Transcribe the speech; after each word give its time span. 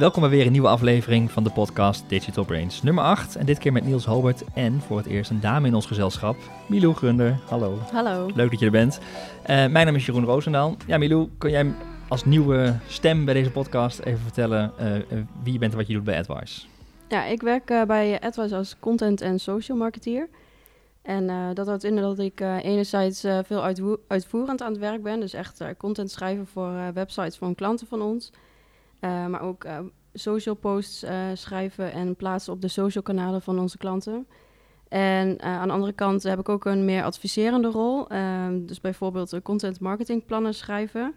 Welkom 0.00 0.22
bij 0.22 0.30
weer 0.30 0.46
een 0.46 0.52
nieuwe 0.52 0.68
aflevering 0.68 1.30
van 1.30 1.44
de 1.44 1.50
podcast 1.50 2.08
Digital 2.08 2.44
Brains, 2.44 2.82
nummer 2.82 3.04
8. 3.04 3.36
En 3.36 3.46
dit 3.46 3.58
keer 3.58 3.72
met 3.72 3.84
Niels 3.84 4.04
Hobert 4.04 4.44
en 4.54 4.80
voor 4.80 4.96
het 4.96 5.06
eerst 5.06 5.30
een 5.30 5.40
dame 5.40 5.66
in 5.66 5.74
ons 5.74 5.86
gezelschap, 5.86 6.36
Milou 6.66 6.94
Grunder. 6.94 7.38
Hallo. 7.48 7.78
Hallo. 7.92 8.30
Leuk 8.34 8.50
dat 8.50 8.58
je 8.58 8.64
er 8.64 8.70
bent. 8.70 8.98
Uh, 8.98 9.46
mijn 9.46 9.72
naam 9.72 9.94
is 9.94 10.06
Jeroen 10.06 10.24
Roosendaal. 10.24 10.76
Ja, 10.86 10.98
Milou, 10.98 11.28
kun 11.38 11.50
jij 11.50 11.74
als 12.08 12.24
nieuwe 12.24 12.78
stem 12.86 13.24
bij 13.24 13.34
deze 13.34 13.50
podcast 13.50 13.98
even 13.98 14.20
vertellen 14.20 14.72
uh, 14.80 14.94
uh, 14.94 15.02
wie 15.42 15.52
je 15.52 15.58
bent 15.58 15.72
en 15.72 15.78
wat 15.78 15.86
je 15.86 15.94
doet 15.94 16.04
bij 16.04 16.18
AdWise? 16.18 16.60
Ja, 17.08 17.24
ik 17.24 17.42
werk 17.42 17.86
bij 17.86 18.20
AdWise 18.20 18.56
als 18.56 18.76
content- 18.78 19.20
en 19.20 19.40
social 19.40 19.78
marketeer. 19.78 20.28
En 21.02 21.54
dat 21.54 21.66
houdt 21.66 21.84
in 21.84 21.96
dat 21.96 22.18
ik 22.18 22.40
enerzijds 22.40 23.20
veel 23.20 23.62
uitvoerend 24.08 24.62
aan 24.62 24.70
het 24.70 24.80
werk 24.80 25.02
ben, 25.02 25.20
dus 25.20 25.32
echt 25.32 25.62
content 25.78 26.10
schrijven 26.10 26.46
voor 26.46 26.92
websites 26.94 27.36
van 27.36 27.54
klanten 27.54 27.86
van 27.86 28.02
ons. 28.02 28.30
Uh, 29.00 29.26
maar 29.26 29.40
ook 29.40 29.64
uh, 29.64 29.78
social 30.12 30.54
posts 30.54 31.04
uh, 31.04 31.10
schrijven 31.34 31.92
en 31.92 32.16
plaatsen 32.16 32.52
op 32.52 32.60
de 32.60 32.68
social 32.68 33.02
kanalen 33.02 33.42
van 33.42 33.58
onze 33.58 33.78
klanten. 33.78 34.26
En 34.88 35.42
aan 35.42 35.68
de 35.68 35.74
andere 35.74 35.92
kant 35.92 36.22
heb 36.22 36.38
ik 36.38 36.48
ook 36.48 36.64
een 36.64 36.84
meer 36.84 37.04
adviserende 37.04 37.68
rol. 37.68 38.08
Ehm, 38.08 38.66
dus 38.66 38.80
bijvoorbeeld 38.80 39.42
content 39.42 39.80
marketing 39.80 40.26
plannen 40.26 40.54
schrijven. 40.54 41.14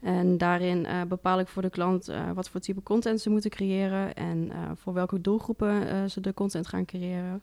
En 0.00 0.38
daarin 0.38 0.86
bepaal 1.08 1.40
ik 1.40 1.48
voor 1.48 1.62
de 1.62 1.70
klant 1.70 2.12
wat 2.34 2.48
voor 2.48 2.60
type 2.60 2.82
content 2.82 3.20
ze 3.20 3.30
moeten 3.30 3.50
creëren 3.50 4.14
en 4.14 4.52
voor 4.74 4.92
welke 4.92 5.20
doelgroepen 5.20 6.10
ze 6.10 6.20
de 6.20 6.34
content 6.34 6.66
gaan 6.66 6.84
creëren. 6.84 7.42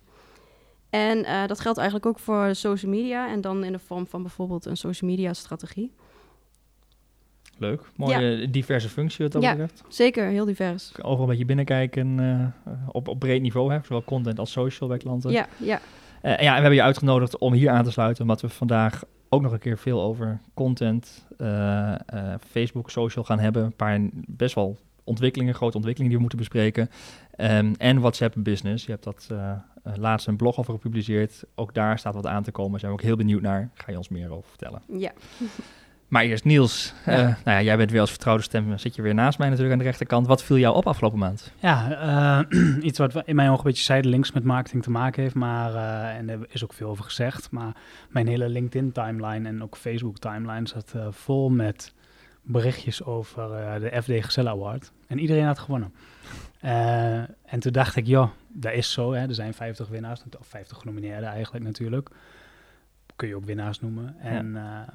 En 0.90 1.48
dat 1.48 1.60
geldt 1.60 1.78
eigenlijk 1.78 2.08
ook 2.08 2.20
voor 2.20 2.56
social 2.56 2.92
media 2.92 3.30
en 3.30 3.42
dan 3.42 3.64
in 3.64 3.72
de 3.72 3.80
vorm 3.80 4.08
van 4.08 4.22
bijvoorbeeld 4.22 4.66
een 4.66 4.78
social 4.78 5.10
media 5.10 5.34
strategie. 5.34 5.92
Leuk. 7.58 7.82
Mooie 7.96 8.50
diverse 8.50 8.90
functie 8.90 9.24
wat 9.24 9.34
dat 9.34 9.42
ja, 9.42 9.50
betreft. 9.50 9.84
zeker. 9.88 10.28
Heel 10.28 10.46
divers. 10.46 10.92
Overal 10.98 11.22
een 11.22 11.28
beetje 11.28 11.46
binnenkijken 11.46 12.18
uh, 12.18 12.74
op, 12.88 13.08
op 13.08 13.20
breed 13.20 13.42
niveau, 13.42 13.74
hè? 13.74 13.80
zowel 13.84 14.04
content 14.04 14.40
als 14.40 14.52
social 14.52 14.90
bij 14.90 14.98
klanten. 14.98 15.32
Ja, 15.32 15.48
ja. 15.58 15.80
Uh, 16.24 16.32
ja, 16.32 16.38
en 16.38 16.46
we 16.46 16.52
hebben 16.52 16.74
je 16.74 16.84
uitgenodigd 16.84 17.38
om 17.38 17.54
hier 17.54 17.70
aan 17.70 17.84
te 17.84 17.92
sluiten, 17.92 18.22
omdat 18.22 18.42
we 18.42 18.50
vandaag 18.50 19.04
ook 19.30 19.42
nog 19.42 19.52
een 19.52 19.60
keer 19.60 19.78
veel 19.78 20.02
over 20.02 20.40
content, 20.54 21.26
uh, 21.38 21.96
Facebook, 22.50 22.90
social 22.90 23.24
gaan 23.24 23.40
hebben. 23.40 23.64
Een 23.64 23.76
paar 23.76 24.00
best 24.12 24.56
wel 24.56 24.78
ontwikkelingen, 25.04 25.54
grote 25.54 25.76
ontwikkelingen 25.76 26.08
die 26.08 26.16
we 26.16 26.22
moeten 26.22 26.40
bespreken. 26.40 26.90
Um, 27.38 27.76
en 27.78 28.00
WhatsApp 28.00 28.36
Business. 28.38 28.86
Je 28.86 28.92
hebt 28.92 29.04
dat 29.04 29.30
laatst 29.98 30.28
een 30.28 30.36
blog 30.36 30.58
over 30.58 30.74
gepubliceerd. 30.74 31.44
Ook 31.56 31.74
daar 31.74 32.00
staat 32.00 32.14
wat 32.14 32.28
aan 32.28 32.44
te 32.44 32.52
komen. 32.52 32.72
Daar 32.72 32.80
zijn 32.80 32.92
we 32.92 32.98
ook 32.98 33.04
heel 33.06 33.16
benieuwd 33.16 33.42
naar. 33.42 33.70
Ga 33.74 33.92
je 33.92 33.98
ons 33.98 34.10
meer 34.10 34.32
over 34.32 34.50
vertellen? 34.50 34.82
Ja. 34.88 35.12
Maar 36.08 36.24
eerst 36.24 36.46
Niels, 36.46 36.94
ja. 37.06 37.12
Uh, 37.12 37.24
nou 37.24 37.36
ja, 37.44 37.62
jij 37.62 37.78
bent 37.78 37.92
weer 37.92 38.00
als 38.00 38.10
vertrouwde 38.10 38.44
stem, 38.44 38.78
zit 38.78 38.96
je 38.96 39.02
weer 39.02 39.14
naast 39.14 39.38
mij 39.38 39.48
natuurlijk 39.48 39.74
aan 39.74 39.82
de 39.84 39.90
rechterkant. 39.90 40.28
Wat 40.28 40.44
viel 40.44 40.58
jou 40.58 40.76
op 40.76 40.88
afgelopen 40.88 41.20
maand? 41.20 41.52
Ja, 41.60 42.46
uh, 42.52 42.84
iets 42.88 43.00
wat 43.00 43.22
in 43.26 43.36
mijn 43.36 43.50
ogen 43.50 43.60
een 43.60 43.72
beetje 43.72 43.84
zijdelings 43.84 44.32
met 44.32 44.44
marketing 44.44 44.84
te 44.84 44.92
maken 44.92 45.22
heeft, 45.22 45.36
maar, 45.36 45.74
uh, 45.74 46.16
en 46.18 46.30
er 46.30 46.40
is 46.50 46.64
ook 46.64 46.74
veel 46.74 46.90
over 46.90 47.04
gezegd, 47.04 47.52
maar 47.52 47.76
mijn 48.10 48.28
hele 48.28 48.50
LinkedIn-timeline 48.50 49.48
en 49.48 49.64
ook 49.64 49.78
Facebook-timeline 49.78 50.68
zat 50.68 50.94
vol 51.10 51.50
met 51.50 51.94
berichtjes 52.42 53.04
over 53.04 53.50
de 53.80 54.02
FD 54.02 54.26
Gezelle 54.26 54.50
Award. 54.50 54.92
En 55.08 55.20
iedereen 55.20 55.46
had 55.46 55.60
gewonnen. 55.60 55.94
en 57.46 57.60
toen 57.60 57.72
dacht 57.72 57.96
ik, 57.96 58.06
joh, 58.06 58.30
dat 58.48 58.74
is 58.74 58.92
zo, 58.92 59.14
hè. 59.14 59.28
er 59.28 59.34
zijn 59.34 59.54
50 59.54 59.88
winnaars, 59.88 60.24
of 60.40 60.48
50 60.48 60.78
genomineerden 60.78 61.30
eigenlijk 61.30 61.66
natuurlijk. 61.66 62.10
Kun 63.16 63.28
je 63.28 63.36
ook 63.36 63.46
winnaars 63.46 63.80
noemen. 63.80 64.16
En... 64.20 64.52
Ja. 64.54 64.86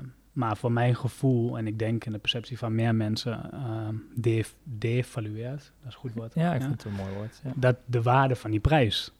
Maar 0.41 0.56
voor 0.56 0.72
mijn 0.72 0.96
gevoel, 0.96 1.58
en 1.58 1.66
ik 1.66 1.78
denk 1.78 2.05
in 2.05 2.12
de 2.12 2.19
perceptie 2.19 2.58
van 2.58 2.74
meer 2.74 2.94
mensen, 2.94 3.50
uh, 4.24 4.45
devalueert, 4.64 5.58
dat 5.58 5.89
is 5.89 5.95
een 5.95 6.01
goed 6.01 6.12
woord. 6.14 6.34
Ja, 6.34 6.55
ik 6.55 6.61
ja? 6.61 6.67
vind 6.67 6.83
het 6.83 6.92
een 6.92 6.98
mooi 6.98 7.14
woord. 7.17 7.40
Ja. 7.45 7.51
Dat 7.55 7.77
de 7.84 8.02
waarde 8.02 8.36
van 8.36 8.51
die 8.51 8.61
prijs. 8.61 9.12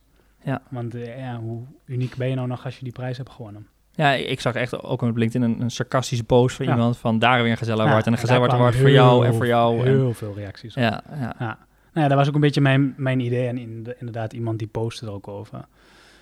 Ja. 0.45 0.63
Want 0.69 0.95
uh, 0.95 1.19
ja, 1.19 1.39
hoe 1.39 1.63
uniek 1.85 2.17
ben 2.17 2.29
je 2.29 2.35
nou 2.35 2.49
nog 2.49 2.65
als 2.65 2.79
je 2.79 2.85
die 2.85 2.93
prijs 2.93 3.17
hebt 3.17 3.31
gewonnen? 3.31 3.67
Ja, 3.95 4.13
ik 4.13 4.41
zag 4.41 4.55
echt 4.55 4.83
ook 4.83 5.03
op 5.03 5.17
LinkedIn 5.17 5.51
een, 5.51 5.61
een 5.61 5.71
sarcastische 5.71 6.25
post 6.25 6.57
van 6.57 6.67
ja. 6.67 6.73
iemand 6.73 6.99
van 6.99 7.19
daar 7.19 7.43
weer 7.43 7.51
een 7.51 7.57
gezellig 7.57 7.85
ja, 7.85 8.05
en 8.05 8.13
een 8.13 8.19
gezellig 8.19 8.57
wordt 8.57 8.77
voor 8.77 8.91
jou 8.91 9.27
en 9.27 9.35
voor 9.35 9.47
jou. 9.47 9.83
Heel 9.83 10.09
en, 10.09 10.15
veel 10.15 10.35
reacties. 10.35 10.75
Ja, 10.75 11.03
ja. 11.11 11.35
ja. 11.39 11.59
Nou 11.93 12.03
ja, 12.03 12.09
dat 12.09 12.19
was 12.19 12.29
ook 12.29 12.35
een 12.35 12.41
beetje 12.41 12.61
mijn, 12.61 12.95
mijn 12.97 13.21
idee 13.21 13.47
en 13.47 13.59
inderdaad 13.99 14.33
iemand 14.33 14.59
die 14.59 14.69
postte 14.69 15.07
er 15.07 15.13
ook 15.13 15.29
over. 15.29 15.65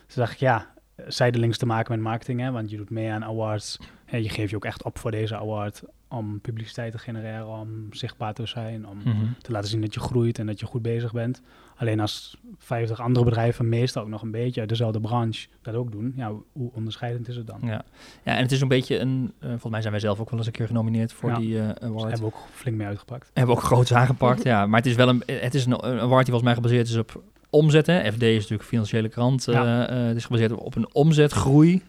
Dus 0.07 0.15
dacht 0.15 0.33
ik, 0.33 0.39
ja, 0.39 0.67
zijdelings 1.07 1.59
te 1.59 1.67
maken 1.67 1.93
met 1.93 2.01
marketing, 2.01 2.41
hè, 2.41 2.51
want 2.51 2.71
je 2.71 2.77
doet 2.77 2.91
mee 2.91 3.11
aan 3.11 3.25
awards. 3.25 3.79
En 4.05 4.23
je 4.23 4.29
geeft 4.29 4.51
je 4.51 4.57
ook 4.57 4.65
echt 4.65 4.83
op 4.83 4.99
voor 4.99 5.11
deze 5.11 5.37
award 5.37 5.83
om 6.11 6.41
publiciteit 6.41 6.93
te 6.93 6.99
genereren, 6.99 7.47
om 7.47 7.87
zichtbaar 7.91 8.35
te 8.35 8.47
zijn, 8.47 8.87
om 8.87 8.99
Mhm. 9.05 9.25
te 9.43 9.53
laten 9.53 9.69
zien 9.71 9.81
dat 9.81 9.95
je 9.95 10.01
groeit 10.01 10.39
en 10.39 10.47
dat 10.47 10.61
je 10.61 10.67
goed 10.67 10.83
bezig 10.83 11.13
bent. 11.13 11.43
Alleen 11.77 12.01
als 12.01 12.37
50 12.59 13.01
andere 13.01 13.25
bedrijven, 13.25 13.69
meestal 13.69 14.03
ook 14.03 14.09
nog 14.09 14.23
een 14.23 14.31
beetje 14.31 14.61
uit 14.61 14.69
dezelfde 14.69 15.01
branche, 15.01 15.49
dat 15.63 15.75
ook 15.75 15.93
doen, 15.93 16.13
ja, 16.17 16.33
hoe 16.53 16.71
onderscheidend 16.73 17.29
is 17.29 17.37
het 17.37 17.47
dan? 17.47 17.59
Ja, 17.63 17.85
ja 18.25 18.37
en 18.37 18.43
het 18.43 18.53
is 18.53 18.61
een 18.61 18.69
beetje 18.69 18.99
een, 18.99 19.33
uh, 19.41 19.49
volgens 19.49 19.71
mij 19.71 19.81
zijn 19.81 19.93
wij 19.93 20.03
zelf 20.03 20.21
ook 20.21 20.31
wel 20.31 20.39
eens 20.39 20.47
een 20.47 20.53
keer 20.53 20.67
genomineerd 20.67 21.13
voor 21.13 21.31
ja. 21.31 21.37
die 21.39 21.55
uh, 21.55 21.69
award. 21.69 21.81
Dus 21.81 22.03
hebben 22.03 22.19
we 22.21 22.25
ook 22.25 22.43
flink 22.53 22.77
mee 22.77 22.87
uitgepakt. 22.87 23.31
Hebben 23.35 23.55
we 23.55 23.61
ook 23.61 23.67
groots 23.67 23.93
aangepakt, 23.95 24.43
ja. 24.43 24.67
Maar 24.67 24.79
het 24.81 24.89
is 24.89 24.95
wel 24.97 25.09
een, 25.09 25.23
het 25.27 25.55
is 25.55 25.67
een 25.67 25.83
award 25.83 26.27
die 26.27 26.35
volgens 26.35 26.43
mij 26.43 26.55
gebaseerd 26.55 26.89
is 26.89 26.97
op 26.97 27.23
omzetten. 27.51 28.13
FD 28.13 28.23
is 28.23 28.33
natuurlijk 28.35 28.61
een 28.63 28.67
financiële 28.67 29.09
krant. 29.09 29.45
Ja. 29.45 29.91
Uh, 29.91 30.07
het 30.07 30.17
is 30.17 30.25
gebaseerd 30.25 30.53
op 30.53 30.77
een 30.77 30.95
omzetgroei. 30.95 31.83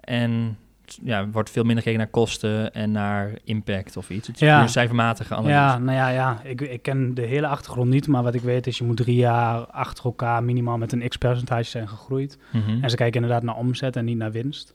En 0.00 0.58
ja, 1.02 1.28
wordt 1.28 1.50
veel 1.50 1.62
minder 1.64 1.82
gekeken 1.82 2.00
naar 2.00 2.10
kosten 2.10 2.72
en 2.74 2.90
naar 2.90 3.30
impact 3.44 3.96
of 3.96 4.10
iets. 4.10 4.26
Het 4.26 4.36
is 4.36 4.42
Ja. 4.42 4.66
cijfermatige 4.66 5.34
analyse. 5.34 5.54
Ja, 5.54 5.78
nou 5.78 5.96
ja, 5.96 6.08
ja. 6.08 6.40
Ik, 6.44 6.60
ik 6.60 6.82
ken 6.82 7.14
de 7.14 7.22
hele 7.22 7.46
achtergrond 7.46 7.90
niet, 7.90 8.06
maar 8.08 8.22
wat 8.22 8.34
ik 8.34 8.40
weet 8.42 8.66
is, 8.66 8.78
je 8.78 8.84
moet 8.84 8.96
drie 8.96 9.16
jaar 9.16 9.66
achter 9.66 10.04
elkaar 10.04 10.44
minimaal 10.44 10.78
met 10.78 10.92
een 10.92 11.08
x-percentage 11.08 11.70
zijn 11.70 11.88
gegroeid. 11.88 12.38
Mhm. 12.52 12.82
En 12.82 12.90
ze 12.90 12.96
kijken 12.96 13.22
inderdaad 13.22 13.42
naar 13.42 13.56
omzet 13.56 13.96
en 13.96 14.04
niet 14.04 14.16
naar 14.16 14.32
winst. 14.32 14.74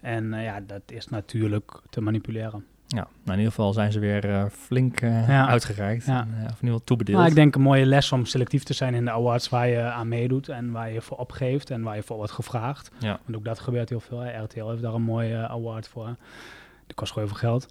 En 0.00 0.24
uh, 0.32 0.44
ja, 0.44 0.60
dat 0.66 0.82
is 0.86 1.08
natuurlijk 1.08 1.80
te 1.90 2.00
manipuleren. 2.00 2.64
Ja, 2.96 3.02
nou 3.02 3.08
in 3.24 3.36
ieder 3.36 3.52
geval 3.52 3.72
zijn 3.72 3.92
ze 3.92 3.98
weer 3.98 4.24
uh, 4.30 4.44
flink 4.50 5.00
uh, 5.00 5.28
Ja. 5.28 5.48
uitgereikt. 5.48 6.04
Ja. 6.06 6.20
En, 6.20 6.28
uh, 6.28 6.34
of 6.34 6.40
in 6.40 6.44
ieder 6.46 6.56
geval 6.60 6.84
toebedeeld. 6.84 7.16
Nou, 7.18 7.28
ik 7.28 7.34
denk 7.34 7.54
een 7.54 7.60
mooie 7.60 7.86
les 7.86 8.12
om 8.12 8.24
selectief 8.24 8.62
te 8.62 8.72
zijn 8.72 8.94
in 8.94 9.04
de 9.04 9.10
awards 9.10 9.48
waar 9.48 9.68
je 9.68 9.80
aan 9.82 10.08
meedoet 10.08 10.48
en 10.48 10.70
waar 10.70 10.92
je 10.92 11.00
voor 11.00 11.16
opgeeft 11.16 11.70
en 11.70 11.82
waar 11.82 11.96
je 11.96 12.02
voor 12.02 12.16
wordt 12.16 12.32
gevraagd. 12.32 12.90
Ja. 12.98 13.20
Want 13.24 13.36
ook 13.36 13.44
dat 13.44 13.58
gebeurt 13.58 13.88
heel 13.88 14.00
veel. 14.00 14.18
Hè. 14.18 14.42
RTL 14.42 14.68
heeft 14.68 14.82
daar 14.82 14.94
een 14.94 15.02
mooie 15.02 15.48
award 15.48 15.88
voor. 15.88 16.16
Die 16.86 16.94
kost 16.94 17.12
gewoon 17.12 17.28
veel 17.28 17.36
geld. 17.36 17.68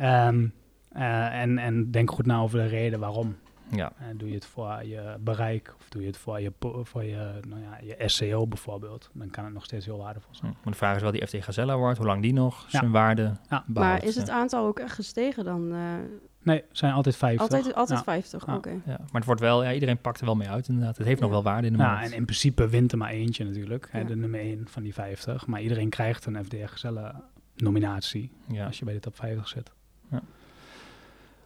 Um, 0.00 0.52
en, 1.42 1.58
en 1.58 1.90
denk 1.90 2.10
goed 2.10 2.26
na 2.26 2.38
over 2.40 2.58
de 2.58 2.66
reden 2.66 3.00
waarom. 3.00 3.36
Ja. 3.70 3.92
Uh, 4.00 4.06
doe 4.16 4.28
je 4.28 4.34
het 4.34 4.44
voor 4.44 4.84
je 4.84 5.16
bereik 5.20 5.74
of 5.80 5.88
doe 5.88 6.00
je 6.02 6.06
het 6.08 6.16
voor 6.16 6.40
je, 6.40 6.52
voor 6.82 7.04
je, 7.04 7.40
nou 7.48 7.62
ja, 7.62 7.78
je 7.96 8.08
SEO 8.08 8.46
bijvoorbeeld, 8.46 9.10
dan 9.12 9.30
kan 9.30 9.44
het 9.44 9.52
nog 9.54 9.64
steeds 9.64 9.84
heel 9.86 9.98
waardevol 9.98 10.34
zijn. 10.34 10.52
Maar 10.64 10.72
de 10.72 10.78
vraag 10.78 10.96
is 10.96 11.02
wel 11.02 11.10
die 11.10 11.26
FT 11.26 11.36
Gazelle 11.44 11.72
Award, 11.72 11.96
hoe 11.96 12.06
lang 12.06 12.22
die 12.22 12.32
nog 12.32 12.62
Ja. 12.68 12.78
zijn 12.78 12.90
waarde 12.90 13.22
Ja. 13.22 13.64
behoudt. 13.66 13.68
Maar 14.02 14.04
is 14.04 14.16
het 14.16 14.30
aantal 14.30 14.66
ook 14.66 14.78
echt 14.78 14.94
gestegen 14.94 15.44
dan? 15.44 15.72
eh, 15.72 15.80
Nee, 16.42 16.64
zijn 16.72 16.92
altijd 16.92 17.16
50. 17.16 17.40
altijd 17.40 17.74
altijd 17.74 17.98
Ja. 17.98 18.04
50, 18.04 18.46
Ja. 18.46 18.56
oké. 18.56 18.70
Ja, 18.70 18.80
maar 18.86 19.06
het 19.12 19.24
wordt 19.24 19.40
wel, 19.40 19.64
ja, 19.64 19.72
iedereen 19.72 20.00
pakt 20.00 20.20
er 20.20 20.26
wel 20.26 20.34
mee 20.36 20.48
uit 20.48 20.68
inderdaad. 20.68 20.96
Het 20.96 21.06
heeft 21.06 21.20
nog 21.20 21.28
Ja. 21.28 21.34
wel 21.34 21.44
waarde 21.44 21.66
in 21.66 21.72
de 21.72 21.78
Ja, 21.78 21.92
markt. 21.92 22.10
en 22.10 22.16
in 22.16 22.24
principe 22.24 22.68
wint 22.68 22.92
er 22.92 22.98
maar 22.98 23.10
eentje 23.10 23.44
natuurlijk, 23.44 23.88
hè, 23.90 23.98
Ja. 23.98 24.04
de 24.04 24.16
nummer 24.16 24.40
1 24.40 24.68
van 24.68 24.82
die 24.82 24.94
50. 24.94 25.46
Maar 25.46 25.60
iedereen 25.60 25.88
krijgt 25.88 26.26
een 26.26 26.44
FDR 26.44 26.56
Gezelle 26.66 27.14
nominatie 27.56 28.30
Ja. 28.46 28.66
als 28.66 28.78
je 28.78 28.84
bij 28.84 28.94
de 28.94 29.00
top 29.00 29.16
50 29.16 29.48
zit. 29.48 29.72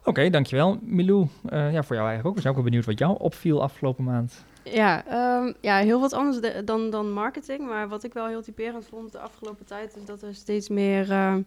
Oké, 0.03 0.29
dankjewel. 0.29 0.77
Milou, 0.81 1.27
eh, 1.49 1.71
ja, 1.73 1.83
voor 1.83 1.95
jou 1.95 2.07
eigenlijk 2.07 2.25
ook. 2.27 2.35
We 2.35 2.41
zijn 2.41 2.53
ook 2.53 2.59
wel 2.59 2.69
benieuwd 2.69 2.85
wat 2.85 2.99
jou 2.99 3.15
opviel 3.19 3.61
afgelopen 3.61 4.03
maand. 4.03 4.45
Ja, 4.63 5.05
ehm, 5.05 5.53
ja, 5.61 5.77
heel 5.77 5.99
wat 5.99 6.13
anders 6.13 6.39
de- 6.39 6.61
dan, 6.65 6.89
dan 6.89 7.11
marketing. 7.11 7.67
Maar 7.67 7.87
wat 7.87 8.03
ik 8.03 8.13
wel 8.13 8.27
heel 8.27 8.41
typerend 8.41 8.85
vond 8.85 9.11
de 9.11 9.19
afgelopen 9.19 9.65
tijd... 9.65 9.95
is 9.95 10.05
dat 10.05 10.21
er 10.21 10.35
steeds 10.35 10.69
meer 10.69 11.11
ehm, 11.11 11.41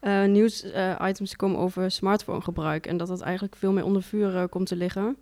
eh, 0.00 0.24
nieuws-items 0.24 1.36
komen 1.36 1.58
over 1.58 1.90
smartphonegebruik. 1.90 2.86
En 2.86 2.96
dat 2.96 3.08
dat 3.08 3.20
eigenlijk 3.20 3.56
veel 3.56 3.72
meer 3.72 3.84
onder 3.84 4.02
vuur 4.02 4.36
eh, 4.36 4.44
komt 4.50 4.66
te 4.66 4.76
liggen. 4.76 5.16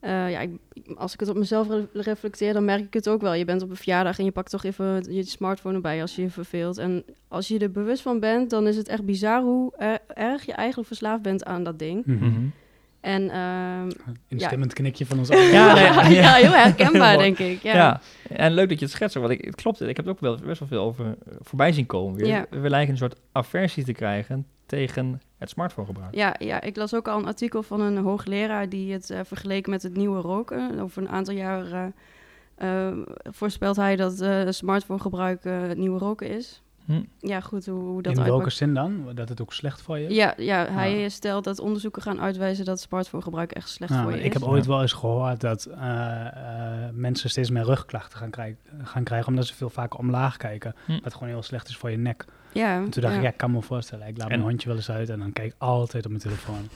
Eh, 0.00 0.30
ja, 0.30 0.40
ik, 0.40 0.50
als 0.96 1.12
ik 1.14 1.20
het 1.20 1.28
op 1.28 1.36
mezelf 1.36 1.68
re- 1.68 1.86
reflecteer, 1.92 2.52
dan 2.52 2.64
merk 2.64 2.84
ik 2.84 2.94
het 2.94 3.08
ook 3.08 3.20
wel. 3.20 3.34
Je 3.34 3.44
bent 3.44 3.62
op 3.62 3.70
een 3.70 3.76
verjaardag 3.76 4.18
en 4.18 4.24
je 4.24 4.30
pakt 4.30 4.50
toch 4.50 4.64
even 4.64 5.12
je 5.14 5.22
smartphone 5.22 5.74
erbij 5.74 6.00
als 6.00 6.16
je 6.16 6.22
je 6.22 6.30
verveelt. 6.30 6.78
En 6.78 7.04
als 7.28 7.48
je 7.48 7.58
er 7.58 7.70
bewust 7.70 8.02
van 8.02 8.20
bent, 8.20 8.50
dan 8.50 8.66
is 8.66 8.76
het 8.76 8.88
echt 8.88 9.04
bizar 9.04 9.42
hoe 9.42 9.72
er- 9.76 9.98
erg 10.14 10.44
je 10.46 10.52
eigenlijk 10.52 10.88
verslaafd 10.88 11.22
bent 11.22 11.44
aan 11.44 11.64
dat 11.64 11.78
ding. 11.78 12.06
Mhm. 12.06 12.30
En 13.00 13.30
ehm, 13.30 13.90
Instemmend 14.28 14.72
knikje 14.72 15.06
van 15.06 15.18
ons 15.18 15.30
allen. 15.30 15.44
Ja, 15.44 15.76
ja. 15.80 16.06
ja, 16.22 16.32
heel 16.34 16.50
herkenbaar, 16.52 17.18
denk 17.18 17.38
ik. 17.38 17.62
Ja. 17.62 17.74
Ja. 17.74 18.00
en 18.28 18.52
leuk 18.52 18.68
dat 18.68 18.78
je 18.78 18.84
het 18.84 18.94
schetst. 18.94 19.14
Want 19.16 19.30
ik, 19.30 19.44
het 19.44 19.54
klopt, 19.54 19.80
ik 19.80 19.96
heb 19.96 20.04
er 20.04 20.10
ook 20.10 20.20
wel 20.20 20.38
best 20.44 20.58
wel 20.58 20.68
veel 20.68 20.82
over 20.82 21.16
voorbij 21.40 21.72
zien 21.72 21.86
komen. 21.86 22.16
Weer. 22.18 22.26
Ja. 22.26 22.46
We 22.50 22.70
lijken 22.70 22.90
een 22.92 22.98
soort 22.98 23.16
aversie 23.32 23.84
te 23.84 23.92
krijgen 23.92 24.46
tegen 24.68 25.20
het 25.38 25.50
smartphonegebruik. 25.50 26.14
Ja, 26.14 26.34
ja, 26.38 26.60
ik 26.60 26.76
las 26.76 26.94
ook 26.94 27.08
al 27.08 27.18
een 27.18 27.26
artikel 27.26 27.62
van 27.62 27.80
een 27.80 27.96
hoogleraar 27.96 28.68
die 28.68 28.92
het 28.92 29.10
eh, 29.10 29.20
vergeleek 29.24 29.66
met 29.66 29.82
het 29.82 29.96
nieuwe 29.96 30.20
roken. 30.20 30.78
Over 30.80 31.02
een 31.02 31.08
aantal 31.08 31.34
jaar 31.34 31.72
eh, 31.72 31.86
eh, 32.88 32.96
voorspelt 33.22 33.76
hij 33.76 33.96
dat 33.96 34.20
eh 34.20 34.48
smartphonegebruik 34.48 35.44
eh, 35.44 35.60
het 35.60 35.78
nieuwe 35.78 35.98
roken 35.98 36.28
is. 36.28 36.62
Hm. 36.84 37.02
ja, 37.18 37.40
goed, 37.40 37.66
hoe, 37.66 37.80
hoe 37.82 38.02
dat 38.02 38.12
In 38.12 38.18
welke 38.18 38.32
uitpakt. 38.32 38.56
zin 38.56 38.74
dan? 38.74 39.04
Dat 39.14 39.28
het 39.28 39.40
ook 39.40 39.52
slecht 39.52 39.82
voor 39.82 39.98
je 39.98 40.06
is? 40.06 40.16
Ja, 40.16 40.34
ja, 40.36 40.66
hij 40.70 41.08
stelt 41.08 41.44
dat 41.44 41.58
onderzoeken 41.60 42.02
gaan 42.02 42.20
uitwijzen 42.20 42.64
dat 42.64 42.80
smartphonegebruik 42.80 43.52
echt 43.52 43.68
slecht 43.68 43.92
Nou, 43.92 44.02
voor 44.02 44.12
je 44.12 44.18
ik 44.18 44.26
is. 44.26 44.32
heb 44.40 44.42
ooit 44.48 44.66
wel 44.66 44.80
eens 44.80 44.92
gehoord 44.92 45.40
dat 45.40 45.64
eh, 45.64 46.26
eh, 46.26 46.90
mensen 46.92 47.30
steeds 47.30 47.50
meer 47.50 47.64
rugklachten 47.64 48.18
gaan, 48.18 48.30
krijgen, 48.30 48.58
gaan 48.82 49.04
krijgen 49.04 49.28
omdat 49.28 49.46
ze 49.46 49.54
veel 49.54 49.70
vaker 49.70 49.98
omlaag 49.98 50.36
kijken. 50.36 50.74
Hm. 50.86 50.98
Wat 51.02 51.12
gewoon 51.14 51.28
heel 51.28 51.42
slecht 51.42 51.68
is 51.68 51.76
voor 51.76 51.90
je 51.90 51.96
nek. 51.98 52.24
Ja, 52.52 52.76
En 52.76 52.90
toen 52.90 53.02
dacht 53.02 53.14
ja. 53.14 53.18
ik, 53.20 53.24
ja, 53.26 53.32
ik 53.32 53.36
kan 53.36 53.50
me 53.50 53.62
voorstellen. 53.62 54.06
Ik 54.06 54.16
laat 54.18 54.28
En- 54.30 54.38
mijn 54.38 54.48
hondje 54.50 54.68
wel 54.68 54.76
eens 54.76 54.90
uit 54.90 55.08
en 55.08 55.18
dan 55.18 55.32
kijk 55.32 55.46
ik 55.46 55.54
altijd 55.58 56.04
op 56.04 56.10
mijn 56.10 56.22
telefoon. 56.22 56.68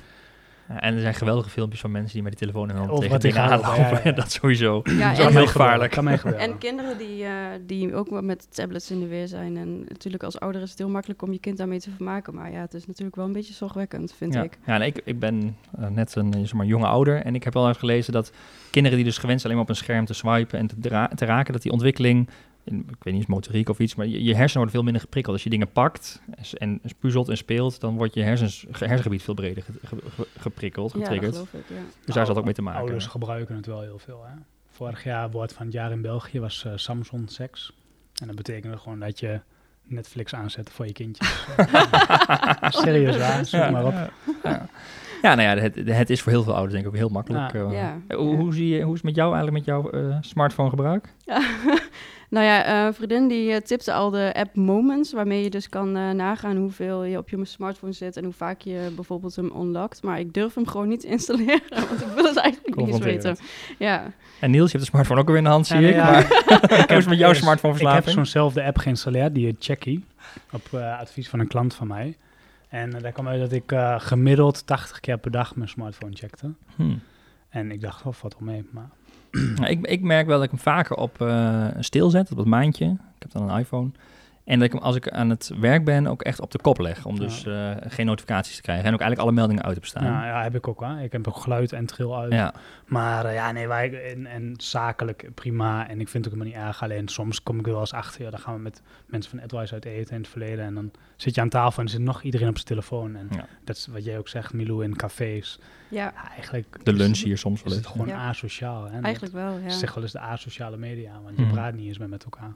Ja, 0.68 0.80
en 0.80 0.94
er 0.94 1.00
zijn 1.00 1.14
geweldige 1.14 1.50
filmpjes 1.50 1.80
van 1.80 1.90
mensen 1.90 2.12
die 2.12 2.22
met 2.22 2.30
die 2.38 2.40
telefoon 2.40 2.68
in 2.68 2.74
hun 2.76 2.84
hand 2.84 2.98
Of 2.98 3.04
tegen 3.04 3.20
dingen 3.20 3.40
aanlopen. 3.40 3.64
aanlopen, 3.70 3.96
ja, 3.96 4.00
ja. 4.04 4.12
dat 4.22 4.32
sowieso. 4.32 4.80
Ja, 4.84 5.12
is 5.12 5.18
en- 5.18 5.32
heel 5.32 5.46
gevaarlijk. 5.46 5.90
Kan 5.92 6.04
mij. 6.04 6.18
En 6.22 6.58
kinderen 6.58 6.98
die, 6.98 7.24
eh, 7.24 7.32
die 7.66 7.94
ook 7.94 8.08
wel 8.10 8.22
met 8.22 8.46
tablets 8.54 8.90
in 8.90 9.00
de 9.00 9.06
weer 9.06 9.28
zijn. 9.28 9.56
En 9.56 9.78
natuurlijk 9.88 10.22
als 10.22 10.40
ouder 10.40 10.62
is 10.62 10.70
het 10.70 10.78
heel 10.78 10.88
makkelijk 10.88 11.22
om 11.22 11.32
je 11.32 11.38
kind 11.38 11.56
daarmee 11.56 11.80
te 11.80 11.90
vermaken. 11.90 12.34
Maar 12.34 12.52
ja, 12.52 12.60
het 12.60 12.74
is 12.74 12.86
natuurlijk 12.86 13.16
wel 13.16 13.24
een 13.26 13.32
beetje 13.32 13.54
zorgwekkend, 13.54 14.12
vind 14.16 14.34
ja. 14.34 14.42
ik. 14.42 14.58
Ja, 14.66 14.74
en 14.74 14.82
ik, 14.82 15.00
ik 15.04 15.18
ben 15.18 15.56
eh, 15.78 15.88
net 15.88 16.14
een 16.14 16.32
eh, 16.32 16.40
zeg 16.40 16.52
maar, 16.52 16.66
jonge 16.66 16.86
ouder 16.86 17.22
en 17.22 17.34
ik 17.34 17.44
heb 17.44 17.52
wel 17.54 17.68
eens 17.68 17.78
gelezen 17.78 18.12
dat 18.12 18.32
kinderen 18.70 18.96
die 18.98 19.06
dus 19.06 19.18
gewend 19.18 19.40
zijn 19.40 19.52
alleen 19.52 19.64
maar 19.64 19.72
op 19.74 19.78
een 19.78 19.84
scherm 19.84 20.04
te 20.04 20.14
swipen 20.14 20.58
en 20.58 20.66
te, 20.66 20.76
te 21.14 21.24
raken, 21.24 21.52
dat 21.52 21.62
die 21.62 21.72
ontwikkeling, 21.72 22.28
in, 22.64 22.78
ik 22.90 23.04
weet 23.04 23.12
niet, 23.14 23.22
is 23.22 23.28
motoriek 23.28 23.68
of 23.68 23.78
iets, 23.78 23.94
maar 23.94 24.06
je, 24.06 24.22
je 24.22 24.28
hersenen 24.34 24.54
worden 24.54 24.70
veel 24.74 24.82
minder 24.82 25.00
geprikkeld. 25.02 25.34
Als 25.34 25.44
je 25.44 25.50
dingen 25.50 25.72
pakt 25.72 26.22
en, 26.58 26.80
puzzelt 26.98 27.28
en 27.28 27.36
speelt, 27.36 27.80
dan 27.80 27.96
wordt 27.96 28.14
je 28.14 28.22
hersens, 28.22 28.66
ge- 28.70 28.84
hersengebied 28.86 29.22
veel 29.22 29.34
breder 29.34 29.62
ge- 29.62 29.72
ge- 29.86 29.96
ge- 30.16 30.26
geprikkeld, 30.38 30.92
Ja, 30.92 30.98
dat 30.98 31.08
getriggerd. 31.08 31.34
geloof 31.34 31.52
ik, 31.54 31.68
ja. 31.76 31.82
dus 32.04 32.14
daar 32.14 32.26
zat 32.26 32.36
ook 32.38 32.44
mee 32.44 32.54
te 32.54 32.62
maken. 32.62 32.80
Ouders 32.80 33.06
gebruiken 33.06 33.56
het 33.56 33.66
wel 33.66 33.80
heel 33.80 33.98
veel. 33.98 34.24
Hè? 34.26 34.34
Vorig 34.70 35.04
jaar, 35.04 35.30
woord 35.30 35.52
van 35.52 35.64
het 35.64 35.74
jaar 35.74 35.90
in 35.92 36.02
België, 36.02 36.40
was 36.40 36.64
eh, 36.64 36.72
Samsung 36.76 37.30
seks. 37.30 37.72
En 38.20 38.26
dat 38.26 38.36
betekende 38.36 38.76
gewoon 38.76 38.98
dat 39.00 39.20
je 39.20 39.40
Netflix 39.84 40.34
aanzet 40.34 40.70
voor 40.70 40.86
je 40.86 40.92
kindje. 40.92 41.24
Serieus 42.82 43.16
waar, 43.16 43.44
zoek 43.46 43.60
Ja, 43.60 43.70
maar 43.70 43.84
op. 43.86 43.92
ja, 43.92 44.08
ja. 44.42 44.68
Ja, 45.22 45.34
nou 45.34 45.56
ja, 45.56 45.62
het, 45.62 45.88
het 45.88 46.10
is 46.10 46.20
voor 46.22 46.32
heel 46.32 46.42
veel 46.42 46.52
ouders 46.52 46.72
denk 46.72 46.84
ik 46.86 46.90
ook 46.92 46.96
heel 46.98 47.08
makkelijk. 47.08 47.52
Ja. 47.52 47.64
eh. 47.64 47.72
Ja. 48.08 48.16
Hoe, 48.16 48.36
hoe, 48.36 48.54
zie 48.54 48.68
je, 48.68 48.80
hoe 48.82 48.88
is 48.94 48.98
het 48.98 49.02
met 49.04 49.14
jou 49.14 49.34
eigenlijk 49.34 49.66
met 49.66 49.74
jouw 49.74 49.90
eh, 49.90 50.16
smartphone 50.20 50.68
gebruik? 50.68 51.08
Nou 52.32 52.44
ja, 52.46 52.64
eh, 52.64 52.84
een 52.86 52.94
vriendin 52.94 53.28
die 53.28 53.52
eh, 53.52 53.60
tipte 53.60 53.92
al 53.92 54.10
de 54.10 54.32
app 54.36 54.54
Moments, 54.54 55.12
waarmee 55.12 55.42
je 55.42 55.50
dus 55.50 55.68
kan 55.68 55.96
eh, 55.96 56.10
nagaan 56.10 56.56
hoeveel 56.56 57.04
je 57.04 57.18
op 57.18 57.28
je 57.28 57.44
smartphone 57.44 57.92
zit 57.92 58.16
en 58.16 58.24
hoe 58.24 58.32
vaak 58.32 58.60
je 58.60 58.92
bijvoorbeeld 58.94 59.36
hem 59.36 59.52
unlockt. 59.56 60.02
Maar 60.02 60.18
ik 60.18 60.32
durf 60.34 60.54
hem 60.54 60.66
gewoon 60.66 60.88
niet 60.88 61.00
te 61.00 61.06
installeren, 61.16 61.60
want 61.88 62.00
ik 62.00 62.06
wil 62.14 62.24
het 62.24 62.36
eigenlijk 62.36 62.76
niet 62.76 62.88
eens 62.88 62.98
weten. 62.98 63.36
Ja, 63.78 64.12
En 64.40 64.50
Niels, 64.50 64.70
je 64.70 64.76
hebt 64.78 64.84
de 64.84 64.90
smartphone 64.90 65.20
ook 65.20 65.26
weer 65.28 65.36
in 65.36 65.44
de 65.44 65.50
hand, 65.50 65.66
zie 65.66 65.80
Ja, 65.80 65.88
ik. 65.88 65.94
ja, 65.94 66.04
Maar 66.10 66.90
is 66.90 66.96
het 66.96 67.08
met 67.08 67.18
jouw 67.18 67.28
eerst- 67.28 67.40
smartphoneverslaving? 67.42 68.00
Ik 68.02 68.04
heb 68.06 68.14
zo'nzelfde 68.14 68.62
app 68.64 68.78
geïnstalleerd, 68.78 69.34
die 69.34 69.56
Checky, 69.58 70.00
op 70.52 70.68
eh, 70.72 70.98
advies 70.98 71.28
van 71.28 71.40
een 71.40 71.48
klant 71.48 71.74
van 71.74 71.86
mij. 71.86 72.16
En 72.68 72.94
eh, 72.94 73.02
daar 73.02 73.12
kwam 73.12 73.28
uit 73.28 73.40
dat 73.40 73.52
ik 73.52 73.72
eh, 73.72 73.94
gemiddeld 73.98 74.66
80 74.66 75.00
keer 75.00 75.18
per 75.18 75.30
dag 75.30 75.56
mijn 75.56 75.68
smartphone 75.68 76.14
checkte. 76.16 76.52
Hmm. 76.76 77.00
En 77.48 77.70
ik 77.70 77.80
dacht, 77.80 78.06
oh, 78.06 78.12
valt 78.12 78.36
wel 78.38 78.48
mee. 78.48 78.64
Maar 78.70 78.88
ik, 79.72 79.86
ik 79.86 80.02
merk 80.02 80.26
wel 80.26 80.36
dat 80.36 80.44
ik 80.44 80.50
hem 80.50 80.60
vaker 80.60 80.96
op 80.96 81.20
zet, 82.10 82.30
op 82.30 82.36
het 82.36 82.46
maandje. 82.46 82.86
Ik 82.86 83.18
heb 83.18 83.30
dan 83.32 83.50
een 83.50 83.58
iPhone. 83.58 83.90
En 84.44 84.58
dat 84.58 84.66
ik 84.66 84.72
hem 84.72 84.82
als 84.82 84.96
ik 84.96 85.08
aan 85.08 85.30
het 85.30 85.50
werk 85.60 85.84
ben 85.84 86.06
ook 86.06 86.22
echt 86.22 86.40
op 86.40 86.50
de 86.50 86.58
kop 86.60 86.78
leg. 86.78 87.04
Om 87.06 87.14
Ja. 87.14 87.20
dus 87.20 87.46
eh, 87.46 87.70
geen 87.80 88.06
notificaties 88.06 88.56
te 88.56 88.62
krijgen. 88.62 88.84
En 88.84 88.92
ook 88.94 89.00
eigenlijk 89.00 89.28
alle 89.28 89.38
meldingen 89.38 89.64
uit 89.64 89.74
heb 89.74 89.84
staan. 89.84 90.04
ja, 90.04 90.26
ja, 90.26 90.42
heb 90.42 90.54
ik 90.54 90.68
ook 90.68 90.80
wel. 90.80 90.98
Ik 90.98 91.12
heb 91.12 91.28
ook 91.28 91.36
geluid 91.36 91.72
en 91.72 91.86
tril 91.86 92.18
uit. 92.18 92.32
Ja. 92.32 92.54
Maar 92.86 93.24
eh, 93.24 93.34
ja, 93.34 93.52
nee, 93.52 93.68
wij, 93.68 94.12
en, 94.12 94.26
en 94.26 94.54
zakelijk 94.56 95.28
prima. 95.34 95.88
En 95.88 96.00
ik 96.00 96.08
vind 96.08 96.24
het 96.24 96.34
ook 96.34 96.40
helemaal 96.40 96.60
niet 96.62 96.68
erg. 96.68 96.82
Alleen 96.82 97.08
soms 97.08 97.42
kom 97.42 97.58
ik 97.58 97.66
er 97.66 97.72
wel 97.72 97.80
eens 97.80 97.92
achter. 97.92 98.22
Ja, 98.22 98.30
dan 98.30 98.38
gaan 98.40 98.54
we 98.54 98.60
met 98.60 98.82
mensen 99.06 99.30
van 99.30 99.42
AdWise 99.42 99.72
uit 99.74 99.84
eten 99.84 100.14
in 100.14 100.20
het 100.20 100.30
verleden. 100.30 100.64
En 100.64 100.74
dan 100.74 100.90
zit 101.16 101.34
je 101.34 101.40
aan 101.40 101.48
tafel 101.48 101.78
en 101.78 101.84
er 101.84 101.90
zit 101.90 102.00
nog 102.00 102.22
iedereen 102.22 102.48
op 102.48 102.54
zijn 102.54 102.66
telefoon. 102.68 103.16
En 103.16 103.28
Ja. 103.30 103.46
dat 103.64 103.76
is 103.76 103.86
wat 103.86 104.04
jij 104.04 104.18
ook 104.18 104.28
zegt, 104.28 104.52
Milou, 104.52 104.84
in 104.84 104.96
cafés. 104.96 105.58
ja 105.88 106.04
Ja, 106.14 106.28
eigenlijk 106.30 106.84
De 106.84 106.92
is- 106.92 106.98
lunch 106.98 107.16
hier 107.18 107.38
soms 107.38 107.62
wel 107.62 107.72
is 107.72 107.78
eens. 107.78 107.86
gewoon 107.86 108.06
Ja. 108.06 108.28
asociaal. 108.28 108.84
Hè? 108.90 109.00
eigenlijk 109.00 109.34
wel, 109.34 109.58
ja. 109.58 109.68
Zeg 109.68 109.94
wel 109.94 110.02
eens 110.02 110.12
de 110.12 110.20
asociale 110.20 110.76
media, 110.76 111.12
want 111.24 111.36
je 111.36 111.42
Mhm. 111.42 111.52
praat 111.52 111.74
niet 111.74 111.86
eens 111.86 111.98
meer 111.98 112.08
met 112.08 112.24
elkaar. 112.24 112.54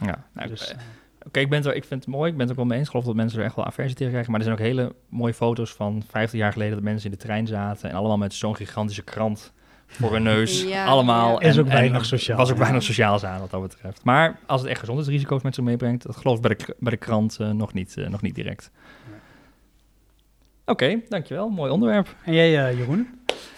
Ja. 0.00 0.24
Nou, 0.32 0.48
dus, 0.48 0.72
eh, 0.72 0.78
Oké, 1.26 1.40
ik, 1.40 1.48
ben 1.50 1.64
er- 1.64 1.74
ik 1.74 1.84
vind 1.84 2.04
het 2.04 2.14
mooi. 2.14 2.30
Ik 2.30 2.36
ben 2.36 2.40
het 2.40 2.50
ook 2.50 2.56
wel 2.56 2.66
mee 2.66 2.76
eens. 2.78 2.86
Ik 2.86 2.90
geloof 2.92 3.06
dat 3.06 3.14
mensen 3.16 3.38
er 3.38 3.44
echt 3.44 3.56
wel 3.56 3.64
aversie 3.64 3.94
tegen 3.94 4.10
krijgen. 4.10 4.30
Maar 4.30 4.40
er 4.40 4.46
zijn 4.46 4.58
ook 4.58 4.64
hele 4.64 4.94
mooie 5.08 5.34
foto's 5.34 5.70
van 5.72 6.02
50 6.10 6.38
jaar 6.38 6.52
geleden... 6.52 6.74
dat 6.74 6.82
mensen 6.82 7.10
in 7.10 7.16
de 7.16 7.22
trein 7.22 7.46
zaten... 7.46 7.90
en 7.90 7.96
allemaal 7.96 8.16
met 8.18 8.34
zo'n 8.34 8.56
gigantische 8.56 9.02
krant 9.02 9.52
voor 9.86 10.12
hun 10.12 10.22
neus. 10.22 10.62
Ja, 10.62 10.84
allemaal. 10.84 11.40
ja. 11.42 11.48
Is 11.48 11.58
ook 11.58 11.66
en- 11.66 11.72
weinig 11.72 11.98
en 12.00 12.06
sociaal, 12.06 12.36
was 12.36 12.50
ook 12.50 12.56
weinig 12.58 12.82
sociaals 12.82 13.24
aan 13.24 13.40
wat 13.40 13.50
dat 13.50 13.62
betreft. 13.62 14.04
Maar 14.04 14.38
als 14.46 14.60
het 14.60 14.70
echt 14.70 14.80
gezondheidsrisico's 14.80 15.42
met 15.42 15.54
zich 15.54 15.64
meebrengt... 15.64 16.02
dat 16.02 16.16
geloof 16.16 16.36
ik 16.36 16.42
bij 16.42 16.54
de, 16.56 16.64
k- 16.64 16.74
bij 16.78 16.90
de 16.90 16.96
krant 16.98 17.36
eh, 17.40 17.50
nog, 17.50 17.72
niet, 17.72 17.96
eh, 17.96 18.08
nog 18.08 18.22
niet 18.22 18.34
direct. 18.34 18.70
Oké, 20.64 21.00
dankjewel. 21.08 21.48
Mooi 21.48 21.70
onderwerp. 21.70 22.14
En 22.24 22.34
jij, 22.34 22.66
eh, 22.68 22.78
Jeroen? 22.78 23.08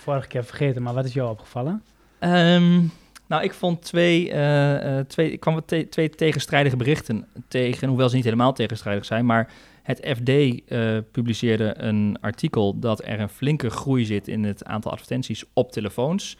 Vorige 0.00 0.26
keer 0.28 0.44
vergeten, 0.44 0.82
maar 0.82 0.94
wat 0.94 1.04
is 1.04 1.12
jou 1.14 1.30
opgevallen? 1.30 1.82
Ehm, 2.18 2.80
nou, 3.26 3.42
ik 3.42 3.54
vond 3.54 3.82
twee, 3.82 4.30
eh, 4.30 4.98
eh, 4.98 5.06
twee, 5.06 5.32
ik 5.32 5.40
kwam 5.40 5.64
te- 5.64 5.88
twee 5.88 6.10
tegenstrijdige 6.10 6.76
berichten 6.76 7.26
tegen, 7.48 7.88
hoewel 7.88 8.08
ze 8.08 8.14
niet 8.16 8.24
helemaal 8.24 8.52
tegenstrijdig 8.52 9.04
zijn. 9.04 9.26
Maar 9.26 9.52
het 9.82 10.16
FD 10.16 10.28
eh, 10.28 10.98
publiceerde 11.12 11.74
een 11.76 12.16
artikel 12.20 12.78
dat 12.78 13.04
er 13.04 13.20
een 13.20 13.28
flinke 13.28 13.70
groei 13.70 14.04
zit 14.04 14.28
in 14.28 14.44
het 14.44 14.64
aantal 14.64 14.92
advertenties 14.92 15.44
op 15.52 15.72
telefoons. 15.72 16.36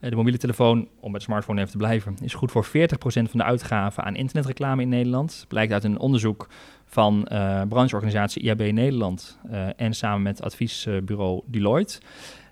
De 0.00 0.16
mobiele 0.16 0.38
telefoon, 0.38 0.88
om 1.00 1.12
met 1.12 1.22
smartphone 1.22 1.60
even 1.60 1.72
te 1.72 1.78
blijven, 1.78 2.16
is 2.22 2.34
goed 2.34 2.50
voor 2.50 2.66
40% 2.66 2.68
van 3.02 3.38
de 3.38 3.42
uitgaven 3.42 4.04
aan 4.04 4.16
internetreclame 4.16 4.82
in 4.82 4.88
Nederland. 4.88 5.44
Blijkt 5.48 5.72
uit 5.72 5.84
een 5.84 5.98
onderzoek 5.98 6.48
van 6.86 7.28
brancheorganisatie 7.68 8.42
IAB 8.42 8.58
Nederland 8.72 9.38
en 9.76 9.94
samen 9.94 10.22
met 10.22 10.42
adviesbureau 10.42 11.42
Deloitte. 11.46 12.00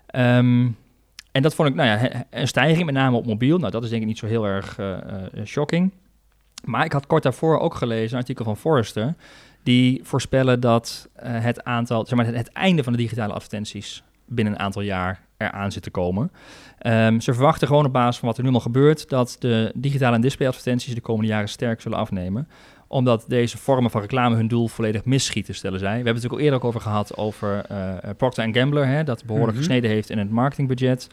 Ehm, 0.07 0.67
en 1.31 1.41
dat 1.41 1.55
vond 1.55 1.69
ik, 1.69 1.75
nou 1.75 1.87
ja, 1.87 2.25
een 2.29 2.47
stijging, 2.47 2.85
met 2.85 2.95
name 2.95 3.17
op 3.17 3.25
mobiel. 3.25 3.57
Nou, 3.57 3.71
dat 3.71 3.83
is 3.83 3.89
denk 3.89 4.01
ik 4.01 4.07
niet 4.07 4.17
zo 4.17 4.25
heel 4.25 4.45
erg 4.45 4.79
eh, 4.79 4.97
eh, 4.97 5.45
shocking. 5.45 5.91
Maar 6.63 6.85
ik 6.85 6.91
had 6.91 7.07
kort 7.07 7.23
daarvoor 7.23 7.59
ook 7.59 7.75
gelezen 7.75 8.11
een 8.11 8.21
artikel 8.21 8.45
van 8.45 8.57
Forrester. 8.57 9.15
Die 9.63 9.99
voorspellen 10.03 10.59
dat 10.59 11.09
eh, 11.13 11.43
het 11.43 11.63
aantal, 11.63 12.05
zeg 12.05 12.17
maar, 12.17 12.25
het, 12.25 12.51
einde 12.51 12.83
van 12.83 12.93
de 12.93 12.99
digitale 12.99 13.33
advertenties 13.33 14.03
binnen 14.25 14.53
een 14.53 14.59
aantal 14.59 14.81
jaar 14.81 15.21
eraan 15.37 15.71
zit 15.71 15.83
te 15.83 15.89
komen. 15.89 16.31
Ehm, 16.77 17.19
ze 17.19 17.33
verwachten 17.33 17.67
gewoon 17.67 17.85
op 17.85 17.93
basis 17.93 18.17
van 18.17 18.27
wat 18.27 18.37
er 18.37 18.43
nu 18.43 18.51
al 18.51 18.59
gebeurt, 18.59 19.09
dat 19.09 19.35
de 19.39 19.71
digitale 19.75 20.15
en 20.15 20.21
displayadvertenties 20.21 20.95
de 20.95 21.01
komende 21.01 21.31
jaren 21.31 21.49
sterk 21.49 21.81
zullen 21.81 21.97
afnemen 21.97 22.47
omdat 22.87 23.25
deze 23.27 23.57
vormen 23.57 23.91
van 23.91 24.01
reclame 24.01 24.35
hun 24.35 24.47
doel 24.47 24.67
volledig 24.67 25.05
misschieten, 25.05 25.55
stellen 25.55 25.79
zij. 25.79 25.89
We 25.89 25.95
hebben 25.95 26.13
het 26.13 26.23
natuurlijk 26.23 26.41
al 26.41 26.45
eerder 26.45 26.59
ook 26.59 26.75
over 26.75 26.81
gehad 26.89 27.17
over 27.17 27.65
eh 27.65 28.09
Procter 28.17 28.49
Gambler, 28.53 28.87
hè, 28.87 29.03
dat 29.03 29.25
behoorlijk 29.25 29.51
Mhm. 29.51 29.57
gesneden 29.65 29.89
heeft 29.89 30.09
in 30.09 30.17
het 30.17 30.29
marketingbudget. 30.29 31.07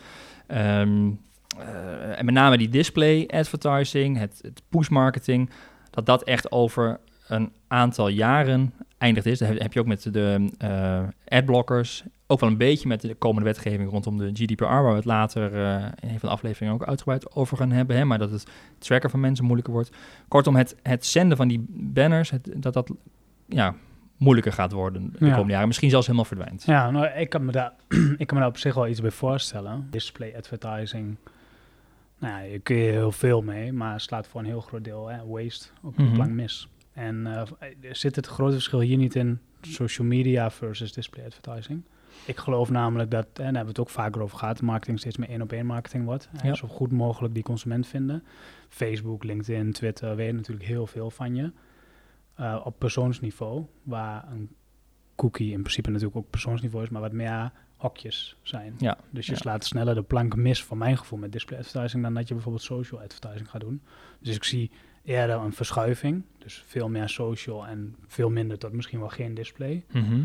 Ehm, 0.46 1.10
eh, 1.58 2.18
en 2.18 2.24
met 2.24 2.34
name 2.34 2.58
die 2.58 2.68
display 2.68 3.26
advertising, 3.26 4.18
het, 4.18 4.38
het 4.42 4.62
push 4.68 4.88
marketing, 4.88 5.50
dat 5.90 6.06
dat 6.06 6.22
echt 6.22 6.52
over 6.52 7.00
een 7.28 7.52
aantal 7.68 8.08
jaren 8.08 8.72
eindigd 9.04 9.26
is. 9.26 9.38
Dat 9.38 9.48
heb, 9.58 9.72
je 9.72 9.80
ook 9.80 9.86
met 9.86 10.12
de 10.12 10.50
eh 10.58 11.02
adblockers, 11.28 12.04
ook 12.26 12.40
wel 12.40 12.48
een 12.50 12.56
beetje 12.56 12.88
met 12.88 13.00
de 13.00 13.14
komende 13.14 13.44
wetgeving 13.48 13.90
rondom 13.90 14.18
de 14.18 14.30
GDPR, 14.32 14.64
waar 14.64 14.88
we 14.90 14.94
het 14.94 15.04
later 15.04 15.54
eh, 15.64 15.82
in 16.00 16.08
een 16.08 16.18
van 16.20 16.28
de 16.28 16.34
afleveringen 16.34 16.74
ook 16.74 16.84
uitgebreid 16.84 17.34
over 17.36 17.56
gaan 17.56 17.70
hebben, 17.70 17.96
hè, 17.96 18.04
maar 18.04 18.18
dat 18.18 18.30
het 18.30 18.46
tracken 18.78 19.10
van 19.10 19.20
mensen 19.20 19.44
moeilijker 19.44 19.74
wordt. 19.74 19.90
Kortom, 20.28 20.56
het, 20.56 20.76
het 20.82 21.06
zenden 21.06 21.36
van 21.36 21.48
die 21.48 21.64
banners, 21.68 22.30
het, 22.30 22.50
dat 22.56 22.72
dat 22.72 22.90
ja, 23.46 23.74
moeilijker 24.16 24.52
gaat 24.52 24.72
worden 24.72 25.02
de 25.18 25.24
Ja. 25.26 25.30
komende 25.30 25.52
jaren. 25.52 25.66
Misschien 25.66 25.90
zelfs 25.90 26.06
helemaal 26.06 26.26
verdwijnt. 26.28 26.62
Ja, 26.66 26.90
nou, 26.90 27.06
ik, 27.06 27.28
kan 27.28 27.44
me 27.44 27.52
daar, 27.52 27.72
ik 28.22 28.26
kan 28.26 28.36
me 28.36 28.42
daar 28.42 28.48
op 28.52 28.58
zich 28.58 28.74
wel 28.74 28.88
iets 28.88 29.00
bij 29.00 29.10
voorstellen. 29.10 29.86
Display 29.90 30.34
advertising, 30.36 31.16
nou 32.18 32.32
ja, 32.32 32.38
je 32.52 32.58
kun 32.58 32.76
je 32.76 32.90
heel 32.90 33.12
veel 33.12 33.42
mee, 33.42 33.72
maar 33.72 34.00
slaat 34.00 34.26
voor 34.26 34.40
een 34.40 34.46
heel 34.46 34.60
groot 34.60 34.84
deel 34.84 35.06
hè, 35.08 35.26
waste 35.26 35.68
op 35.82 35.96
Mhm. 35.98 36.08
de 36.08 36.14
plank 36.14 36.30
mis. 36.30 36.68
En 36.94 37.26
eh, 37.26 37.42
zit 37.92 38.16
het 38.16 38.26
grote 38.26 38.52
verschil 38.52 38.80
hier 38.80 38.96
niet 38.96 39.14
in 39.14 39.38
social 39.60 40.06
media 40.06 40.50
versus 40.50 40.92
display 40.92 41.24
advertising? 41.26 41.82
Ik 42.26 42.36
geloof 42.36 42.70
namelijk 42.70 43.10
dat, 43.10 43.26
en 43.26 43.32
daar 43.34 43.44
hebben 43.44 43.62
we 43.62 43.68
het 43.68 43.78
ook 43.78 43.90
vaker 43.90 44.22
over 44.22 44.38
gehad, 44.38 44.62
marketing 44.62 44.98
steeds 44.98 45.16
meer 45.16 45.28
één 45.28 45.42
op 45.42 45.52
één 45.52 45.66
marketing 45.66 46.04
wordt. 46.04 46.28
En 46.32 46.48
Ja. 46.48 46.54
Zo 46.54 46.68
goed 46.68 46.92
mogelijk 46.92 47.34
die 47.34 47.42
consument 47.42 47.86
vinden. 47.86 48.24
Facebook, 48.68 49.24
LinkedIn, 49.24 49.72
Twitter 49.72 50.16
weten 50.16 50.36
natuurlijk 50.36 50.66
heel 50.66 50.86
veel 50.86 51.10
van 51.10 51.34
je. 51.34 51.52
Eh, 52.34 52.60
op 52.64 52.78
persoonsniveau, 52.78 53.66
waar 53.82 54.28
een 54.32 54.50
cookie 55.16 55.52
in 55.52 55.60
principe 55.60 55.90
natuurlijk 55.90 56.16
ook 56.16 56.30
persoonsniveau 56.30 56.84
is, 56.84 56.90
maar 56.90 57.00
wat 57.00 57.12
meer 57.12 57.52
hokjes 57.76 58.36
zijn. 58.42 58.74
Ja, 58.78 58.98
Dus 59.10 59.26
je 59.26 59.32
ja. 59.32 59.38
slaat 59.38 59.64
sneller 59.64 59.94
de 59.94 60.02
plank 60.02 60.36
mis, 60.36 60.62
voor 60.62 60.76
mijn 60.76 60.98
gevoel, 60.98 61.18
met 61.18 61.32
display 61.32 61.58
advertising, 61.58 62.02
dan 62.02 62.14
dat 62.14 62.28
je 62.28 62.34
bijvoorbeeld 62.34 62.64
social 62.64 63.00
advertising 63.00 63.50
gaat 63.50 63.60
doen. 63.60 63.82
Dus 64.20 64.36
ik 64.36 64.44
zie 64.44 64.70
eerder 65.04 65.36
een 65.36 65.52
verschuiving, 65.52 66.22
dus 66.38 66.62
veel 66.66 66.88
meer 66.88 67.08
social 67.08 67.66
en 67.66 67.96
veel 68.06 68.30
minder 68.30 68.58
tot 68.58 68.72
misschien 68.72 68.98
wel 69.00 69.08
geen 69.08 69.34
display, 69.34 69.84
Mhm. 69.92 70.20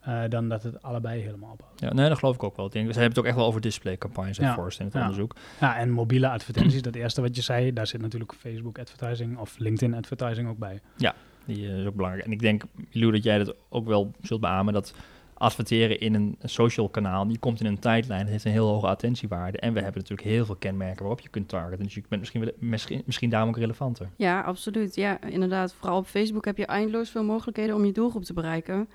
eh, 0.00 0.20
dan 0.28 0.48
dat 0.48 0.62
het 0.62 0.82
allebei 0.82 1.20
helemaal 1.22 1.52
ophoudt. 1.52 1.80
Ja, 1.80 1.92
nee, 1.92 2.08
dat 2.08 2.18
geloof 2.18 2.34
ik 2.34 2.42
ook 2.42 2.56
wel. 2.56 2.66
Ik 2.66 2.72
denk, 2.72 2.84
ze 2.86 2.90
hebben 2.92 3.08
het 3.10 3.18
ook 3.18 3.24
echt 3.26 3.36
wel 3.36 3.46
over 3.46 3.60
displaycampagnes 3.60 4.38
en 4.38 4.44
Ja, 4.44 4.56
in 4.56 4.84
het 4.84 4.92
ja. 4.92 5.00
onderzoek. 5.00 5.34
Ja, 5.60 5.76
en 5.76 5.90
mobiele 5.90 6.28
advertenties, 6.28 6.82
dat 6.82 6.94
eerste 6.94 7.20
wat 7.20 7.36
je 7.36 7.42
zei, 7.42 7.72
daar 7.72 7.86
zit 7.86 8.00
natuurlijk 8.00 8.34
Facebook 8.34 8.78
advertising 8.78 9.38
of 9.38 9.58
LinkedIn 9.58 9.94
advertising 9.94 10.48
ook 10.48 10.58
bij. 10.58 10.80
Ja. 10.96 11.14
die 11.44 11.68
eh, 11.68 11.78
is 11.78 11.86
ook 11.86 11.94
belangrijk. 11.94 12.24
En 12.26 12.32
ik 12.32 12.38
denk, 12.40 12.62
Milou, 12.92 13.12
dat 13.12 13.22
jij 13.22 13.38
dat 13.38 13.54
ook 13.68 13.86
wel 13.86 14.12
zult 14.20 14.40
beamen, 14.40 14.72
dat 14.74 14.94
adverteren 15.42 16.00
in 16.00 16.14
een 16.14 16.36
social 16.42 16.88
kanaal, 16.88 17.26
die 17.26 17.38
komt 17.38 17.60
in 17.60 17.66
een 17.66 17.78
tijdlijn, 17.78 18.20
het 18.20 18.30
heeft 18.30 18.44
een 18.44 18.50
heel 18.50 18.68
hoge 18.68 18.86
attentiewaarde. 18.86 19.58
En 19.58 19.72
we 19.72 19.80
hebben 19.80 20.00
natuurlijk 20.00 20.28
heel 20.28 20.44
veel 20.44 20.56
kenmerken 20.56 21.00
waarop 21.00 21.20
je 21.20 21.28
kunt 21.28 21.48
targeten. 21.48 21.84
Dus 21.84 21.94
je 21.94 22.02
bent 22.08 22.20
misschien, 22.20 22.52
misschien, 22.58 23.02
misschien 23.06 23.30
daarom 23.30 23.48
ook 23.48 23.56
relevanter. 23.56 24.08
Ja, 24.16 24.40
absoluut. 24.40 24.94
Ja, 24.94 25.20
inderdaad. 25.20 25.72
Vooral 25.72 25.98
op 25.98 26.06
Facebook 26.06 26.44
heb 26.44 26.56
je 26.56 26.66
eindeloos 26.66 27.10
veel 27.10 27.24
mogelijkheden 27.24 27.74
om 27.74 27.84
je 27.84 27.92
doelgroep 27.92 28.24
te 28.24 28.32
bereiken. 28.32 28.88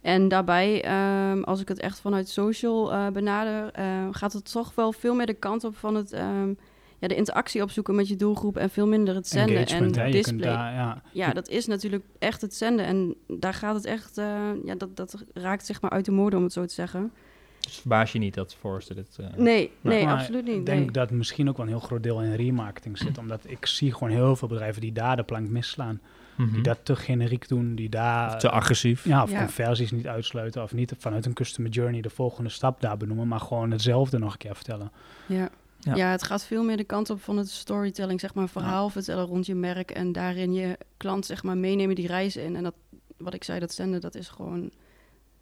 En 0.00 0.28
daarbij, 0.28 0.82
ehm, 0.82 1.42
als 1.42 1.60
ik 1.60 1.68
het 1.68 1.80
echt 1.80 2.00
vanuit 2.00 2.28
social 2.28 2.92
eh, 2.92 3.06
benader, 3.08 3.72
eh, 3.72 4.08
gaat 4.10 4.32
het 4.32 4.52
toch 4.52 4.74
wel 4.74 4.92
veel 4.92 5.14
meer 5.14 5.26
de 5.26 5.34
kant 5.34 5.64
op 5.64 5.76
van 5.76 5.94
het, 5.94 6.12
ehm, 6.12 6.52
ja, 6.98 7.08
de 7.08 7.14
interactie 7.14 7.62
opzoeken 7.62 7.94
met 7.94 8.08
je 8.08 8.16
doelgroep 8.16 8.56
en 8.56 8.70
veel 8.70 8.86
minder 8.86 9.14
het 9.14 9.28
zenden 9.28 9.66
en 9.66 9.94
hè. 9.94 10.10
Display. 10.10 10.38
daar, 10.38 10.72
ja, 10.72 11.02
Ja, 11.12 11.32
dat 11.32 11.48
is 11.48 11.66
natuurlijk 11.66 12.04
echt 12.18 12.40
het 12.40 12.54
zenden. 12.54 12.86
En 12.86 13.14
daar 13.28 13.54
gaat 13.54 13.74
het 13.74 13.84
echt, 13.84 14.18
eh, 14.18 14.50
ja, 14.64 14.74
dat, 14.74 14.96
dat 14.96 15.24
raakt 15.34 15.66
zeg 15.66 15.80
maar 15.80 15.90
uit 15.90 16.04
de 16.04 16.12
mode, 16.12 16.36
om 16.36 16.42
het 16.42 16.52
zo 16.52 16.64
te 16.66 16.74
zeggen. 16.74 17.12
Dus 17.60 17.76
verbaas 17.78 18.12
je 18.12 18.18
niet 18.18 18.34
dat 18.34 18.54
Forrester 18.54 18.94
dit... 18.94 19.16
eh, 19.20 19.26
Nee, 19.36 19.70
nee, 19.80 20.04
Maar 20.04 20.14
absoluut 20.14 20.44
niet. 20.44 20.56
Ik 20.56 20.66
denk 20.66 20.80
nee. 20.80 20.90
dat 20.90 21.10
misschien 21.10 21.48
ook 21.48 21.56
wel 21.56 21.66
een 21.66 21.72
heel 21.72 21.80
groot 21.80 22.02
deel 22.02 22.22
in 22.22 22.34
remarketing 22.34 22.98
zit. 22.98 23.18
Omdat 23.18 23.40
ik 23.46 23.66
zie 23.66 23.92
gewoon 23.92 24.10
heel 24.10 24.36
veel 24.36 24.48
bedrijven 24.48 24.80
die 24.80 24.92
daar 24.92 25.16
de 25.16 25.22
plank 25.22 25.48
misslaan. 25.48 26.00
mhm. 26.36 26.52
Die 26.52 26.62
dat 26.62 26.78
te 26.82 26.96
generiek 26.96 27.48
doen, 27.48 27.74
die 27.74 27.88
daar... 27.88 28.38
Te 28.38 28.50
agressief. 28.50 29.04
ja, 29.04 29.22
of 29.22 29.30
Ja. 29.30 29.38
conversies 29.38 29.90
niet 29.90 30.06
uitsluiten. 30.06 30.62
Of 30.62 30.72
niet 30.72 30.92
vanuit 30.98 31.26
een 31.26 31.32
customer 31.32 31.70
journey 31.70 32.00
de 32.00 32.10
volgende 32.10 32.50
stap 32.50 32.80
daar 32.80 32.96
benoemen. 32.96 33.28
Maar 33.28 33.40
gewoon 33.40 33.70
hetzelfde 33.70 34.18
nog 34.18 34.32
een 34.32 34.38
keer 34.38 34.54
vertellen. 34.54 34.90
Ja. 35.26 35.48
Ja. 35.84 35.94
Ja. 35.94 36.10
het 36.10 36.22
gaat 36.22 36.44
veel 36.44 36.62
meer 36.64 36.76
de 36.76 36.84
kant 36.84 37.10
op 37.10 37.22
van 37.22 37.36
het 37.36 37.50
storytelling, 37.50 38.20
zeg 38.20 38.34
maar, 38.34 38.48
verhaal 38.48 38.88
vertellen 38.88 39.24
rond 39.24 39.46
je 39.46 39.54
merk 39.54 39.90
en 39.90 40.12
daarin 40.12 40.52
je 40.52 40.78
klant, 40.96 41.26
zeg 41.26 41.42
maar, 41.42 41.56
meenemen 41.56 41.94
die 41.94 42.06
reis 42.06 42.36
in. 42.36 42.56
En 42.56 42.62
dat, 42.62 42.74
wat 43.16 43.34
ik 43.34 43.44
zei, 43.44 43.58
dat 43.60 43.72
zenden, 43.72 44.00
dat 44.00 44.14
is 44.14 44.28
gewoon, 44.28 44.70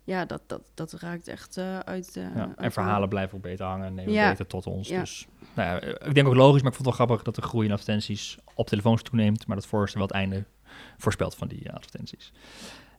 ja, 0.05 0.25
dat, 0.25 0.43
dat, 0.47 0.63
dat 0.75 0.93
raakt 0.93 1.29
echt 1.29 1.57
eh, 1.57 1.79
uit. 1.79 2.17
eh, 2.17 2.23
Ja, 2.35 2.53
en 2.57 2.73
verhalen 2.73 3.09
blijven 3.09 3.37
ook 3.37 3.43
beter 3.43 3.67
hangen 3.67 3.87
en 3.87 3.95
nemen 3.95 4.13
beter 4.29 4.47
tot 4.47 4.67
ons. 4.67 4.89
Dus 5.01 5.27
nou 5.55 5.69
ja, 5.69 5.81
ik 6.07 6.15
denk 6.15 6.27
ook 6.27 6.35
logisch, 6.35 6.63
maar 6.63 6.71
ik 6.71 6.77
vond 6.77 6.89
het 6.89 6.97
wel 6.99 7.07
grappig 7.07 7.23
dat 7.25 7.35
de 7.35 7.43
groei 7.43 7.67
in 7.67 7.73
advertenties 7.73 8.39
op 8.55 8.67
telefoons 8.67 9.03
toeneemt, 9.03 9.47
maar 9.47 9.57
dat 9.57 9.67
Forrester 9.67 9.99
wel 9.99 10.09
het 10.09 10.17
einde 10.17 10.45
voorspelt 10.99 11.35
van 11.35 11.49
die 11.49 11.69
eh, 11.69 11.75
advertenties. 11.75 12.33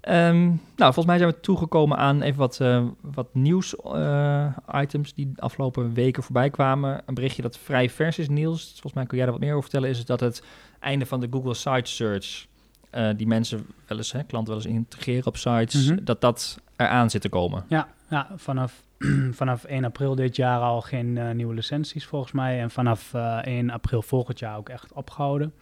Ehm, 0.03 0.43
nou, 0.45 0.57
volgens 0.93 1.05
mij 1.05 1.17
zijn 1.17 1.29
we 1.29 1.39
toegekomen 1.39 1.97
aan 1.97 2.21
even 2.21 2.39
wat, 2.39 2.59
eh, 2.59 2.83
wat 3.01 3.27
nieuws-items 3.33 5.13
die 5.13 5.31
de 5.35 5.41
afgelopen 5.41 5.93
weken 5.93 6.23
voorbij 6.23 6.49
kwamen. 6.49 7.01
Een 7.05 7.13
berichtje 7.13 7.41
dat 7.41 7.57
vrij 7.57 7.89
vers 7.89 8.17
is, 8.19 8.29
Niels. 8.29 8.69
Volgens 8.71 8.93
mij 8.93 9.05
kun 9.05 9.17
jij 9.17 9.25
daar 9.25 9.35
wat 9.35 9.43
meer 9.43 9.55
over 9.55 9.69
vertellen. 9.69 9.89
Is 9.89 10.05
dat 10.05 10.19
het 10.19 10.43
einde 10.79 11.05
van 11.05 11.19
de 11.19 11.27
Google 11.31 11.53
Site 11.53 11.91
Search, 11.91 12.45
eh, 12.89 13.09
die 13.17 13.27
mensen 13.27 13.65
wel 13.87 13.97
eens, 13.97 14.11
hè, 14.11 14.23
klanten 14.23 14.53
wel 14.53 14.63
eens 14.63 14.73
integreren 14.73 15.25
op 15.25 15.37
sites, 15.37 15.89
Mhm. 15.89 16.03
dat 16.03 16.21
dat 16.21 16.59
eraan 16.75 17.09
zit 17.09 17.21
te 17.21 17.29
komen. 17.29 17.63
Ja, 17.67 17.87
ja 18.09 18.27
vanaf, 18.35 18.83
vanaf 19.31 19.63
1 19.63 19.83
april 19.85 20.15
dit 20.15 20.35
jaar 20.35 20.59
al 20.59 20.81
geen 20.81 21.17
eh, 21.17 21.31
nieuwe 21.31 21.53
licenties 21.53 22.05
volgens 22.05 22.31
mij. 22.31 22.59
En 22.61 22.71
vanaf 22.71 23.13
eh 23.13 23.37
1 23.43 23.69
april 23.69 24.01
volgend 24.01 24.39
jaar 24.39 24.57
ook 24.57 24.69
echt 24.69 24.93
opgehouden. 24.93 25.53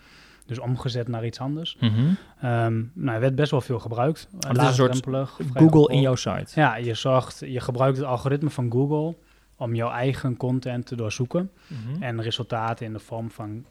Dus 0.46 0.60
omgezet 0.60 1.08
naar 1.08 1.26
iets 1.26 1.40
anders. 1.40 1.78
Mhm. 1.80 2.14
Ehm 2.42 2.84
nou, 2.94 3.16
er 3.16 3.20
werd 3.20 3.36
best 3.36 3.52
wel 3.52 3.62
veel 3.62 3.80
gebruikt. 3.80 4.28
Het 4.40 4.58
is 4.58 4.64
een 4.64 4.74
soort 4.74 5.06
Google 5.54 5.94
in 5.94 6.02
jouw 6.02 6.16
site. 6.16 6.52
Ja, 6.56 6.76
je, 6.76 6.94
zorgt, 6.94 7.40
je 7.40 7.60
gebruikt 7.60 7.98
het 7.98 8.06
algoritme 8.06 8.50
van 8.50 8.72
Google 8.72 9.16
om 9.56 9.76
jouw 9.76 9.90
eigen 9.90 10.38
content 10.38 10.86
te 10.86 10.96
doorzoeken. 10.96 11.52
Mhm. 11.68 12.04
En 12.04 12.22
resultaten 12.22 12.86
in 12.86 12.94
de 12.94 13.00
vorm 13.00 13.32
van 13.32 13.66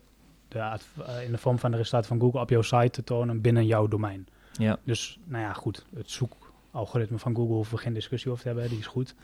de, 0.48 0.58
eh, 0.58 1.24
in 1.24 1.30
de 1.30 1.38
vorm 1.38 1.58
van 1.58 1.70
de 1.70 1.76
resultaten 1.76 2.08
van 2.08 2.20
Google 2.20 2.40
op 2.40 2.50
jouw 2.50 2.62
site 2.62 2.90
te 2.90 3.04
tonen 3.04 3.40
binnen 3.40 3.66
jouw 3.66 3.88
domein. 3.88 4.28
Ja. 4.52 4.78
Dus 4.84 5.18
nou 5.24 5.42
ja, 5.42 5.52
goed, 5.52 5.86
het 5.94 6.10
zoekalgoritme 6.10 7.18
van 7.18 7.34
Google 7.34 7.54
hoeven 7.54 7.76
we 7.76 7.82
geen 7.82 7.94
discussie 7.94 8.30
over 8.30 8.42
te 8.42 8.48
hebben, 8.48 8.68
die 8.68 8.78
is 8.78 8.86
goed. 8.86 9.14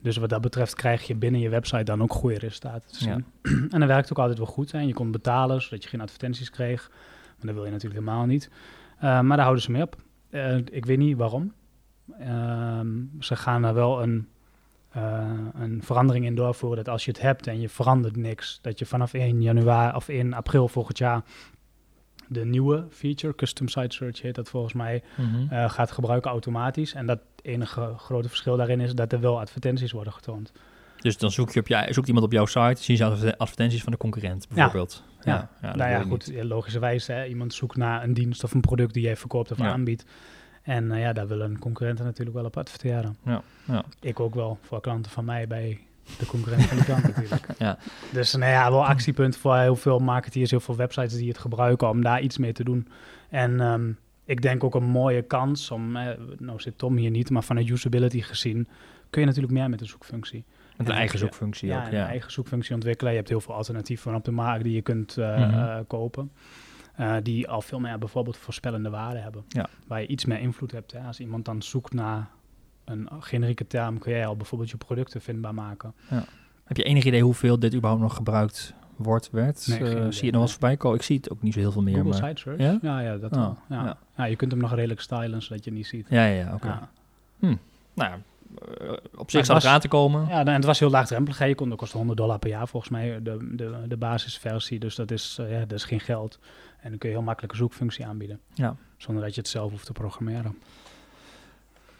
Dus 0.00 0.16
wat 0.16 0.28
dat 0.28 0.40
betreft 0.40 0.74
krijg 0.74 1.06
je 1.06 1.14
binnen 1.14 1.40
je 1.40 1.48
website 1.48 1.82
dan 1.82 2.02
ook 2.02 2.12
goede 2.12 2.38
resultaten 2.38 2.92
te 2.92 3.04
Ja. 3.04 3.14
zien. 3.14 3.70
en 3.72 3.80
dat 3.80 3.88
werkt 3.88 4.10
ook 4.12 4.18
altijd 4.18 4.38
wel 4.38 4.46
goed. 4.46 4.72
Hè. 4.72 4.80
Je 4.80 4.92
kon 4.94 5.10
betalen, 5.10 5.62
zodat 5.62 5.82
je 5.82 5.88
geen 5.88 6.00
advertenties 6.00 6.50
kreeg. 6.50 6.88
Maar 6.90 7.46
dat 7.46 7.54
wil 7.54 7.64
je 7.64 7.70
natuurlijk 7.70 8.00
helemaal 8.00 8.26
niet. 8.26 8.50
Eh, 8.98 9.00
maar 9.20 9.36
daar 9.36 9.40
houden 9.40 9.62
ze 9.62 9.70
mee 9.70 9.82
op. 9.82 9.96
Eh, 10.30 10.56
ik 10.56 10.84
weet 10.86 10.98
niet 10.98 11.16
waarom. 11.16 11.52
Ehm, 12.18 12.88
ze 13.20 13.36
gaan 13.36 13.64
er 13.64 13.74
wel 13.74 14.02
een, 14.02 14.28
eh, 14.90 15.30
een 15.54 15.82
verandering 15.82 16.24
in 16.24 16.34
doorvoeren 16.34 16.84
dat 16.84 16.88
als 16.92 17.04
je 17.04 17.10
het 17.10 17.20
hebt 17.20 17.46
en 17.46 17.60
je 17.60 17.68
verandert 17.68 18.16
niks, 18.16 18.58
dat 18.62 18.78
je 18.78 18.86
vanaf 18.86 19.12
1 19.14 19.42
januari 19.42 19.96
of 19.96 20.08
1 20.08 20.32
april 20.32 20.68
volgend 20.68 20.98
jaar 20.98 21.22
de 22.28 22.44
nieuwe 22.44 22.86
feature, 22.90 23.34
Custom 23.34 23.68
Site 23.68 23.94
Search 23.96 24.22
heet 24.22 24.34
dat 24.34 24.48
volgens 24.48 24.72
mij, 24.72 25.02
Mhm. 25.16 25.68
gaat 25.68 25.90
gebruiken 25.90 26.30
automatisch. 26.30 26.94
En 26.94 27.06
dat 27.06 27.18
enige 27.42 27.94
grote 27.96 28.28
verschil 28.28 28.56
daarin 28.56 28.80
is 28.80 28.94
dat 28.94 29.12
er 29.12 29.20
wel 29.20 29.40
advertenties 29.40 29.92
worden 29.92 30.12
getoond. 30.12 30.52
Dus 31.00 31.18
dan 31.18 31.30
zoek 31.30 31.52
je 31.52 31.60
op 31.60 31.66
je, 31.66 31.86
zoekt 31.90 32.06
iemand 32.06 32.26
op 32.26 32.32
jouw 32.32 32.46
site, 32.46 32.82
zien 32.82 32.96
ze 32.96 33.04
adver- 33.04 33.36
advertenties 33.36 33.82
van 33.82 33.92
de 33.92 33.98
concurrent 33.98 34.46
bijvoorbeeld. 34.48 35.02
Ja. 35.20 35.50
ja, 35.62 35.76
nou 35.76 35.90
ja, 35.90 36.02
goed, 36.02 36.32
logischerwijs, 36.42 37.06
hè, 37.06 37.26
iemand 37.26 37.54
zoekt 37.54 37.76
naar 37.76 38.02
een 38.04 38.14
dienst 38.14 38.44
of 38.44 38.52
een 38.52 38.60
product 38.60 38.94
die 38.94 39.02
jij 39.02 39.16
verkoopt 39.16 39.50
of 39.50 39.60
aanbiedt. 39.60 40.04
En 40.62 40.92
eh, 40.92 41.00
ja, 41.00 41.12
daar 41.12 41.28
willen 41.28 41.58
concurrenten 41.58 42.04
natuurlijk 42.04 42.36
wel 42.36 42.46
op 42.46 42.56
adverteren. 42.56 43.16
Ja, 43.24 43.42
ja. 43.64 43.84
Ik 44.00 44.20
ook 44.20 44.34
wel, 44.34 44.58
voor 44.62 44.80
klanten 44.80 45.10
van 45.10 45.24
mij 45.24 45.46
bij 45.46 45.78
de 46.18 46.26
concurrent 46.26 46.64
van 46.64 46.76
de 46.76 46.84
klant 46.84 47.02
natuurlijk. 47.14 47.46
Ja. 47.58 47.78
Dus 48.12 48.34
nou 48.34 48.52
ja, 48.52 48.70
wel 48.70 48.86
actiepunt 48.86 49.36
voor 49.36 49.56
heel 49.56 49.76
veel 49.76 49.98
marketeers, 49.98 50.50
heel 50.50 50.60
veel 50.60 50.76
websites 50.76 51.16
die 51.16 51.28
het 51.28 51.38
gebruiken 51.38 51.88
om 51.88 52.02
daar 52.02 52.20
iets 52.20 52.38
mee 52.38 52.52
te 52.52 52.64
doen. 52.64 52.88
En 53.28 53.60
ehm, 53.60 53.90
ik 54.28 54.42
denk 54.42 54.64
ook 54.64 54.74
een 54.74 54.84
mooie 54.84 55.22
kans 55.22 55.70
om, 55.70 55.96
eh, 55.96 56.06
nou 56.38 56.60
zit 56.60 56.78
Tom 56.78 56.96
hier 56.96 57.10
niet, 57.10 57.30
maar 57.30 57.44
vanuit 57.44 57.68
usability 57.68 58.20
gezien 58.22 58.68
kun 59.10 59.20
je 59.20 59.26
natuurlijk 59.26 59.54
meer 59.54 59.68
met 59.70 59.78
de 59.78 59.84
zoekfunctie. 59.84 60.44
Met 60.76 60.86
een 60.86 60.92
En 60.92 60.98
eigen 60.98 61.18
ja, 61.18 61.24
zoekfunctie 61.24 61.68
ja, 61.68 61.80
ook. 61.80 61.86
een 61.92 61.98
Ja. 61.98 62.06
eigen 62.06 62.32
zoekfunctie 62.32 62.74
ontwikkelen. 62.74 63.12
Je 63.12 63.18
hebt 63.18 63.28
heel 63.30 63.40
veel 63.40 63.54
alternatieven 63.54 64.14
op 64.14 64.24
de 64.24 64.30
markt 64.30 64.64
die 64.64 64.74
je 64.74 64.82
kunt 64.82 65.16
eh, 65.16 65.36
Mhm. 65.36 65.54
eh, 65.58 65.78
kopen. 65.86 66.30
eh, 66.94 67.16
die 67.22 67.48
al 67.48 67.60
veel 67.60 67.80
meer 67.80 67.98
bijvoorbeeld 67.98 68.36
voorspellende 68.36 68.90
waarde 68.90 69.18
hebben. 69.18 69.44
Ja. 69.48 69.68
Waar 69.86 70.00
je 70.00 70.06
iets 70.06 70.24
meer 70.24 70.38
invloed 70.38 70.72
hebt. 70.72 70.92
Hè. 70.92 70.98
Als 71.00 71.20
iemand 71.20 71.44
dan 71.44 71.62
zoekt 71.62 71.92
naar 71.94 72.28
een 72.84 73.08
generieke 73.20 73.66
term, 73.66 73.98
kun 73.98 74.12
jij 74.12 74.26
al 74.26 74.36
bijvoorbeeld 74.36 74.70
je 74.70 74.76
producten 74.76 75.20
vindbaar 75.20 75.54
maken. 75.54 75.94
Heb 76.64 76.76
je 76.76 76.82
enig 76.82 77.04
idee 77.04 77.22
hoeveel 77.22 77.58
dit 77.58 77.74
überhaupt 77.74 78.02
nog 78.02 78.14
gebruikt 78.14 78.74
wordt, 78.98 79.30
werd? 79.30 79.66
Nee, 79.66 79.78
Eh, 79.78 79.90
idee, 79.90 80.12
zie 80.12 80.24
je 80.24 80.32
nog 80.32 80.42
eens 80.42 80.50
voorbij 80.50 80.76
komen? 80.76 80.98
Ik 80.98 81.04
zie 81.04 81.16
het 81.16 81.30
ook 81.30 81.42
niet 81.42 81.52
zo 81.54 81.58
heel 81.60 81.72
veel 81.72 81.82
meer. 81.82 81.94
Google 81.94 82.20
maar... 82.20 82.36
Site? 82.36 82.54
Ja? 82.56 82.78
Ja, 82.82 83.00
ja, 83.00 83.16
dat 83.16 83.32
Oh, 83.32 83.38
wel. 83.38 83.56
Ja. 83.68 83.84
ja. 83.84 83.96
Ja. 84.16 84.24
je 84.24 84.36
kunt 84.36 84.50
hem 84.50 84.60
nog 84.60 84.74
redelijk 84.74 85.00
stylen, 85.00 85.42
zodat 85.42 85.64
je 85.64 85.70
het 85.70 85.78
niet 85.78 85.86
ziet. 85.86 86.06
Ja, 86.10 86.24
ja, 86.26 86.54
oké. 86.54 86.66
Ja. 86.66 86.88
Nou 87.94 88.12
eh, 88.78 88.92
op 89.16 89.30
zich 89.30 89.46
het 89.46 89.64
aan 89.64 89.80
te 89.80 89.88
komen. 89.88 90.26
Ja, 90.28 90.40
en 90.44 90.52
het 90.52 90.64
was 90.64 90.78
heel 90.78 90.90
laagdrempelig. 90.90 91.46
Je 91.46 91.54
kon, 91.54 91.68
dat 91.68 91.78
kostte 91.78 91.96
100 91.96 92.18
dollar 92.18 92.38
per 92.38 92.50
jaar 92.50 92.68
volgens 92.68 92.92
mij, 92.92 93.22
de, 93.22 93.48
de, 93.52 93.74
de 93.88 93.96
basisversie. 93.96 94.78
Dus 94.78 94.94
dat 94.94 95.10
is, 95.10 95.36
eh, 95.40 95.52
ja, 95.52 95.58
dat 95.58 95.72
is 95.72 95.84
geen 95.84 96.00
geld. 96.00 96.38
En 96.80 96.90
dan 96.90 96.98
kun 96.98 97.08
je 97.08 97.14
heel 97.14 97.24
makkelijk 97.24 97.52
een 97.52 97.58
zoekfunctie 97.58 98.06
aanbieden. 98.06 98.40
Ja. 98.54 98.76
Zonder 98.96 99.24
dat 99.24 99.34
je 99.34 99.40
het 99.40 99.50
zelf 99.50 99.70
hoeft 99.70 99.86
te 99.86 99.92
programmeren. 99.92 100.58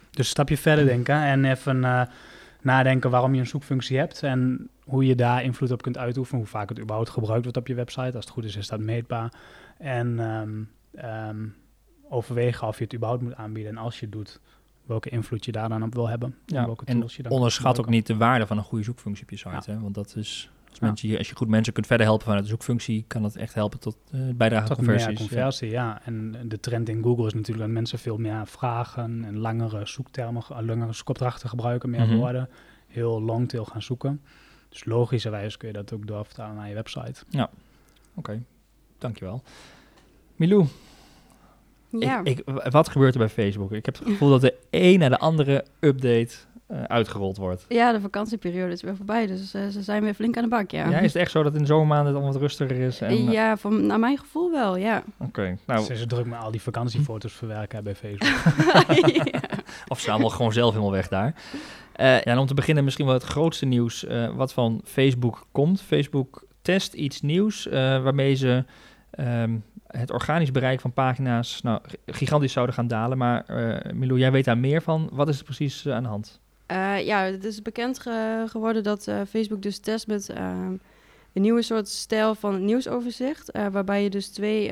Dus 0.09 0.17
een 0.17 0.25
stapje 0.25 0.57
verder 0.57 0.85
denken 0.85 1.15
en 1.15 1.45
even 1.45 1.83
nadenken 2.61 3.09
waarom 3.09 3.33
je 3.33 3.39
een 3.39 3.47
zoekfunctie 3.47 3.97
hebt. 3.97 4.23
En 4.23 4.69
hoe 4.83 5.05
je 5.05 5.15
daar 5.15 5.43
invloed 5.43 5.71
op 5.71 5.81
kunt 5.81 5.97
uitoefenen. 5.97 6.41
Hoe 6.41 6.49
vaak 6.49 6.69
het 6.69 6.79
überhaupt 6.79 7.09
gebruikt 7.09 7.43
wordt 7.43 7.57
op 7.57 7.67
je 7.67 7.73
website. 7.73 8.15
Als 8.15 8.25
het 8.25 8.29
goed 8.29 8.43
is, 8.43 8.55
is 8.55 8.67
dat 8.67 8.79
meetbaar. 8.79 9.33
En 9.77 10.19
ehm, 10.19 10.61
ehm, 11.05 11.47
overwegen 12.09 12.67
of 12.67 12.77
je 12.77 12.83
het 12.83 12.93
überhaupt 12.93 13.23
moet 13.23 13.35
aanbieden. 13.35 13.71
En 13.71 13.77
als 13.77 13.99
je 13.99 14.05
het 14.05 14.15
doet, 14.15 14.39
welke 14.85 15.09
invloed 15.09 15.45
je 15.45 15.51
daar 15.51 15.69
dan 15.69 15.83
op 15.83 15.93
wil 15.93 16.07
hebben. 16.07 16.35
Ja, 16.45 16.59
En 16.59 16.65
welke 16.65 16.85
en 16.85 16.99
tools 16.99 17.15
je 17.15 17.23
dan 17.23 17.31
onderschat 17.31 17.79
ook 17.79 17.89
niet 17.89 18.07
de 18.07 18.17
waarde 18.17 18.47
van 18.47 18.57
een 18.57 18.63
goede 18.63 18.83
zoekfunctie 18.83 19.23
op 19.23 19.29
je 19.29 19.37
site. 19.37 19.71
Hè? 19.71 19.79
Want 19.79 19.95
dat 19.95 20.15
is, 20.15 20.51
als, 20.69 20.79
Ja. 20.79 20.85
mensen, 20.87 21.09
je- 21.09 21.17
als 21.17 21.29
je 21.29 21.35
goed 21.35 21.47
mensen 21.47 21.73
kunt 21.73 21.87
verder 21.87 22.05
helpen 22.05 22.25
vanuit 22.25 22.43
de 22.43 22.49
zoekfunctie, 22.49 23.03
kan 23.07 23.21
dat 23.21 23.35
echt 23.35 23.53
helpen 23.53 23.79
tot 23.79 23.97
eh 24.11 24.19
bijdrage 24.35 24.69
aan 24.69 24.75
Tot 24.75 24.85
meer 24.85 24.95
conversies. 24.95 25.19
conversie, 25.27 25.69
ja. 25.69 26.01
En 26.05 26.35
de 26.45 26.59
trend 26.59 26.89
in 26.89 27.03
Google 27.03 27.25
is 27.25 27.33
natuurlijk 27.33 27.65
dat 27.65 27.75
mensen 27.75 27.99
veel 27.99 28.17
meer 28.17 28.47
vragen 28.47 29.23
en 29.25 29.37
langere 29.37 29.85
zoektermen, 29.85 30.43
ge- 30.43 30.63
langere 30.63 30.93
zoekopdrachten 30.93 31.49
gebruiken, 31.49 31.89
meer 31.89 32.05
Mhm. 32.05 32.15
woorden, 32.15 32.49
heel 32.87 33.21
longtail 33.21 33.65
gaan 33.65 33.81
zoeken. 33.81 34.21
Dus 34.69 34.85
logischerwijs 34.85 35.57
kun 35.57 35.67
je 35.67 35.73
dat 35.73 35.93
ook 35.93 36.07
doorvertalen 36.07 36.55
naar 36.55 36.67
je 36.67 36.73
website. 36.73 37.23
Oké, 38.15 38.41
dankjewel. 38.97 39.43
Milou, 40.35 40.65
Ja, 41.99 42.23
ik, 42.23 42.39
ik, 42.39 42.69
wat 42.71 42.89
gebeurt 42.89 43.13
er 43.13 43.19
bij 43.19 43.29
Facebook? 43.29 43.71
Ik 43.71 43.85
heb 43.85 43.97
het 43.99 44.07
gevoel 44.07 44.29
dat 44.29 44.41
de 44.41 44.55
een 44.69 44.99
na 44.99 45.09
de 45.09 45.17
andere 45.19 45.65
update 45.79 46.35
eh, 46.69 46.83
uitgerold 46.83 47.37
wordt. 47.37 47.65
ja, 47.67 47.91
de 47.91 48.01
vakantieperiode 48.01 48.73
is 48.73 48.81
weer 48.81 48.95
voorbij, 48.95 49.27
dus 49.27 49.53
eh, 49.53 49.67
ze 49.67 49.81
zijn 49.83 50.03
weer 50.03 50.13
flink 50.13 50.37
aan 50.37 50.43
de 50.43 50.49
bak, 50.49 50.71
ja. 50.71 50.89
Ja. 50.89 50.99
is 50.99 51.13
het 51.13 51.21
echt 51.21 51.31
zo 51.31 51.43
dat 51.43 51.53
in 51.53 51.59
de 51.59 51.65
zomermaanden 51.65 52.05
het 52.05 52.15
allemaal 52.15 52.33
wat 52.33 52.41
rustiger 52.41 52.77
is? 52.77 53.01
En, 53.01 53.31
ja, 53.31 53.57
van, 53.57 53.85
naar 53.85 53.99
mijn 53.99 54.17
gevoel 54.17 54.51
wel, 54.51 54.75
ja. 54.75 55.03
Oké, 55.17 55.57
nou, 55.65 55.83
Ze 55.83 55.93
is 55.93 56.05
druk 56.05 56.25
met 56.25 56.39
al 56.39 56.51
die 56.51 56.61
vakantiefoto's 56.61 57.33
verwerken 57.33 57.83
bij 57.83 57.95
Facebook. 57.95 58.55
ja. 59.15 59.39
of 59.87 59.99
ze 59.99 60.11
allemaal 60.11 60.29
gewoon 60.29 60.53
zelf 60.53 60.71
helemaal 60.71 60.91
weg 60.91 61.07
daar. 61.07 61.33
Eh, 61.99 62.07
ja, 62.07 62.23
en 62.23 62.37
om 62.37 62.45
te 62.45 62.53
beginnen 62.53 62.83
misschien 62.83 63.05
wel 63.05 63.13
het 63.13 63.23
grootste 63.23 63.65
nieuws 63.65 64.05
eh, 64.05 64.35
wat 64.35 64.53
van 64.53 64.81
Facebook 64.83 65.47
komt. 65.51 65.81
Facebook 65.81 66.43
test 66.61 66.93
iets 66.93 67.21
nieuws 67.21 67.67
eh, 67.67 67.73
waarmee 68.03 68.35
ze 68.35 68.65
ehm, 69.11 69.57
het 69.87 70.11
organisch 70.11 70.51
bereik 70.51 70.79
van 70.79 70.93
pagina's 70.93 71.61
nou, 71.61 71.81
gigantisch 72.05 72.51
zouden 72.51 72.75
gaan 72.75 72.87
dalen. 72.87 73.17
Maar 73.17 73.45
uh, 73.49 73.91
Milou, 73.93 74.19
jij 74.19 74.31
weet 74.31 74.45
daar 74.45 74.57
meer 74.57 74.81
van. 74.81 75.09
Wat 75.11 75.27
is 75.27 75.37
er 75.37 75.43
precies 75.43 75.87
aan 75.87 76.03
de 76.03 76.09
hand? 76.09 76.39
Ja, 77.05 77.23
het 77.23 77.43
is 77.43 77.61
bekend 77.61 77.99
geworden 78.45 78.83
dat 78.83 79.11
Facebook 79.29 79.61
dus 79.61 79.79
test 79.79 80.07
met 80.07 80.29
ehm, 80.29 80.73
een 81.33 81.41
nieuwe 81.41 81.61
soort 81.61 81.87
stijl 81.87 82.35
van 82.35 82.65
nieuwsoverzicht. 82.65 83.51
waarbij 83.71 84.03
je 84.03 84.09
dus 84.09 84.27
twee 84.27 84.71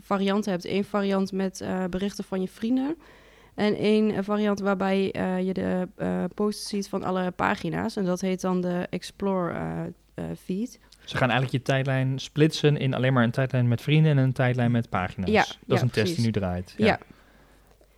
varianten 0.00 0.50
hebt. 0.50 0.64
Eén 0.64 0.84
variant 0.84 1.32
met 1.32 1.64
berichten 1.90 2.24
van 2.24 2.40
je 2.40 2.48
vrienden. 2.48 2.96
En 3.54 3.74
één 3.76 4.24
variant 4.24 4.60
waarbij 4.60 5.02
je 5.44 5.52
de 5.52 5.88
posts 6.34 6.68
ziet 6.68 6.88
van 6.88 7.02
alle 7.02 7.30
pagina's. 7.30 7.96
En 7.96 8.04
dat 8.04 8.20
heet 8.20 8.40
dan 8.40 8.60
de 8.60 8.86
Explore 8.90 9.54
feed. 10.38 10.78
Ze 11.04 11.16
gaan 11.16 11.30
eigenlijk 11.30 11.52
je 11.52 11.72
tijdlijn 11.72 12.18
splitsen 12.18 12.76
in 12.76 12.94
alleen 12.94 13.12
maar 13.12 13.24
een 13.24 13.30
tijdlijn 13.30 13.68
met 13.68 13.82
vrienden 13.82 14.10
en 14.12 14.18
een 14.18 14.32
tijdlijn 14.32 14.70
met 14.70 14.88
pagina's. 14.88 15.30
Ja, 15.30 15.44
dat 15.66 15.76
is 15.76 15.82
een 15.82 15.90
test 15.90 16.16
die 16.16 16.24
nu 16.24 16.30
draait. 16.30 16.74
Ja. 16.76 16.98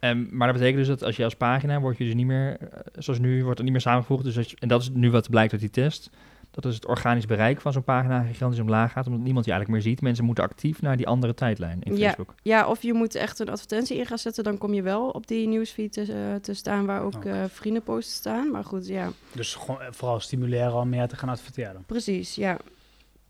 Um, 0.05 0.29
maar 0.31 0.47
dat 0.47 0.57
betekent 0.57 0.79
dus 0.79 0.89
dat 0.89 1.03
als 1.05 1.17
je 1.17 1.25
als 1.25 1.37
pagina 1.37 1.81
word 1.81 1.99
je 1.99 2.05
dus 2.05 2.15
niet 2.15 2.27
meer, 2.27 2.57
eh, 2.61 2.81
zoals 2.99 3.19
nu, 3.19 3.43
wordt 3.43 3.57
het 3.57 3.63
niet 3.63 3.73
meer 3.73 3.81
samengevoegd. 3.81 4.25
Dus 4.25 4.51
je, 4.51 4.57
en 4.59 4.69
dat 4.69 4.81
is 4.81 4.91
nu 4.93 5.11
wat 5.11 5.31
blijkt 5.31 5.53
uit 5.53 5.61
die 5.61 5.71
test. 5.71 6.11
Dat 6.51 6.65
is 6.65 6.75
het 6.75 6.87
organisch 6.87 7.27
bereik 7.27 7.61
van 7.61 7.73
zo'n 7.73 7.85
pagina 7.85 8.23
gigantisch 8.23 8.61
omlaag 8.61 8.93
gaat, 8.93 9.07
omdat 9.07 9.23
niemand 9.23 9.45
je 9.45 9.51
eigenlijk 9.51 9.83
meer 9.83 9.93
ziet. 9.93 10.03
Mensen 10.03 10.25
moeten 10.25 10.45
actief 10.45 10.83
naar 10.83 10.97
die 10.97 11.07
andere 11.07 11.35
tijdlijn 11.35 11.83
in 11.83 11.97
ja, 11.97 12.07
Facebook. 12.07 12.35
Ja, 12.43 12.67
of 12.67 12.83
je 12.83 12.93
moet 12.93 13.15
echt 13.15 13.39
een 13.39 13.49
advertentie 13.49 13.99
in 13.99 14.07
gaan 14.07 14.19
zetten, 14.19 14.45
dan 14.45 14.59
kom 14.59 14.75
je 14.75 14.83
wel 14.83 15.09
op 15.09 15.27
die 15.27 15.49
nieuwsfeed 15.49 15.93
te, 15.93 16.07
uh, 16.09 16.35
te 16.41 16.55
staan 16.55 16.87
waar 16.87 17.03
ook 17.03 17.15
okay. 17.15 17.43
uh, 17.43 17.49
vriendenposts 17.49 18.15
staan. 18.15 18.51
Maar 18.51 18.65
goed, 18.65 18.87
ja. 18.87 19.09
Dus 19.33 19.55
gewoon 19.55 19.79
vooral 19.91 20.21
stimuleren 20.21 20.75
om 20.75 20.89
meer 20.89 21.09
te 21.09 21.17
gaan 21.17 21.29
adverteren. 21.29 21.85
Precies, 21.87 22.35
ja. 22.35 22.59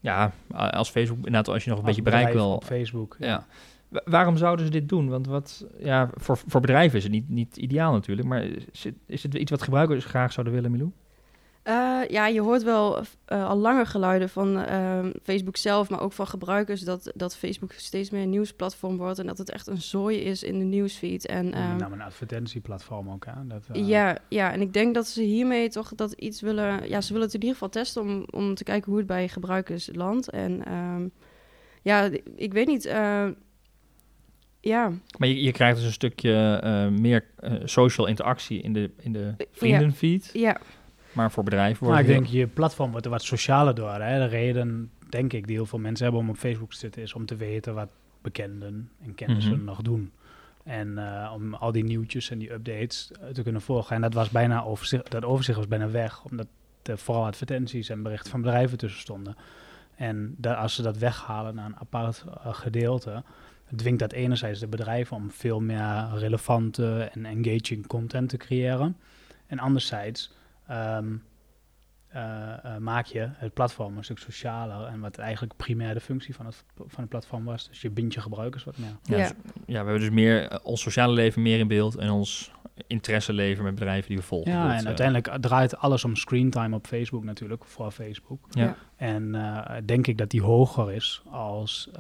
Ja, 0.01 0.33
als 0.51 0.91
Facebook, 0.91 1.17
inderdaad, 1.17 1.49
als 1.49 1.65
je 1.65 1.71
nog 1.71 1.79
een 1.79 1.85
beetje 1.85 2.03
bereik 2.03 2.33
wil. 2.33 2.53
Op 2.53 2.65
Facebook. 2.65 3.17
Ja. 3.19 3.47
Waarom 4.05 4.37
zouden 4.37 4.65
ze 4.65 4.71
dit 4.71 4.89
doen? 4.89 5.09
Want 5.09 5.27
wat, 5.27 5.67
ja, 5.79 6.11
voor, 6.15 6.37
voor 6.47 6.61
bedrijven 6.61 6.99
is 6.99 7.05
het 7.05 7.13
niet, 7.13 7.29
niet 7.29 7.57
ideaal 7.57 7.93
natuurlijk. 7.93 8.29
Maar 8.29 8.43
is 8.73 8.85
het, 8.85 8.95
is 9.07 9.23
het 9.23 9.35
iets 9.35 9.51
wat 9.51 9.63
gebruikers 9.63 10.05
graag 10.05 10.33
zouden 10.33 10.55
willen, 10.55 10.71
Milou? 10.71 10.91
Uh, 11.69 12.09
ja, 12.09 12.27
je 12.27 12.41
hoort 12.41 12.63
wel 12.63 12.99
uh, 13.29 13.49
al 13.49 13.57
langer 13.57 13.87
geluiden 13.87 14.29
van 14.29 14.59
uh, 14.59 15.07
Facebook 15.23 15.57
zelf, 15.57 15.91
maar 15.91 16.01
ook 16.01 16.13
van 16.13 16.27
gebruikers, 16.27 16.81
dat, 16.81 17.13
dat 17.15 17.37
Facebook 17.37 17.73
steeds 17.73 18.11
meer 18.11 18.23
een 18.23 18.31
nieuwsplatform 18.31 18.97
wordt 18.97 19.19
en 19.19 19.27
dat 19.27 19.39
het 19.39 19.51
echt 19.51 19.67
een 19.67 19.81
zooi 19.81 20.19
is 20.19 20.43
in 20.43 20.59
de 20.59 20.65
nieuwsfeed. 20.65 21.27
En, 21.27 21.49
nou, 21.49 21.93
een 21.93 22.03
advertentieplatform 22.03 23.11
ook, 23.11 23.27
hè? 23.27 23.47
Dat, 23.47 23.63
ja, 23.73 24.19
ja, 24.29 24.53
en 24.53 24.61
ik 24.61 24.73
denk 24.73 24.95
dat 24.95 25.07
ze 25.07 25.23
hiermee 25.23 25.69
toch 25.69 25.95
dat 25.95 26.13
iets 26.13 26.41
willen, 26.41 26.89
ja, 26.89 27.01
ze 27.01 27.13
willen 27.13 27.27
het 27.27 27.35
in 27.35 27.41
ieder 27.41 27.55
geval 27.55 27.69
testen 27.69 28.03
om, 28.03 28.27
om 28.31 28.55
te 28.55 28.65
kijken 28.65 28.91
hoe 28.91 28.99
het 28.99 29.07
bij 29.07 29.29
gebruikers 29.29 29.91
landt. 29.93 30.31
En 30.31 30.73
um, 30.73 31.11
ja, 31.83 32.11
ik 32.37 32.53
weet 32.53 32.67
niet, 32.67 32.95
ja. 34.65 34.93
Maar 35.19 35.29
je, 35.29 35.43
je 35.43 35.53
krijgt 35.53 35.77
dus 35.77 35.87
een 35.87 35.93
stukje 35.93 36.61
meer 37.01 37.25
social 37.65 38.07
interactie 38.07 38.63
in 38.63 38.73
de, 38.73 38.91
in 39.01 39.13
de 39.13 39.35
vriendenfeed. 39.53 40.31
ja. 40.33 40.41
ja. 40.41 40.61
Maar 41.15 41.31
voor 41.31 41.45
bedrijven 41.45 41.87
wordt 41.87 42.01
nou, 42.01 42.13
Ik 42.13 42.19
denk, 42.19 42.35
je 42.35 42.47
platform 42.47 42.91
wordt 42.91 43.05
er 43.05 43.13
wat 43.13 43.23
socialer 43.23 43.75
door. 43.75 43.93
Hè? 43.93 44.19
De 44.19 44.25
reden, 44.25 44.91
denk 45.09 45.33
ik, 45.33 45.47
die 45.47 45.57
heel 45.57 45.67
veel 45.67 45.79
mensen 45.79 46.05
hebben 46.05 46.23
om 46.23 46.29
op 46.29 46.37
Facebook 46.37 46.71
te 46.71 46.79
zitten... 46.79 47.03
is 47.03 47.15
om 47.15 47.27
te 47.27 47.37
weten 47.37 47.75
wat 47.75 47.89
bekenden 48.23 48.91
en 49.03 49.15
kennissen 49.15 49.57
mhm. 49.57 49.65
nog 49.65 49.83
doen. 49.83 50.13
En 50.65 50.89
uh, 50.89 51.33
om 51.35 51.55
al 51.55 51.73
die 51.73 51.85
nieuwtjes 51.85 52.31
en 52.31 52.39
die 52.39 52.53
updates 52.53 53.11
te 53.33 53.43
kunnen 53.43 53.63
volgen. 53.63 53.97
En 53.97 54.03
dat 54.03 54.15
was 54.15 54.31
bijna 54.31 54.65
overzicht, 54.65 55.11
dat 55.11 55.25
overzicht 55.25 55.57
was 55.57 55.69
bijna 55.69 55.91
weg, 55.91 56.25
omdat 56.25 56.47
er 56.83 56.99
vooral 56.99 57.25
advertenties 57.25 57.89
en 57.89 58.03
berichten 58.03 58.31
van 58.31 58.41
bedrijven 58.41 58.79
tussen 58.79 59.01
stonden. 59.01 59.37
En 59.97 60.35
dat, 60.39 60.57
als 60.57 60.75
ze 60.75 60.83
dat 60.83 60.99
weghalen 60.99 61.55
naar 61.55 61.67
een 61.67 61.79
apart 61.79 62.25
uh, 62.29 62.55
gedeelte, 62.55 63.23
dwingt 63.77 63.99
dat 63.99 64.13
enerzijds 64.13 64.61
de 64.61 64.67
bedrijven 64.67 65.17
om 65.17 65.31
veel 65.31 65.61
meer 65.61 66.09
relevante 66.15 67.11
en 67.13 67.25
engaging 67.25 67.87
content 67.87 68.29
te 68.29 68.37
creëren. 68.37 68.97
En 69.47 69.59
anderzijds 69.59 70.33
uh, 70.71 70.99
maak 72.79 73.07
je 73.07 73.29
het 73.33 73.55
platform 73.55 73.97
een 73.97 74.05
stuk 74.05 74.19
socialer 74.19 74.87
en 74.87 75.01
wat 75.01 75.19
eigenlijk 75.19 75.57
primair 75.57 75.95
de 75.95 76.01
functie 76.01 76.35
van 76.35 76.47
het, 76.47 76.65
van 76.77 77.01
het 77.01 77.09
platform 77.09 77.45
was. 77.45 77.69
Dus 77.69 77.81
je 77.81 77.91
bindt 77.91 78.15
je 78.15 78.21
gebruikers 78.21 78.65
wat 78.65 78.79
meer. 78.79 78.97
Ja, 79.03 79.17
ja. 79.17 79.29
Dus, 79.29 79.33
ja 79.67 79.85
we 79.85 79.91
hebben 79.91 80.01
dus 80.01 80.11
meer 80.11 80.53
uh, 80.53 80.59
ons 80.63 80.81
sociale 80.81 81.13
leven 81.13 81.43
meer 81.43 81.59
in 81.59 81.69
beeld 81.69 81.97
en 81.97 82.11
ons 82.11 82.53
interesseleven 82.87 83.65
met 83.65 83.75
bedrijven 83.75 84.09
die 84.09 84.17
we 84.17 84.23
volgen. 84.23 84.53
Ja, 84.53 84.77
en 84.77 84.87
uiteindelijk 84.87 85.37
draait 85.41 85.77
alles 85.77 86.05
om 86.05 86.17
screentime 86.17 86.77
op 86.77 86.87
Facebook 86.87 87.25
natuurlijk, 87.25 87.65
vooral 87.65 87.91
Facebook. 87.91 88.47
Ja. 88.51 88.77
En 88.97 89.33
denk 89.85 90.07
ik 90.07 90.19
dat 90.19 90.31
die 90.31 90.43
hoger 90.43 90.93
is 90.93 91.23
als, 91.31 91.91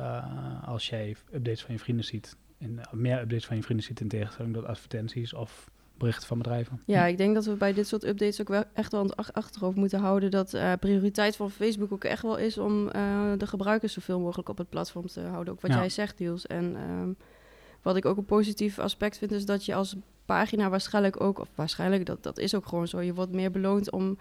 als 0.64 0.88
jij 0.88 1.16
updates 1.33 1.62
van 1.62 1.74
je 1.74 1.81
vrienden 1.81 2.05
ziet. 2.05 2.37
In, 2.59 2.81
meer 2.92 3.20
updates 3.20 3.46
van 3.46 3.57
je 3.57 3.62
vrienden 3.62 3.87
ziet 3.87 4.00
in 4.00 4.09
tegenstelling 4.09 4.55
tot 4.55 4.64
advertenties 4.64 5.35
of 5.35 5.70
berichten 5.98 6.26
van 6.26 6.38
bedrijven. 6.38 6.83
Ja, 6.87 7.07
ik 7.07 7.18
denk 7.18 7.35
dat 7.35 7.44
we 7.44 7.52
bij 7.52 7.72
dit 7.72 7.87
soort 7.87 8.04
updates 8.04 8.40
ook 8.40 8.48
wel 8.48 8.64
echt 8.72 8.92
wel 8.92 9.00
aan 9.00 9.07
het 9.07 9.35
achterhoofd 9.35 9.76
moeten 9.76 9.98
houden 9.98 10.30
dat 10.30 10.54
uh, 10.54 10.72
prioriteit 10.80 11.37
van 11.37 11.50
Facebook 11.50 11.92
ook 11.92 12.04
echt 12.04 12.22
wel 12.22 12.37
is 12.37 12.59
om 12.59 12.87
uh, 12.87 13.33
de 13.38 13.46
gebruikers 13.46 13.92
zoveel 13.92 14.20
mogelijk 14.20 14.48
op 14.48 14.59
het 14.59 14.68
platform 14.68 15.07
te 15.07 15.20
houden. 15.20 15.52
Ook 15.52 15.61
wat 15.61 15.72
jij 15.72 15.88
zegt, 15.88 16.18
Niels. 16.18 16.46
En 16.46 16.76
um, 16.90 17.16
wat 17.83 17.96
ik 17.96 18.04
ook 18.04 18.16
een 18.16 18.24
positief 18.24 18.78
aspect 18.78 19.18
vind, 19.18 19.33
is 19.33 19.46
dat 19.46 19.64
je 19.64 19.74
als 19.74 19.96
pagina 20.24 20.68
waarschijnlijk 20.68 21.20
ook, 21.20 21.38
of 21.38 21.48
waarschijnlijk, 21.54 22.07
dat, 22.07 22.22
dat 22.22 22.38
is 22.38 22.54
ook 22.54 22.66
gewoon 22.66 22.88
zo, 22.88 23.00
je 23.00 23.14
wordt 23.14 23.33
meer 23.33 23.50
beloond 23.50 23.90
om 23.90 24.18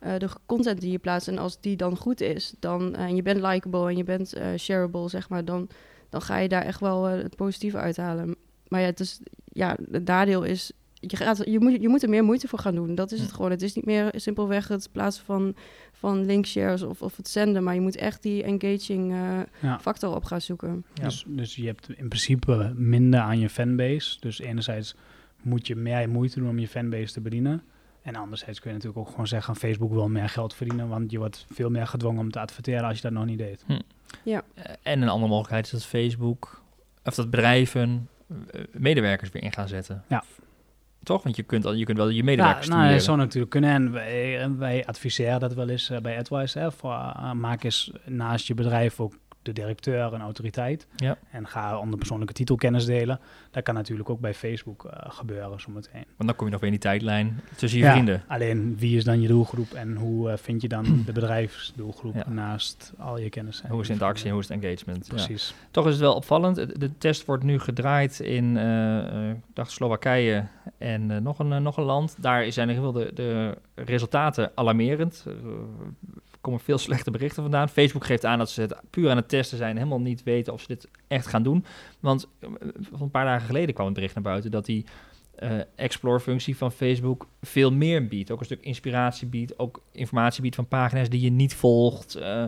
uh, 0.00 0.18
de 0.18 0.28
content 0.46 0.80
die 0.80 0.90
je 0.90 0.98
plaatst. 0.98 1.28
En 1.28 1.38
als 1.38 1.60
die 1.60 1.76
dan 1.76 1.96
goed 1.96 2.20
is, 2.20 2.54
dan, 2.58 2.94
en 2.94 3.16
je 3.16 3.22
bent 3.22 3.40
likable 3.40 3.88
en 3.88 3.96
je 3.96 4.04
bent 4.04 4.34
shareable, 4.56 5.08
zeg 5.08 5.28
maar, 5.28 5.44
dan, 5.44 5.68
dan 6.08 6.22
ga 6.22 6.36
je 6.38 6.48
daar 6.48 6.64
echt 6.64 6.80
wel 6.80 7.04
het 7.04 7.36
positieve 7.36 7.78
uithalen. 7.78 8.36
Maar 8.68 8.80
ja, 8.80 8.86
het 8.86 9.00
is, 9.00 9.20
ja, 9.44 9.76
het 9.90 10.04
nadeel 10.04 10.42
is 10.42 10.72
je, 11.00 11.16
gaat, 11.16 11.42
je, 11.44 11.60
moet, 11.60 11.80
je 11.80 11.88
moet 11.88 12.02
er 12.02 12.08
meer 12.08 12.24
moeite 12.24 12.48
voor 12.48 12.58
gaan 12.58 12.74
doen. 12.74 12.94
Dat 12.94 13.12
is 13.12 13.20
het 13.20 13.32
gewoon. 13.32 13.50
Het 13.50 13.62
is 13.62 13.74
niet 13.74 13.84
meer 13.84 14.12
simpelweg 14.16 14.68
het 14.68 14.88
plaatsen 14.92 15.24
van, 15.24 15.54
van 15.92 16.24
linkshares 16.24 16.82
of, 16.82 17.02
of 17.02 17.16
het 17.16 17.28
zenden. 17.28 17.64
Maar 17.64 17.74
je 17.74 17.80
moet 17.80 17.96
echt 17.96 18.22
die 18.22 18.42
engaging 18.42 19.12
uh, 19.12 19.78
factor 19.80 20.14
op 20.14 20.24
gaan 20.24 20.40
zoeken. 20.40 20.84
Ja. 20.94 21.04
Dus, 21.04 21.24
dus 21.26 21.54
je 21.54 21.66
hebt 21.66 21.88
in 21.88 22.08
principe 22.08 22.72
minder 22.76 23.20
aan 23.20 23.38
je 23.38 23.48
fanbase. 23.48 24.20
Dus 24.20 24.40
enerzijds 24.40 24.94
moet 25.42 25.66
je 25.66 25.76
meer 25.76 26.08
moeite 26.08 26.38
doen 26.38 26.48
om 26.48 26.58
je 26.58 26.68
fanbase 26.68 27.12
te 27.12 27.20
bedienen. 27.20 27.62
En 28.02 28.16
anderzijds 28.16 28.60
kun 28.60 28.70
je 28.70 28.76
natuurlijk 28.76 29.06
ook 29.06 29.10
gewoon 29.10 29.26
zeggen... 29.26 29.56
Facebook 29.56 29.92
wil 29.92 30.08
meer 30.08 30.28
geld 30.28 30.54
verdienen... 30.54 30.88
want 30.88 31.10
je 31.10 31.18
wordt 31.18 31.46
veel 31.50 31.70
meer 31.70 31.86
gedwongen 31.86 32.20
om 32.20 32.30
te 32.30 32.40
adverteren 32.40 32.84
als 32.84 32.96
je 32.96 33.02
dat 33.02 33.12
nog 33.12 33.24
niet 33.24 33.38
deed. 33.38 33.64
Hm. 33.66 33.80
Ja. 34.22 34.42
Uh, 34.58 34.64
en 34.82 35.02
een 35.02 35.08
andere 35.08 35.28
mogelijkheid 35.28 35.64
is 35.64 35.70
dat 35.70 35.84
Facebook... 35.84 36.62
of 37.04 37.14
dat 37.14 37.30
bedrijven 37.30 38.08
uh, 38.30 38.62
medewerkers 38.72 39.30
weer 39.30 39.42
in 39.42 39.52
gaan 39.52 39.68
zetten. 39.68 40.04
Ja. 40.08 40.24
Toch? 41.02 41.22
Want 41.22 41.36
je 41.36 41.42
kunt, 41.42 41.66
al, 41.66 41.72
je 41.72 41.84
kunt 41.84 41.98
wel 41.98 42.08
je 42.08 42.24
medewerkers 42.24 42.66
ja, 42.66 42.76
nou, 42.76 42.92
dat 42.92 43.02
zou 43.02 43.16
natuurlijk 43.16 43.50
kunnen. 43.50 43.70
En 43.70 43.92
wij, 43.92 44.50
wij 44.58 44.86
adviseren 44.86 45.40
dat 45.40 45.54
wel 45.54 45.68
eens 45.68 45.90
uh, 45.90 45.98
bij 45.98 46.18
AdWise. 46.18 46.58
Hè, 46.58 46.72
voor, 46.72 46.90
uh, 46.90 47.32
maak 47.32 47.62
eens 47.64 47.92
naast 48.04 48.46
je 48.46 48.54
bedrijf 48.54 49.00
ook 49.00 49.14
de 49.48 49.60
directeur 49.60 50.12
een 50.12 50.20
autoriteit. 50.20 50.86
Ja. 50.96 51.18
En 51.30 51.46
ga 51.46 51.78
onder 51.78 51.98
persoonlijke 51.98 52.34
titel 52.34 52.56
kennis 52.56 52.84
delen. 52.84 53.20
Dat 53.50 53.62
kan 53.62 53.74
natuurlijk 53.74 54.10
ook 54.10 54.20
bij 54.20 54.34
Facebook 54.34 54.84
uh, 54.84 54.92
gebeuren 54.94 55.60
zometeen. 55.60 56.04
Want 56.16 56.28
dan 56.28 56.36
kom 56.36 56.46
je 56.46 56.52
nog 56.52 56.60
weer 56.60 56.72
in 56.72 56.78
die 56.78 56.88
tijdlijn 56.88 57.40
tussen 57.56 57.78
je 57.78 57.84
ja, 57.84 57.92
vrienden. 57.92 58.22
Alleen 58.26 58.76
wie 58.78 58.96
is 58.96 59.04
dan 59.04 59.20
je 59.20 59.28
doelgroep 59.28 59.72
en 59.72 59.96
hoe 59.96 60.30
uh, 60.30 60.36
vind 60.36 60.62
je 60.62 60.68
dan 60.68 60.84
de 61.06 61.12
bedrijfsdoelgroep 61.12 62.14
ja. 62.14 62.28
naast 62.28 62.92
al 62.98 63.18
je 63.18 63.28
kennis? 63.28 63.62
En 63.62 63.70
hoe 63.70 63.80
is 63.80 63.86
de 63.86 63.92
interactie 63.92 64.26
en 64.26 64.32
hoe 64.32 64.40
is 64.40 64.48
het 64.48 64.62
engagement? 64.62 65.08
Precies. 65.08 65.54
Toch 65.70 65.86
is 65.86 65.92
het 65.92 66.00
wel 66.00 66.14
opvallend. 66.14 66.80
De 66.80 66.98
test 66.98 67.24
wordt 67.24 67.44
nu 67.44 67.58
gedraaid 67.58 68.20
in 68.20 68.56
uh, 68.56 69.30
dacht 69.52 69.70
Slowakije 69.70 70.46
en 70.78 71.22
nog, 71.22 71.38
een, 71.38 71.62
nog 71.62 71.76
een 71.76 71.84
land. 71.84 72.16
Daar 72.18 72.52
zijn 72.52 72.68
in 72.68 72.74
ieder 72.74 72.90
geval 72.92 73.06
de, 73.06 73.14
de 73.14 73.56
resultaten 73.74 74.50
alarmerend 74.54 75.26
komen 76.48 76.64
veel 76.64 76.78
slechte 76.78 77.10
berichten 77.10 77.42
vandaan. 77.42 77.68
Facebook 77.68 78.04
geeft 78.04 78.24
aan 78.24 78.38
dat 78.38 78.50
ze 78.50 78.60
het 78.60 78.74
puur 78.90 79.10
aan 79.10 79.16
het 79.16 79.28
testen 79.28 79.58
zijn, 79.58 79.76
helemaal 79.76 80.00
niet 80.00 80.22
weten 80.22 80.52
of 80.52 80.60
ze 80.60 80.66
dit 80.66 80.88
echt 81.08 81.26
gaan 81.26 81.42
doen. 81.42 81.64
Want 82.00 82.28
uh, 82.40 82.50
een 83.00 83.10
paar 83.10 83.24
dagen 83.24 83.46
geleden 83.46 83.74
kwam 83.74 83.86
het 83.86 83.94
bericht 83.94 84.14
naar 84.14 84.22
buiten 84.22 84.50
dat 84.50 84.66
die 84.66 84.84
uh, 85.42 85.60
Explore-functie 85.74 86.56
van 86.56 86.72
Facebook 86.72 87.26
veel 87.40 87.72
meer 87.72 88.06
biedt. 88.06 88.30
Ook 88.30 88.38
een 88.38 88.44
stuk 88.44 88.60
inspiratie 88.62 89.28
biedt, 89.28 89.58
ook 89.58 89.82
informatie 89.92 90.42
biedt 90.42 90.54
van 90.54 90.68
pagina's 90.68 91.08
die 91.08 91.20
je 91.20 91.30
niet 91.30 91.54
volgt. 91.54 92.16
Uh, 92.16 92.44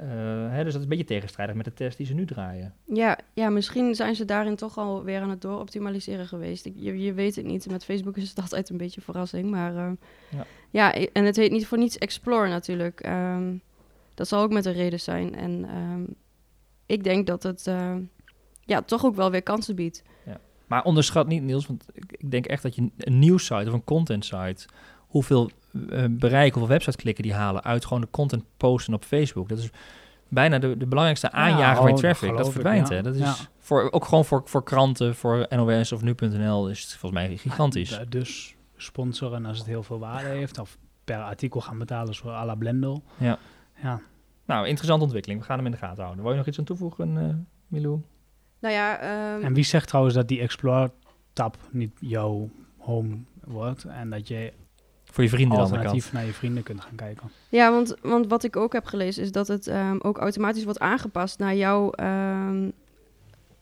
uh, 0.00 0.06
hè, 0.50 0.64
dus 0.64 0.72
dat 0.72 0.74
is 0.74 0.82
een 0.82 0.88
beetje 0.88 1.04
tegenstrijdig 1.04 1.54
met 1.54 1.64
de 1.64 1.74
test 1.74 1.96
die 1.96 2.06
ze 2.06 2.14
nu 2.14 2.26
draaien. 2.26 2.74
Ja, 2.84 3.18
ja 3.34 3.50
misschien 3.50 3.94
zijn 3.94 4.14
ze 4.14 4.24
daarin 4.24 4.56
toch 4.56 4.78
al 4.78 5.04
weer 5.04 5.20
aan 5.20 5.30
het 5.30 5.40
dooroptimaliseren 5.40 6.26
geweest. 6.26 6.66
Ik, 6.66 6.72
je, 6.76 6.98
je, 6.98 7.12
weet 7.12 7.36
het 7.36 7.44
niet. 7.44 7.70
Met 7.70 7.84
Facebook 7.84 8.16
is 8.16 8.28
het 8.28 8.40
altijd 8.42 8.68
een 8.68 8.76
beetje 8.76 9.00
verrassing. 9.00 9.50
Maar 9.50 9.74
uh, 9.74 9.90
ja. 10.30 10.46
Ja. 10.74 10.94
en 10.94 11.24
het 11.24 11.36
heet 11.36 11.50
niet 11.50 11.66
voor 11.66 11.78
niets 11.78 11.98
Explore 11.98 12.48
natuurlijk. 12.48 13.06
Um, 13.06 13.62
dat 14.14 14.28
zal 14.28 14.42
ook 14.42 14.52
met 14.52 14.64
een 14.64 14.72
reden 14.72 15.00
zijn. 15.00 15.34
En 15.34 15.76
um, 15.76 16.14
ik 16.86 17.04
denk 17.04 17.26
dat 17.26 17.42
het 17.42 17.66
uh, 17.66 17.94
ja, 18.60 18.82
toch 18.82 19.04
ook 19.04 19.14
wel 19.14 19.30
weer 19.30 19.42
kansen 19.42 19.74
biedt. 19.74 20.02
Ja. 20.26 20.40
Maar 20.66 20.82
onderschat 20.82 21.26
niet, 21.26 21.42
Niels, 21.42 21.66
want 21.66 21.86
ik, 21.92 22.04
ik 22.16 22.30
denk 22.30 22.46
echt 22.46 22.62
dat 22.62 22.74
je 22.74 22.90
een 22.98 23.18
nieuwssite 23.18 23.66
of 23.66 23.72
een 23.72 23.84
content 23.84 24.24
site 24.24 24.66
hoeveel 24.98 25.50
uh, 25.72 26.04
bereik, 26.10 26.52
hoeveel 26.52 26.72
website 26.72 26.96
klikken 26.96 27.24
die 27.24 27.34
halen 27.34 27.64
uit 27.64 27.84
gewoon 27.84 28.00
de 28.02 28.08
content 28.10 28.44
posten 28.56 28.94
op 28.94 29.04
Facebook. 29.04 29.48
Dat 29.48 29.58
is 29.58 29.70
bijna 30.28 30.58
de, 30.58 30.76
de 30.76 30.86
belangrijkste 30.86 31.28
Ja, 31.32 31.38
aanjager 31.38 31.76
oh, 31.76 31.76
van 31.76 31.86
je 31.86 31.92
dat 31.92 32.00
traffic. 32.00 32.36
Dat 32.36 32.46
ik, 32.46 32.52
verdwijnt, 32.52 32.88
ja. 32.88 32.94
hè. 32.94 33.02
Dat 33.02 33.14
is 33.14 33.20
Ja. 33.20 33.34
voor, 33.58 33.88
ook 33.90 34.04
gewoon 34.04 34.24
voor, 34.24 34.42
voor 34.44 34.64
kranten, 34.64 35.14
voor 35.14 35.46
NOS 35.48 35.92
of 35.92 36.02
Nu.nl 36.02 36.68
is 36.68 36.80
het 36.80 36.90
volgens 36.90 37.22
mij 37.22 37.36
gigantisch. 37.36 38.00
Dus 38.08 38.53
sponsoren 38.76 39.46
als 39.46 39.58
het 39.58 39.66
heel 39.66 39.82
veel 39.82 39.98
waarde 39.98 40.28
heeft. 40.28 40.58
Of 40.58 40.78
per 41.04 41.22
artikel 41.22 41.60
gaan 41.60 41.78
betalen 41.78 42.14
zoals 42.14 42.36
à 42.36 42.44
la 42.44 42.54
Blendel. 42.54 43.02
Ja. 43.18 43.38
Ja, 43.82 44.00
Nou, 44.44 44.66
interessante 44.66 45.04
ontwikkeling. 45.04 45.40
We 45.40 45.46
gaan 45.46 45.56
hem 45.56 45.66
in 45.66 45.72
de 45.72 45.78
gaten 45.78 46.02
houden. 46.02 46.22
Wil 46.22 46.32
je 46.32 46.38
nog 46.38 46.46
iets 46.46 46.58
aan 46.58 46.64
toevoegen, 46.64 47.18
eh 47.18 47.34
Milou? 47.66 48.00
Nou 48.60 48.74
ja, 48.74 48.98
ehm, 48.98 49.44
En 49.44 49.54
wie 49.54 49.64
zegt 49.64 49.88
trouwens 49.88 50.14
dat 50.14 50.28
die 50.28 50.40
Explore-tab 50.40 51.56
niet 51.70 51.92
jouw 52.00 52.50
home 52.78 53.16
wordt 53.44 53.84
en 53.84 54.10
dat 54.10 54.28
je 54.28 54.52
Voor 55.04 55.24
je 55.24 55.30
vrienden 55.30 55.58
alternatief 55.58 56.12
naar 56.12 56.24
je 56.24 56.32
vrienden 56.32 56.62
kunt 56.62 56.80
gaan 56.80 56.94
kijken? 56.94 57.30
Ja, 57.48 57.70
want, 57.70 57.96
want 58.02 58.26
wat 58.26 58.44
ik 58.44 58.56
ook 58.56 58.72
heb 58.72 58.84
gelezen 58.84 59.22
is 59.22 59.32
dat 59.32 59.48
het 59.48 59.66
ehm, 59.66 59.96
ook 59.98 60.18
automatisch 60.18 60.64
wordt 60.64 60.78
aangepast 60.78 61.38
naar 61.38 61.54
jouw 61.54 61.90
ehm 61.90 62.68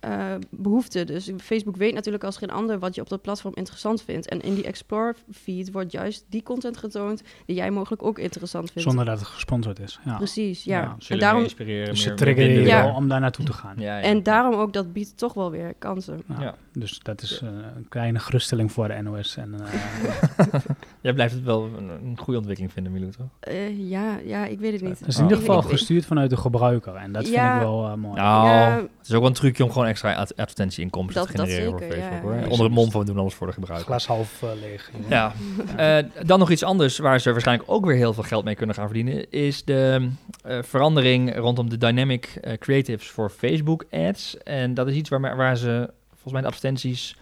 eh, 0.02 0.34
behoeften. 0.50 1.06
Dus 1.06 1.30
Facebook 1.38 1.76
weet 1.76 1.94
natuurlijk 1.94 2.24
als 2.24 2.36
geen 2.36 2.50
ander 2.50 2.78
wat 2.78 2.94
je 2.94 3.00
op 3.00 3.08
dat 3.08 3.22
platform 3.22 3.54
interessant 3.54 4.02
vindt. 4.02 4.28
En 4.28 4.40
in 4.40 4.54
die 4.54 4.64
Explore 4.64 5.14
feed 5.32 5.72
wordt 5.72 5.92
juist 5.92 6.24
die 6.28 6.42
content 6.42 6.76
getoond 6.76 7.22
die 7.46 7.56
jij 7.56 7.70
mogelijk 7.70 8.02
ook 8.02 8.18
interessant 8.18 8.70
vindt. 8.70 8.88
Zonder 8.88 9.04
dat 9.04 9.18
het 9.18 9.28
gesponsord 9.28 9.78
is. 9.78 10.00
Ja. 10.04 10.16
Precies, 10.16 10.64
ja. 10.64 10.78
Ja, 10.80 10.84
en 10.84 10.94
Zullen 10.98 11.22
daarom, 11.22 11.42
inspireren, 11.42 11.86
Dus 11.88 12.02
ze 12.02 12.14
triggeren 12.14 12.52
je 12.52 12.62
wel 12.64 12.94
om 12.94 13.08
daar 13.08 13.20
naartoe 13.20 13.44
te 13.44 13.52
gaan. 13.52 13.74
Ja, 13.78 13.96
ja. 13.98 14.02
en 14.02 14.22
daarom 14.22 14.54
ook, 14.54 14.72
dat 14.72 14.92
biedt 14.92 15.18
toch 15.18 15.34
wel 15.34 15.50
weer 15.50 15.74
kansen. 15.78 16.22
Ja, 16.28 16.40
Ja. 16.40 16.54
Dus 16.72 16.98
dat 17.02 17.22
is 17.22 17.40
eh, 17.42 17.48
een 17.76 17.88
kleine 17.88 18.18
geruststelling 18.18 18.72
voor 18.72 18.88
de 18.88 19.02
NOS. 19.02 19.36
En, 19.36 19.54
eh, 19.60 20.54
Jij 21.00 21.12
blijft 21.12 21.34
het 21.34 21.42
wel 21.44 21.64
een, 21.76 21.88
een 21.88 22.18
goede 22.18 22.38
ontwikkeling 22.38 22.72
vinden, 22.72 22.92
Milou, 22.92 23.10
toch? 23.10 23.26
Eh, 23.40 23.88
ja, 23.90 24.18
ja, 24.24 24.46
ik 24.46 24.58
weet 24.60 24.72
het 24.72 24.82
niet. 24.82 24.98
het 24.98 25.08
is 25.08 25.16
in 25.16 25.22
ieder 25.22 25.38
geval 25.38 25.62
gestuurd 25.62 26.06
vanuit 26.06 26.30
de 26.30 26.36
gebruiker. 26.36 26.94
En 26.94 27.12
dat 27.12 27.28
Ja. 27.28 27.50
vind 27.50 27.54
ik 27.54 27.68
wel 27.68 27.96
mooi. 27.96 28.14
Nou, 28.20 28.46
Ja. 28.48 28.70
het 28.98 29.06
is 29.08 29.12
ook 29.14 29.20
wel 29.20 29.28
een 29.28 29.34
trucje 29.34 29.64
om 29.64 29.70
gewoon 29.70 29.86
extra 29.92 30.14
ad- 30.14 30.36
advertentieinkomsten 30.36 31.14
Dat- 31.22 31.30
te 31.30 31.36
dat 31.36 31.46
genereren 31.46 31.78
zeker, 31.78 31.86
voor 31.94 32.02
Facebook. 32.02 32.32
ja. 32.32 32.40
hoor. 32.40 32.50
Onder 32.50 32.64
het 32.64 32.74
mom 32.74 32.74
juist. 32.76 32.92
van 32.92 33.00
we 33.00 33.06
doen 33.06 33.18
alles 33.18 33.34
voor 33.34 33.46
de 33.46 33.52
gebruiker. 33.52 33.86
Glas 33.86 34.06
half 34.06 34.42
eh, 34.42 34.48
leeg. 34.60 34.90
Ja. 35.08 35.32
Eh, 35.76 35.98
dan 36.26 36.38
nog 36.38 36.50
iets 36.50 36.62
anders 36.62 36.98
waar 36.98 37.20
ze 37.20 37.30
waarschijnlijk 37.32 37.70
ook 37.70 37.86
weer 37.86 37.96
heel 37.96 38.12
veel 38.14 38.22
geld 38.22 38.44
mee 38.44 38.54
kunnen 38.54 38.74
gaan 38.74 38.86
verdienen, 38.86 39.30
is 39.30 39.64
de 39.64 40.08
eh, 40.44 40.58
verandering 40.62 41.36
rondom 41.36 41.68
de 41.70 41.78
dynamic 41.78 42.40
creatives 42.58 43.08
voor 43.10 43.30
Facebook 43.30 43.84
ads. 43.90 44.38
En 44.38 44.74
dat 44.74 44.88
is 44.88 44.94
iets 44.94 45.08
waar, 45.08 45.36
waar 45.36 45.56
ze 45.56 45.90
volgens 46.10 46.32
mij 46.32 46.40
de 46.42 46.46
advertenties 46.48 47.16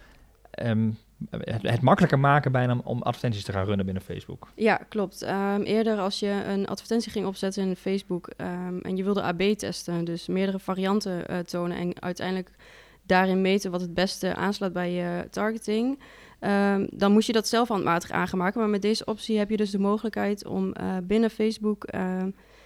ehm, 0.50 0.88
het, 1.30 1.80
makkelijker 1.80 2.18
maken 2.18 2.52
bijna 2.52 2.80
om- 2.84 3.02
advertenties 3.02 3.44
te 3.44 3.52
gaan 3.52 3.64
runnen 3.64 3.84
binnen 3.84 4.04
Facebook. 4.04 4.48
Ja, 4.54 4.76
klopt. 4.88 5.22
Ehm, 5.22 5.62
eerder 5.62 5.98
als 5.98 6.18
je 6.18 6.42
een 6.46 6.66
advertentie 6.66 7.10
ging 7.10 7.26
opzetten 7.26 7.62
in 7.68 7.76
Facebook 7.76 8.30
ehm, 8.36 8.78
en 8.78 8.96
je 8.96 9.04
wilde 9.04 9.22
AB 9.22 9.42
testen, 9.42 10.04
dus 10.04 10.26
meerdere 10.26 10.58
varianten 10.58 11.28
eh, 11.28 11.38
tonen 11.38 11.76
en 11.76 12.02
uiteindelijk 12.02 12.50
daarin 13.02 13.40
meten 13.40 13.70
wat 13.70 13.80
het 13.80 13.94
beste 13.94 14.34
aansluit 14.34 14.72
bij 14.72 14.92
je 14.92 15.26
targeting, 15.30 15.98
ehm, 16.38 16.86
dan 16.90 17.12
moest 17.12 17.26
je 17.26 17.32
dat 17.32 17.48
zelf 17.48 17.68
handmatig 17.68 18.10
aangemaken. 18.10 18.60
Maar 18.60 18.68
met 18.68 18.82
deze 18.82 19.04
optie 19.04 19.38
heb 19.38 19.50
je 19.50 19.56
dus 19.56 19.70
de 19.70 19.78
mogelijkheid 19.78 20.46
om 20.46 20.72
eh, 20.72 20.96
binnen 21.02 21.30
Facebook, 21.30 21.84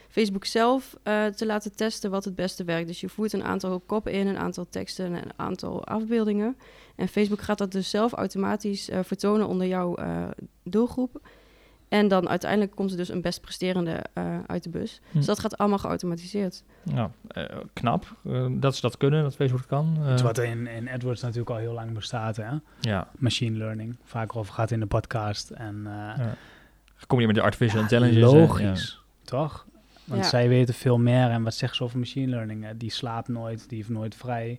Facebook 0.09 0.45
zelf 0.45 0.97
eh, 1.03 1.27
te 1.27 1.47
laten 1.47 1.77
testen 1.77 2.11
wat 2.11 2.25
het 2.25 2.35
beste 2.35 2.65
werkt. 2.65 2.87
Dus 2.87 3.01
je 3.01 3.09
voert 3.09 3.33
een 3.33 3.45
aantal 3.45 3.81
koppen 3.81 4.13
in, 4.13 4.27
een 4.27 4.39
aantal 4.39 4.67
teksten 4.71 5.07
en 5.07 5.15
een 5.15 5.33
aantal 5.37 5.85
afbeeldingen. 5.87 6.57
En 6.97 7.09
Facebook 7.09 7.41
gaat 7.41 7.59
dat 7.59 7.73
dus 7.73 7.91
zelf 7.91 8.13
automatisch 8.13 8.89
eh, 8.89 8.99
vertonen 9.03 9.47
onder 9.47 9.67
jouw 9.67 9.95
eh, 9.95 10.29
doelgroep. 10.63 11.21
En 11.95 12.09
dan 12.09 12.29
uiteindelijk 12.29 12.75
komt 12.75 12.91
er 12.91 12.97
dus 12.97 13.09
een 13.09 13.21
best 13.21 13.41
presterende 13.41 14.05
eh, 14.13 14.39
uit 14.47 14.63
de 14.63 14.69
bus. 14.69 15.01
Hm. 15.11 15.17
Dus 15.17 15.27
dat 15.27 15.39
gaat 15.39 15.59
allemaal 15.59 15.79
geautomatiseerd. 15.79 16.63
Nou, 16.83 17.11
eh, 17.27 17.45
knap 17.73 18.17
dat 18.51 18.75
ze 18.75 18.81
dat 18.81 18.97
kunnen, 18.97 19.23
dat 19.23 19.35
Facebook 19.35 19.59
het 19.59 19.69
kan. 19.69 19.99
Eh, 20.05 20.13
Iets 20.13 20.23
wat 20.23 20.39
in, 20.39 20.67
in 20.67 20.89
AdWords 20.89 21.23
natuurlijk 21.23 21.51
al 21.51 21.57
heel 21.57 21.73
lang 21.73 21.93
bestaat. 21.93 22.37
Hè? 22.37 22.51
ja, 22.81 23.09
Machine 23.19 23.59
learning. 23.59 23.97
Vaak 24.05 24.37
over 24.37 24.55
gaat 24.55 24.71
in 24.71 24.81
de 24.81 24.87
podcast. 24.87 25.51
En, 25.51 25.83
eh, 25.87 25.93
ja. 25.93 26.35
Kom 27.07 27.21
je 27.21 27.27
met 27.27 27.35
de 27.35 27.43
artificial 27.43 27.77
ja, 27.77 27.83
intelligence? 27.83 28.37
Logisch, 28.37 29.03
toch? 29.25 29.67
Want 30.05 30.23
Ja. 30.23 30.29
zij 30.29 30.49
weten 30.49 30.75
veel 30.75 30.99
meer. 30.99 31.31
En 31.31 31.43
wat 31.43 31.55
zeggen 31.55 31.77
ze 31.79 31.85
over 31.85 31.99
machine 31.99 32.27
learning? 32.31 32.65
Eh, 32.65 32.71
die 32.77 32.91
slaapt 32.91 33.29
nooit, 33.29 33.69
die 33.69 33.79
heeft 33.79 33.91
nooit 33.91 34.15
vrij. 34.15 34.59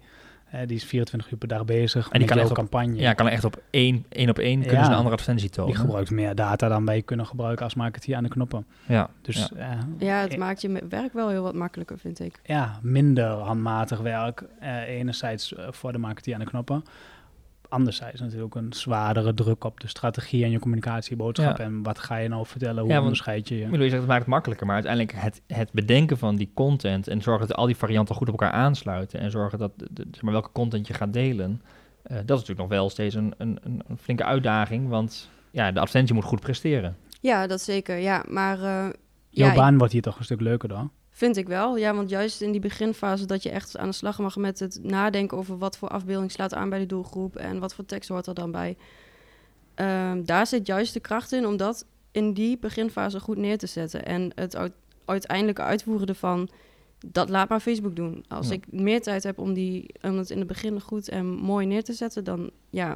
Eh, 0.51 0.59
die 0.67 0.75
is 0.75 0.83
24 0.83 1.31
uur 1.31 1.37
per 1.37 1.47
dag 1.47 1.65
bezig. 1.65 2.09
die 2.09 2.19
met 2.19 2.29
kan 2.29 2.45
op- 2.45 2.53
campagne. 2.53 2.95
Ja, 2.95 3.13
kan 3.13 3.27
echt 3.27 3.43
op 3.43 3.61
één, 3.69 4.05
één 4.09 4.29
op 4.29 4.37
één 4.39 4.59
kunnen 4.59 4.77
Ja. 4.77 4.83
ze 4.83 4.89
een 4.89 4.95
andere 4.97 5.15
advertentie 5.15 5.49
tonen. 5.49 5.71
die 5.71 5.81
gebruikt 5.81 6.11
meer 6.11 6.35
data 6.35 6.67
dan 6.67 6.85
wij 6.85 7.01
kunnen 7.01 7.25
gebruiken 7.25 7.63
als 7.63 7.75
marketeer 7.75 8.15
aan 8.15 8.23
de 8.23 8.29
knoppen. 8.29 8.65
Ja, 8.87 9.09
Dus 9.21 9.35
ja. 9.55 9.57
ja, 9.57 9.77
Ja, 9.97 10.21
het 10.21 10.31
eh, 10.33 10.37
maakt 10.39 10.61
je 10.61 10.81
werk 10.89 11.13
wel 11.13 11.29
heel 11.29 11.43
wat 11.43 11.53
makkelijker, 11.55 11.97
vind 11.99 12.19
ik. 12.19 12.39
ja, 12.43 12.79
minder 12.81 13.27
handmatig 13.27 13.99
werk. 13.99 14.43
Eh, 14.59 14.81
enerzijds 14.87 15.55
eh, 15.55 15.67
voor 15.71 15.91
de 15.91 15.97
marketeer 15.97 16.33
aan 16.33 16.39
de 16.39 16.45
knoppen. 16.45 16.83
Anderzijds 17.69 18.21
natuurlijk 18.21 18.55
een 18.55 18.73
zwaardere 18.73 19.33
druk 19.33 19.63
op 19.63 19.79
de 19.79 19.87
strategie 19.87 20.43
en 20.43 20.51
je 20.51 20.59
communicatieboodschap. 20.59 21.57
Ja. 21.57 21.63
En 21.63 21.83
wat 21.83 21.99
ga 21.99 22.15
je 22.15 22.27
nou 22.29 22.45
vertellen? 22.45 22.75
Hoe 22.77 22.83
Ja, 22.85 22.89
want- 22.93 23.01
onderscheid 23.01 23.47
je 23.47 23.57
je? 23.57 23.65
Milou, 23.65 23.83
je 23.83 23.89
zegt 23.89 24.01
het 24.01 24.07
maakt 24.09 24.21
het 24.21 24.29
makkelijker, 24.29 24.65
maar 24.65 24.75
uiteindelijk 24.75 25.13
het, 25.17 25.41
het 25.47 25.71
bedenken 25.71 26.17
van 26.17 26.35
die 26.35 26.51
content 26.53 27.07
en 27.07 27.21
zorgen 27.21 27.47
dat 27.47 27.57
al 27.57 27.65
die 27.65 27.75
varianten 27.75 28.15
goed 28.15 28.27
op 28.29 28.33
elkaar 28.39 28.51
aansluiten 28.55 29.19
en 29.19 29.31
zorgen 29.31 29.59
dat 29.59 29.71
de, 29.79 29.87
de- 29.91 30.07
zeg 30.11 30.21
maar, 30.21 30.31
welke 30.33 30.51
content 30.51 30.87
je 30.87 30.93
gaat 30.93 31.13
delen, 31.13 31.61
eh, 32.03 32.15
dat 32.15 32.23
is 32.23 32.27
natuurlijk 32.47 32.59
nog 32.59 32.67
wel 32.69 32.89
steeds 32.89 33.15
een, 33.15 33.33
een, 33.37 33.57
een 33.63 33.81
een 33.87 33.97
flinke 33.97 34.23
uitdaging, 34.23 34.89
want 34.89 35.29
ja, 35.51 35.71
de 35.71 35.79
advertentie 35.79 36.15
moet 36.15 36.23
goed 36.23 36.39
presteren. 36.39 36.95
Ja, 37.21 37.47
dat 37.47 37.61
zeker. 37.61 37.97
Ja, 37.97 38.23
maar 38.29 38.57
eh, 38.57 38.85
Jouw 39.29 39.45
ja, 39.45 39.49
ik- 39.49 39.57
baan 39.57 39.77
wordt 39.77 39.93
hier 39.93 40.01
toch 40.01 40.17
een 40.17 40.23
stuk 40.23 40.41
leuker 40.41 40.69
door. 40.69 40.89
Vind 41.17 41.37
ik 41.37 41.47
wel. 41.47 41.77
Ja, 41.77 41.95
want 41.95 42.09
juist 42.09 42.41
in 42.41 42.51
die 42.51 42.61
beginfase 42.61 43.25
dat 43.25 43.43
je 43.43 43.49
echt 43.49 43.77
aan 43.77 43.87
de 43.89 43.95
slag 43.95 44.19
mag 44.19 44.35
met 44.35 44.59
het 44.59 44.79
nadenken 44.83 45.37
over 45.37 45.57
wat 45.57 45.77
voor 45.77 45.87
afbeelding 45.89 46.31
slaat 46.31 46.53
aan 46.53 46.69
bij 46.69 46.79
de 46.79 46.85
doelgroep 46.85 47.35
en 47.35 47.59
wat 47.59 47.73
voor 47.75 47.85
tekst 47.85 48.09
hoort 48.09 48.27
er 48.27 48.33
dan 48.33 48.51
bij. 48.51 48.77
Ehm, 49.75 50.23
daar 50.23 50.47
zit 50.47 50.67
juist 50.67 50.93
de 50.93 50.99
kracht 50.99 51.31
in 51.31 51.45
om 51.45 51.57
dat 51.57 51.85
in 52.11 52.33
die 52.33 52.57
beginfase 52.57 53.19
goed 53.19 53.37
neer 53.37 53.57
te 53.57 53.67
zetten. 53.67 54.05
En 54.05 54.31
het 54.35 54.55
uit- 54.55 54.73
uiteindelijke 55.05 55.61
uitvoeren 55.61 56.07
ervan, 56.07 56.49
dat 57.05 57.29
laat 57.29 57.49
maar 57.49 57.59
Facebook 57.59 57.95
doen. 57.95 58.25
Als 58.27 58.47
Ja. 58.47 58.53
ik 58.53 58.71
meer 58.71 59.01
tijd 59.01 59.23
heb 59.23 59.39
om, 59.39 59.53
die, 59.53 59.85
om 60.01 60.17
het 60.17 60.29
in 60.29 60.37
het 60.37 60.47
begin 60.47 60.81
goed 60.81 61.09
en 61.09 61.25
mooi 61.25 61.65
neer 61.65 61.83
te 61.83 61.93
zetten, 61.93 62.23
dan, 62.23 62.49
ja, 62.69 62.95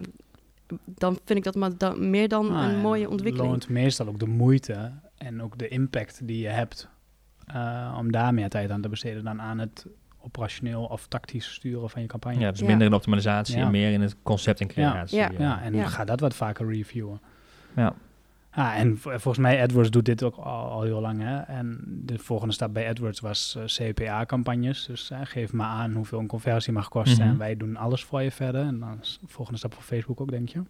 dan 0.85 1.19
vind 1.25 1.37
ik 1.39 1.43
dat 1.53 1.55
maar 1.55 1.97
meer 1.99 2.27
dan 2.27 2.49
Ah, 2.55 2.63
een 2.63 2.69
en 2.69 2.79
mooie 2.79 3.09
ontwikkeling. 3.09 3.49
loont 3.51 3.69
meestal 3.69 4.07
ook 4.07 4.19
de 4.19 4.27
moeite 4.27 4.91
en 5.17 5.41
ook 5.41 5.57
de 5.57 5.67
impact 5.67 6.19
die 6.27 6.41
je 6.41 6.47
hebt 6.47 6.87
eh, 7.53 7.95
om 7.97 8.11
daar 8.11 8.33
meer 8.33 8.49
tijd 8.49 8.71
aan 8.71 8.81
te 8.81 8.89
besteden 8.89 9.23
dan 9.23 9.41
aan 9.41 9.59
het 9.59 9.85
operationeel 10.21 10.83
of 10.83 11.07
tactisch 11.07 11.53
sturen 11.53 11.89
van 11.89 12.01
je 12.01 12.07
campagne. 12.07 12.39
Ja, 12.39 12.49
dus 12.51 12.59
Ja. 12.59 12.65
minder 12.65 12.87
in 12.87 12.93
optimalisatie 12.93 13.57
Ja. 13.57 13.65
en 13.65 13.71
meer 13.71 13.91
in 13.91 14.01
het 14.01 14.15
concept 14.23 14.59
en 14.61 14.67
creatie. 14.67 15.17
Ja. 15.17 15.31
eh. 15.31 15.39
Ja, 15.39 15.61
en 15.61 15.73
Ja. 15.75 15.85
ga 15.85 16.05
dat 16.05 16.19
wat 16.19 16.35
vaker 16.35 16.67
reviewen. 16.67 17.21
Ja. 17.75 17.93
Ja, 18.55 18.75
en 18.75 18.97
volgens 18.97 19.37
mij 19.37 19.61
AdWords 19.63 19.89
doet 19.89 20.05
dit 20.05 20.23
ook 20.23 20.35
al, 20.35 20.69
al 20.69 20.81
heel 20.81 21.01
lang. 21.01 21.21
Hè? 21.21 21.37
En 21.39 21.79
de 22.05 22.17
volgende 22.19 22.53
stap 22.53 22.73
bij 22.73 22.89
AdWords 22.89 23.19
was 23.19 23.55
eh, 23.55 23.63
CPA-campagnes. 23.65 24.85
Dus 24.85 25.09
eh, 25.11 25.19
geef 25.23 25.53
maar 25.53 25.67
aan 25.67 25.93
hoeveel 25.93 26.19
een 26.19 26.27
conversie 26.27 26.73
mag 26.73 26.89
kosten. 26.89 27.23
Mhm. 27.23 27.31
En 27.33 27.37
wij 27.37 27.57
doen 27.57 27.77
alles 27.77 28.03
voor 28.03 28.21
je 28.21 28.31
verder. 28.31 28.61
En 28.65 28.79
dan 28.79 28.97
is 29.01 29.17
de 29.21 29.27
volgende 29.27 29.59
stap 29.59 29.73
voor 29.73 29.83
Facebook 29.83 30.21
ook, 30.21 30.29
denk 30.31 30.49
je. 30.49 30.61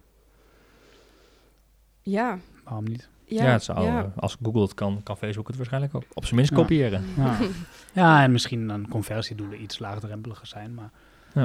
Ja, 2.02 2.38
Waarom 2.64 2.84
niet? 2.84 3.08
Ja, 3.30 3.44
ja, 3.44 3.50
het 3.52 3.62
zou, 3.62 3.82
ja. 3.84 3.98
eh, 3.98 4.04
als 4.22 4.36
Google 4.42 4.60
het 4.62 4.74
kan, 4.74 5.00
kan 5.02 5.16
Facebook 5.16 5.46
het 5.46 5.56
waarschijnlijk 5.56 5.94
ook 5.94 6.02
op 6.12 6.22
zijn 6.24 6.36
minst 6.36 6.50
Ja. 6.52 6.56
kopiëren. 6.58 7.04
Ja, 7.16 7.36
ja 8.02 8.22
en 8.22 8.32
misschien 8.32 8.68
dan 8.68 8.88
conversiedoelen 8.88 9.62
iets 9.62 9.78
laagdrempeliger 9.78 10.46
zijn. 10.46 10.74
Maar 10.74 10.90
Ja. 11.34 11.44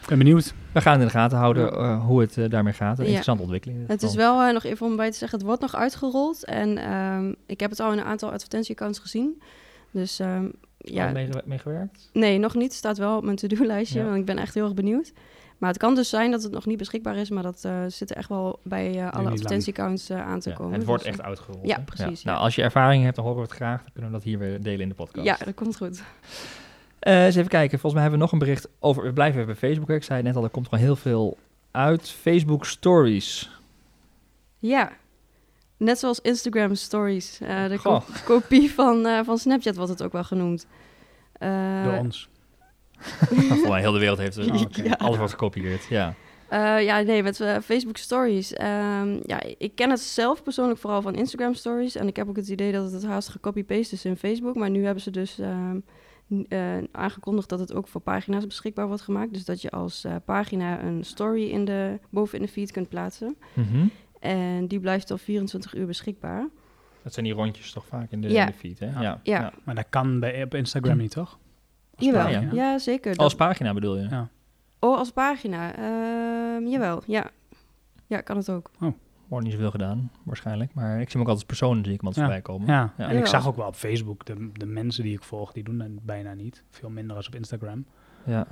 ik 0.00 0.08
ben 0.08 0.18
benieuwd. 0.18 0.54
We 0.72 0.80
gaan 0.80 0.98
in 1.00 1.06
de 1.06 1.10
gaten 1.12 1.38
houden 1.38 1.64
Ja. 1.64 1.70
eh, 1.70 2.04
hoe 2.04 2.20
het 2.20 2.38
eh, 2.38 2.50
daarmee 2.50 2.72
gaat. 2.72 2.90
Een 2.92 2.96
Ja. 2.96 3.04
interessante 3.04 3.42
ontwikkeling. 3.42 3.88
Het 3.88 4.02
is 4.02 4.14
wel 4.14 4.52
nog 4.52 4.64
even 4.64 4.86
om 4.86 4.96
bij 4.96 5.10
te 5.10 5.16
zeggen, 5.16 5.38
het 5.38 5.46
wordt 5.46 5.62
nog 5.62 5.74
uitgerold. 5.76 6.44
En 6.44 6.78
ehm, 6.78 7.32
ik 7.46 7.60
heb 7.60 7.70
het 7.70 7.80
al 7.80 7.92
in 7.92 7.98
een 7.98 8.04
aantal 8.04 8.30
advertentieaccounts 8.32 8.98
gezien. 8.98 9.42
Dus 9.90 10.18
ehm, 10.18 10.44
Ja. 10.80 11.06
ja, 11.06 11.12
Mee, 11.12 11.28
meegewerkt? 11.44 12.10
nee, 12.12 12.38
nog 12.38 12.54
niet. 12.54 12.72
Staat 12.74 12.98
wel 12.98 13.16
op 13.16 13.24
mijn 13.24 13.36
to-do-lijstje, 13.36 13.98
Ja. 13.98 14.04
want 14.04 14.16
ik 14.16 14.24
ben 14.24 14.38
echt 14.38 14.54
heel 14.54 14.64
erg 14.64 14.74
benieuwd. 14.74 15.12
Maar 15.58 15.68
het 15.70 15.78
kan 15.78 15.94
dus 15.94 16.08
zijn 16.08 16.30
dat 16.30 16.42
het 16.42 16.52
nog 16.52 16.66
niet 16.66 16.78
beschikbaar 16.78 17.16
is, 17.16 17.30
maar 17.30 17.42
dat 17.42 17.64
eh, 17.64 17.72
zit 17.88 18.10
er 18.10 18.16
echt 18.16 18.28
wel 18.28 18.58
bij 18.62 18.90
eh, 19.00 19.10
alle 19.12 19.30
advertentieaccounts 19.30 20.08
eh, 20.10 20.26
aan 20.26 20.40
te 20.40 20.48
Ja, 20.50 20.54
komen. 20.56 20.72
het 20.72 20.84
wordt 20.84 21.02
Dus, 21.02 21.12
echt 21.12 21.22
uitgerold. 21.22 21.66
ja, 21.66 21.78
precies, 21.84 22.22
Nou, 22.24 22.36
ja. 22.38 22.42
als 22.44 22.54
je 22.54 22.62
ervaring 22.62 23.02
hebt, 23.04 23.16
dan 23.16 23.24
horen 23.24 23.40
we 23.40 23.46
het 23.46 23.56
graag. 23.56 23.82
Dan 23.82 23.92
kunnen 23.92 24.10
we 24.10 24.16
dat 24.16 24.26
hier 24.26 24.38
weer 24.38 24.62
delen 24.62 24.80
in 24.80 24.88
de 24.88 24.94
podcast. 24.94 25.26
Ja, 25.26 25.36
dat 25.44 25.54
komt 25.54 25.76
goed. 25.76 26.02
Eh, 26.98 27.24
eens 27.24 27.36
even 27.36 27.48
kijken. 27.50 27.78
Volgens 27.78 27.92
mij 27.92 28.02
hebben 28.02 28.18
we 28.18 28.24
nog 28.24 28.32
een 28.32 28.38
bericht 28.46 28.68
over... 28.78 29.02
We 29.02 29.12
blijven 29.12 29.40
even 29.40 29.58
bij 29.58 29.68
Facebook. 29.70 29.90
Ik 29.90 30.02
zei 30.02 30.16
het 30.18 30.26
net 30.26 30.36
al, 30.36 30.44
er 30.44 30.50
komt 30.50 30.68
gewoon 30.68 30.84
heel 30.84 30.96
veel 30.96 31.36
uit. 31.70 32.10
Facebook 32.10 32.64
Stories. 32.66 33.50
Ja, 34.58 34.92
net 35.76 35.98
zoals 35.98 36.20
Instagram 36.20 36.74
Stories. 36.74 37.40
eh, 37.40 37.68
de 37.68 37.78
Goh. 37.78 38.00
kopie 38.24 38.72
van, 38.74 39.06
eh, 39.06 39.20
van 39.24 39.38
Snapchat 39.38 39.76
wordt 39.76 39.90
het 39.90 40.02
ook 40.02 40.12
wel 40.12 40.24
genoemd. 40.24 40.66
Eh, 41.32 41.84
Door 41.84 41.92
ons. 41.98 42.28
Mij 43.68 43.80
heel 43.80 43.92
de 43.92 43.98
wereld 43.98 44.18
heeft. 44.18 44.38
Oh. 44.50 44.60
Ja. 44.70 44.92
Alles 44.92 45.16
wordt 45.16 45.32
gekopieerd, 45.32 45.84
ja. 45.84 46.14
Eh, 46.48 46.82
ja, 46.84 47.00
nee, 47.00 47.22
met 47.22 47.40
eh, 47.40 47.56
Facebook 47.64 47.96
Stories. 47.96 48.52
Ehm, 48.52 49.18
ja, 49.26 49.40
ik 49.58 49.74
ken 49.74 49.90
het 49.90 50.00
zelf 50.00 50.42
persoonlijk 50.42 50.80
vooral 50.80 51.02
van 51.02 51.14
Instagram 51.14 51.54
Stories. 51.54 51.96
En 51.96 52.06
ik 52.06 52.16
heb 52.16 52.28
ook 52.28 52.36
het 52.36 52.48
idee 52.48 52.72
dat 52.72 52.84
het 52.84 52.92
het 52.92 53.04
haast 53.04 53.28
gecopy-paste 53.28 53.94
is 53.94 54.04
in 54.04 54.16
Facebook. 54.16 54.56
Maar 54.56 54.70
nu 54.70 54.84
hebben 54.84 55.02
ze 55.02 55.10
dus 55.10 55.38
ehm, 55.38 55.78
eh, 56.48 56.76
aangekondigd 56.92 57.48
dat 57.48 57.58
het 57.58 57.74
ook 57.74 57.88
voor 57.88 58.00
pagina's 58.00 58.46
beschikbaar 58.46 58.86
wordt 58.86 59.02
gemaakt. 59.02 59.32
Dus 59.32 59.44
dat 59.44 59.62
je 59.62 59.70
als 59.70 60.04
eh, 60.04 60.14
pagina 60.24 60.82
een 60.82 61.04
story 61.04 61.50
in 61.50 61.64
de, 61.64 61.98
boven 62.10 62.38
in 62.38 62.44
de 62.44 62.52
feed 62.52 62.70
kunt 62.70 62.88
plaatsen. 62.88 63.36
Mhm. 63.52 63.86
En 64.20 64.66
die 64.66 64.80
blijft 64.80 65.10
al 65.10 65.18
24 65.18 65.74
uur 65.74 65.86
beschikbaar. 65.86 66.48
Dat 67.02 67.12
zijn 67.12 67.26
die 67.26 67.34
rondjes 67.34 67.72
toch 67.72 67.86
vaak 67.86 68.10
in 68.10 68.20
de, 68.20 68.28
Ja. 68.28 68.40
in 68.40 68.46
de 68.46 68.58
feed, 68.58 68.78
hè? 68.78 68.86
Ja. 68.86 69.00
Ja. 69.00 69.20
Ja. 69.22 69.52
Maar 69.64 69.74
dat 69.74 69.86
kan 69.88 70.20
bij, 70.20 70.42
op 70.42 70.54
Instagram 70.54 70.96
niet, 70.96 71.10
toch? 71.10 71.38
Als 71.98 72.06
Jawel, 72.06 72.24
pagina? 72.24 72.52
ja, 72.52 72.78
zeker. 72.78 73.08
Als 73.16 73.28
Dat- 73.28 73.36
pagina 73.36 73.72
bedoel 73.74 73.96
je? 73.96 74.08
Ja. 74.08 74.28
oh, 74.78 74.98
als 74.98 75.10
pagina. 75.10 75.74
Ehm, 75.76 76.66
jawel, 76.66 77.02
ja. 77.06 77.30
Ja, 78.06 78.20
kan 78.20 78.36
het 78.36 78.50
ook. 78.50 78.70
Wordt 79.28 79.44
niet 79.44 79.54
zoveel 79.54 79.70
gedaan, 79.70 80.10
waarschijnlijk. 80.22 80.74
Maar 80.74 81.00
ik 81.00 81.10
zie 81.10 81.12
hem 81.12 81.20
ook 81.20 81.28
altijd 81.28 81.48
als 81.48 81.58
persoon, 81.58 81.84
zie 81.84 81.92
ik 81.92 81.98
iemand 81.98 82.14
Ja. 82.16 82.22
voorbij 82.22 82.40
komen. 82.42 82.66
Ja, 82.66 82.92
Ja. 82.96 83.08
en 83.08 83.16
ik 83.16 83.26
zag 83.26 83.46
ook 83.46 83.56
wel 83.56 83.66
op 83.66 83.74
Facebook, 83.74 84.26
de, 84.26 84.50
de 84.52 84.66
mensen 84.66 85.02
die 85.02 85.12
ik 85.14 85.22
volg, 85.22 85.52
die 85.52 85.64
doen 85.64 85.78
dat 85.78 86.04
bijna 86.04 86.34
niet. 86.34 86.62
Veel 86.70 86.90
minder 86.90 87.16
als 87.16 87.26
op 87.26 87.34
Instagram. 87.34 87.84
Ja. 88.24 88.46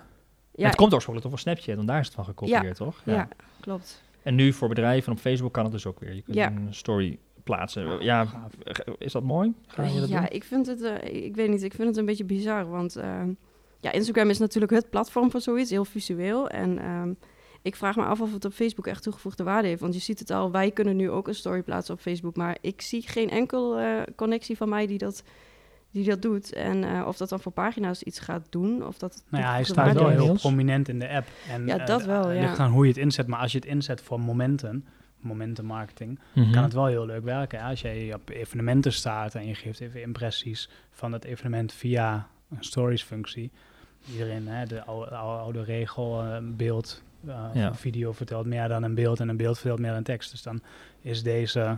Ja, 0.55 0.67
het 0.67 0.75
komt 0.77 0.93
oorspronkelijk 0.95 1.23
toch 1.33 1.43
van 1.43 1.53
Snapchat, 1.53 1.77
want 1.77 1.89
daar 1.89 2.01
is 2.01 2.07
het 2.07 2.15
van 2.15 2.25
gekopieerd, 2.25 2.77
toch? 2.77 3.01
ja, 3.05 3.29
klopt. 3.61 4.03
En 4.23 4.35
nu 4.35 4.53
voor 4.53 4.69
bedrijven 4.69 5.07
en 5.07 5.13
op 5.13 5.19
Facebook 5.19 5.53
kan 5.53 5.63
het 5.65 5.73
dus 5.73 5.87
ook 5.87 6.01
weer. 6.01 6.15
Je 6.15 6.23
kunt 6.23 6.37
Ja. 6.37 6.47
een 6.51 6.75
story 6.75 7.19
plaatsen. 7.47 8.03
Ja, 8.03 8.25
Gaaf. 8.25 8.53
is 8.99 9.13
dat 9.13 9.23
mooi? 9.23 9.55
Ga 9.67 9.83
je 9.83 10.01
dat 10.01 10.09
ja, 10.09 10.21
doen? 10.21 10.29
ik 10.31 10.45
vind 10.45 10.67
het, 10.67 10.83
eh, 10.83 11.25
ik 11.25 11.37
weet 11.37 11.49
niet, 11.49 11.63
ik 11.63 11.75
vind 11.75 11.89
het 11.89 11.97
een 11.97 12.05
beetje 12.05 12.25
bizar, 12.25 12.69
want 12.69 12.97
ehm, 12.97 13.33
ja, 13.81 13.93
Instagram 13.93 14.31
is 14.31 14.39
natuurlijk 14.39 14.73
het 14.73 14.91
platform 14.91 15.31
voor 15.31 15.41
zoiets, 15.41 15.71
heel 15.71 15.85
visueel. 15.85 16.49
En 16.49 16.79
ehm, 16.79 17.13
ik 17.63 17.77
vraag 17.77 17.97
me 17.97 18.05
af 18.05 18.21
of 18.21 18.33
het 18.33 18.45
op 18.45 18.53
Facebook 18.53 18.87
echt 18.87 19.03
toegevoegde 19.03 19.45
waarde 19.45 19.69
heeft, 19.69 19.81
want 19.81 19.95
je 19.95 20.01
ziet 20.01 20.19
het 20.19 20.31
al, 20.31 20.51
wij 20.51 20.71
kunnen 20.71 20.97
nu 20.97 21.11
ook 21.11 21.29
een 21.29 21.35
story 21.35 21.63
plaatsen 21.63 21.95
op 21.95 22.01
Facebook, 22.01 22.37
maar 22.37 22.57
ik 22.61 22.83
zie 22.83 23.03
geen 23.03 23.31
enkel 23.31 23.79
eh, 23.79 24.03
connectie 24.17 24.57
van 24.57 24.69
mij 24.69 24.87
die 24.87 24.99
dat, 24.99 25.23
die 25.91 26.05
dat 26.05 26.23
doet. 26.23 26.53
En 26.53 26.85
eh, 26.85 27.07
of 27.07 27.17
dat 27.17 27.29
dan 27.29 27.41
voor 27.41 27.53
pagina's 27.53 28.03
iets 28.03 28.19
gaat 28.19 28.47
doen, 28.51 28.87
of 28.87 28.99
dat 28.99 29.25
Nou 29.29 29.45
ja, 29.45 29.51
hij 29.51 29.65
staat 29.65 29.95
wel 29.95 30.09
heel 30.09 30.35
prominent 30.35 30.89
in 30.89 30.99
de 30.99 31.09
app. 31.09 31.27
En, 31.51 31.67
Ja, 31.67 31.79
eh, 31.79 31.87
dat 31.87 32.05
wel, 32.05 32.31
ja. 32.31 32.41
ligt 32.41 32.59
aan 32.59 32.71
hoe 32.71 32.83
je 32.83 32.89
het 32.89 33.01
inzet, 33.01 33.27
maar 33.27 33.41
als 33.41 33.53
je 33.53 33.59
het 33.59 33.67
inzet 33.67 34.01
voor 34.01 34.21
momenten, 34.21 34.87
momentenmarketing, 35.21 36.19
Mhm. 36.35 36.53
kan 36.53 36.63
het 36.63 36.73
wel 36.73 36.87
heel 36.87 37.07
leuk 37.07 37.25
werken. 37.25 37.59
hè. 37.61 37.69
Als 37.69 37.81
jij 37.81 38.15
op 38.15 38.29
evenementen 38.29 38.93
staat 38.93 39.35
en 39.35 39.47
je 39.47 39.55
geeft 39.55 39.81
even 39.81 40.03
impressies 40.03 40.69
van 40.91 41.13
het 41.13 41.25
evenement 41.25 41.73
via 41.73 42.29
een 42.51 42.65
stories-functie. 42.65 43.51
Iedereen, 44.13 44.49
hè, 44.49 44.67
de 44.67 44.85
oude, 44.85 45.11
oude, 45.17 45.63
regel, 45.65 46.23
eh, 46.23 46.35
een 46.35 46.57
beeld, 46.57 47.03
eh, 47.27 47.45
of 47.49 47.55
Ja. 47.55 47.67
een 47.67 47.75
video 47.75 48.13
vertelt 48.13 48.47
meer 48.47 48.69
dan 48.69 48.83
een 48.83 48.95
beeld 48.95 49.21
en 49.21 49.29
een 49.29 49.37
beeld 49.37 49.59
vertelt 49.59 49.81
meer 49.81 49.93
dan 49.93 50.03
tekst. 50.03 50.31
Dus 50.31 50.43
dan 50.43 50.61
is 51.01 51.23
deze, 51.23 51.61
eh, 51.61 51.73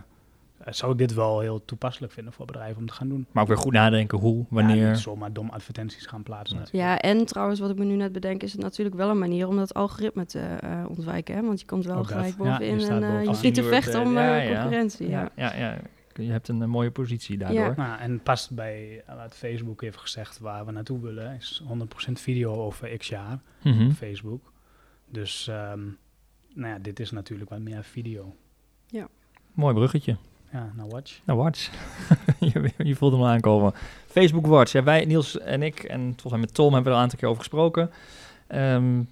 zou 0.65 0.91
ik 0.91 0.97
dit 0.97 1.13
wel 1.13 1.39
heel 1.39 1.65
toepasselijk 1.65 2.13
vinden 2.13 2.33
voor 2.33 2.45
bedrijven 2.45 2.77
om 2.81 2.87
te 2.87 2.93
gaan 2.93 3.09
doen. 3.09 3.25
Maar 3.31 3.43
ook 3.43 3.49
weer 3.49 3.57
goed 3.57 3.73
nadenken 3.73 4.17
hoe, 4.17 4.37
Ja, 4.37 4.45
wanneer. 4.49 4.89
niet 4.89 4.99
zomaar 4.99 5.33
dom 5.33 5.49
advertenties 5.49 6.05
gaan 6.05 6.23
plaatsen. 6.23 6.65
Ja, 6.71 6.99
en 6.99 7.25
trouwens, 7.25 7.59
wat 7.59 7.69
ik 7.69 7.77
me 7.77 7.85
nu 7.85 7.95
net 7.95 8.11
bedenk, 8.11 8.43
is 8.43 8.51
het 8.51 8.61
natuurlijk 8.61 8.95
wel 8.95 9.09
een 9.09 9.19
manier 9.19 9.47
om 9.47 9.55
dat 9.55 9.73
algoritme 9.73 10.25
te 10.25 10.39
eh, 10.39 10.85
ontwijken. 10.89 11.35
Hè? 11.35 11.41
Want 11.41 11.59
je 11.59 11.65
komt 11.65 11.85
wel 11.85 11.97
Ook 11.97 12.07
gelijk 12.07 12.27
Ja, 12.27 12.35
bovenin 12.37 12.79
en 12.79 12.79
eh, 12.79 13.09
je 13.09 13.15
bovenaan. 13.15 13.35
zit 13.35 13.53
te 13.53 13.63
vechten 13.63 14.01
eh, 14.01 14.07
om 14.07 14.13
ja, 14.13 14.39
eh, 14.41 14.49
ja. 14.49 14.61
concurrentie. 14.61 15.09
Ja. 15.09 15.31
ja, 15.35 15.55
ja, 15.55 15.71
ja. 15.71 15.77
Je 16.13 16.31
hebt 16.31 16.47
een, 16.47 16.61
eh, 16.61 16.67
mooie 16.67 16.91
positie 16.91 17.37
daardoor. 17.37 17.59
Ja. 17.59 17.73
Nou, 17.75 17.99
en 17.99 18.19
past 18.23 18.51
bij 18.55 19.03
eh, 19.05 19.15
wat 19.15 19.35
Facebook 19.35 19.81
heeft 19.81 19.97
gezegd 19.97 20.39
waar 20.39 20.65
we 20.65 20.71
naartoe 20.71 20.99
willen, 21.01 21.35
is 21.35 21.63
100% 21.67 22.19
video 22.21 22.53
over 22.55 22.97
x 22.97 23.07
jaar 23.09 23.39
Mhm. 23.63 23.85
op 23.85 23.91
Facebook. 23.91 24.51
Dus 25.11 25.47
ehm, 25.47 25.79
nou 26.53 26.73
ja, 26.73 26.79
dit 26.79 26.99
is 26.99 27.11
natuurlijk 27.11 27.49
wat 27.49 27.59
meer 27.59 27.83
video. 27.83 28.35
Mooi 29.53 29.73
bruggetje. 29.73 30.17
Ja, 30.51 30.71
nou 30.75 30.89
watch. 30.89 31.19
Nou, 31.25 31.39
Watch. 31.39 31.69
je, 32.39 32.71
je 32.77 32.95
voelt 32.95 33.11
hem 33.11 33.21
al 33.21 33.27
aankomen. 33.27 33.73
Facebook 34.07 34.45
Watch. 34.47 34.71
Ja, 34.71 34.83
wij, 34.83 35.05
Niels 35.05 35.39
en 35.39 35.61
ik, 35.63 35.83
en 35.83 36.01
volgens 36.01 36.31
mij 36.31 36.39
met 36.39 36.53
Tom 36.53 36.73
hebben 36.73 36.83
we 36.83 36.89
er 36.89 36.95
een 36.95 37.01
aantal 37.03 37.19
keer 37.19 37.27
over 37.27 37.41
gesproken. 37.41 37.89
Ehm, 38.47 39.03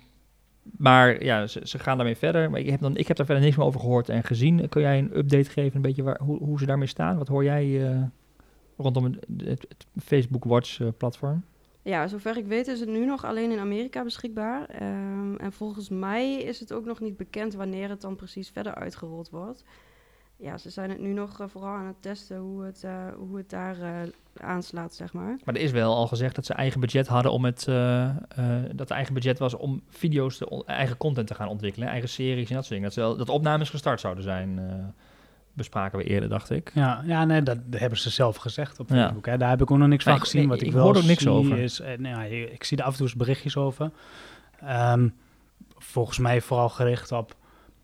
maar 0.77 1.23
ja, 1.23 1.47
ze, 1.47 1.61
ze 1.63 1.79
gaan 1.79 1.97
daarmee 1.97 2.15
verder. 2.17 2.49
Maar 2.49 2.59
ik 2.59 2.69
heb, 2.69 2.81
dan, 2.81 2.97
ik 2.97 3.07
heb 3.07 3.17
daar 3.17 3.25
verder 3.25 3.43
niks 3.43 3.55
meer 3.57 3.65
over 3.65 3.79
gehoord 3.79 4.09
en 4.09 4.23
gezien. 4.23 4.69
Kun 4.69 4.81
jij 4.81 4.97
een 4.97 5.17
update 5.17 5.49
geven, 5.49 5.75
een 5.75 5.81
beetje 5.81 6.03
waar, 6.03 6.19
hoe, 6.21 6.37
hoe 6.37 6.59
ze 6.59 6.65
daarmee 6.65 6.87
staan? 6.87 7.17
Wat 7.17 7.27
hoor 7.27 7.43
jij 7.43 7.91
eh, 7.91 8.01
rondom 8.77 9.03
het, 9.03 9.17
het- 9.37 9.65
het 9.67 9.85
Facebook 10.03 10.43
Watch 10.43 10.79
eh, 10.81 10.87
platform? 10.97 11.43
Ja, 11.81 12.07
zover 12.07 12.37
ik 12.37 12.45
weet 12.45 12.67
is 12.67 12.79
het 12.79 12.89
nu 12.89 13.05
nog 13.05 13.25
alleen 13.25 13.51
in 13.51 13.59
Amerika 13.59 14.03
beschikbaar. 14.03 14.65
Ehm, 14.69 15.35
en 15.35 15.51
volgens 15.51 15.89
mij 15.89 16.33
is 16.41 16.59
het 16.59 16.73
ook 16.73 16.85
nog 16.85 16.99
niet 16.99 17.17
bekend 17.17 17.53
wanneer 17.53 17.89
het 17.89 18.01
dan 18.01 18.15
precies 18.15 18.49
verder 18.49 18.75
uitgerold 18.75 19.29
wordt. 19.29 19.63
Ja, 20.39 20.57
ze 20.57 20.69
zijn 20.69 20.89
het 20.89 20.99
nu 20.99 21.13
nog 21.13 21.39
eh, 21.39 21.47
vooral 21.47 21.73
aan 21.75 21.85
het 21.85 22.01
testen 22.01 22.37
hoe 22.37 22.63
het, 22.63 22.83
eh, 22.83 22.91
hoe 23.17 23.37
het 23.37 23.49
daar 23.49 23.81
eh, 23.81 23.91
aanslaat, 24.37 24.95
zeg 24.95 25.13
maar. 25.13 25.37
Maar 25.43 25.55
er 25.55 25.61
is 25.61 25.71
wel 25.71 25.95
al 25.95 26.07
gezegd 26.07 26.35
dat 26.35 26.45
ze 26.45 26.53
eigen 26.53 26.79
budget 26.79 27.07
hadden 27.07 27.31
om 27.31 27.45
het, 27.45 27.67
eh, 27.67 28.03
eh, 28.09 28.15
dat 28.69 28.79
het 28.79 28.89
eigen 28.91 29.13
budget 29.13 29.39
was 29.39 29.53
om 29.53 29.81
video's, 29.89 30.37
te 30.37 30.63
eigen 30.65 30.97
content 30.97 31.27
te 31.27 31.33
gaan 31.35 31.47
ontwikkelen, 31.47 31.87
eigen 31.87 32.09
series 32.09 32.49
en 32.49 32.55
dat 32.55 32.65
soort 32.65 32.67
dingen. 32.79 32.83
Dat, 32.83 32.93
ze 32.93 32.99
wel, 32.99 33.17
dat 33.17 33.29
opnames 33.29 33.69
gestart 33.69 33.99
zouden 33.99 34.23
zijn, 34.23 34.59
eh, 34.59 34.73
bespraken 35.53 35.97
we 35.97 36.03
eerder, 36.03 36.29
dacht 36.29 36.49
ik. 36.49 36.71
Ja, 36.73 37.01
ja 37.05 37.25
nee, 37.25 37.43
dat 37.43 37.57
hebben 37.71 37.99
ze 37.99 38.09
zelf 38.09 38.35
gezegd 38.35 38.79
op 38.79 38.89
Ja. 38.89 38.95
Facebook. 39.03 39.25
Hè. 39.25 39.37
Daar 39.37 39.49
heb 39.49 39.61
ik 39.61 39.71
ook 39.71 39.77
nog 39.77 39.87
niks 39.87 40.03
Ja, 40.03 40.09
van 40.11 40.19
ik- 40.19 40.25
gezien. 40.25 40.41
ik- 40.43 40.49
Wat 40.49 40.61
ik, 40.61 40.67
ik 40.67 40.73
wel 40.73 40.83
hoor 40.83 40.93
er 40.93 40.99
ook 41.01 41.05
niks 41.07 41.21
zie 41.21 41.31
over. 41.31 41.57
Is, 41.57 41.79
nou 41.79 42.01
ja, 42.07 42.21
je- 42.21 42.51
ik 42.51 42.63
zie 42.63 42.77
er 42.77 42.83
af 42.83 42.91
en 42.91 42.97
toe 42.97 43.05
eens 43.07 43.15
berichtjes 43.15 43.57
over. 43.57 43.91
Ehm, 44.59 45.09
volgens 45.77 46.17
mij 46.17 46.41
vooral 46.41 46.69
gericht 46.69 47.11
op 47.11 47.35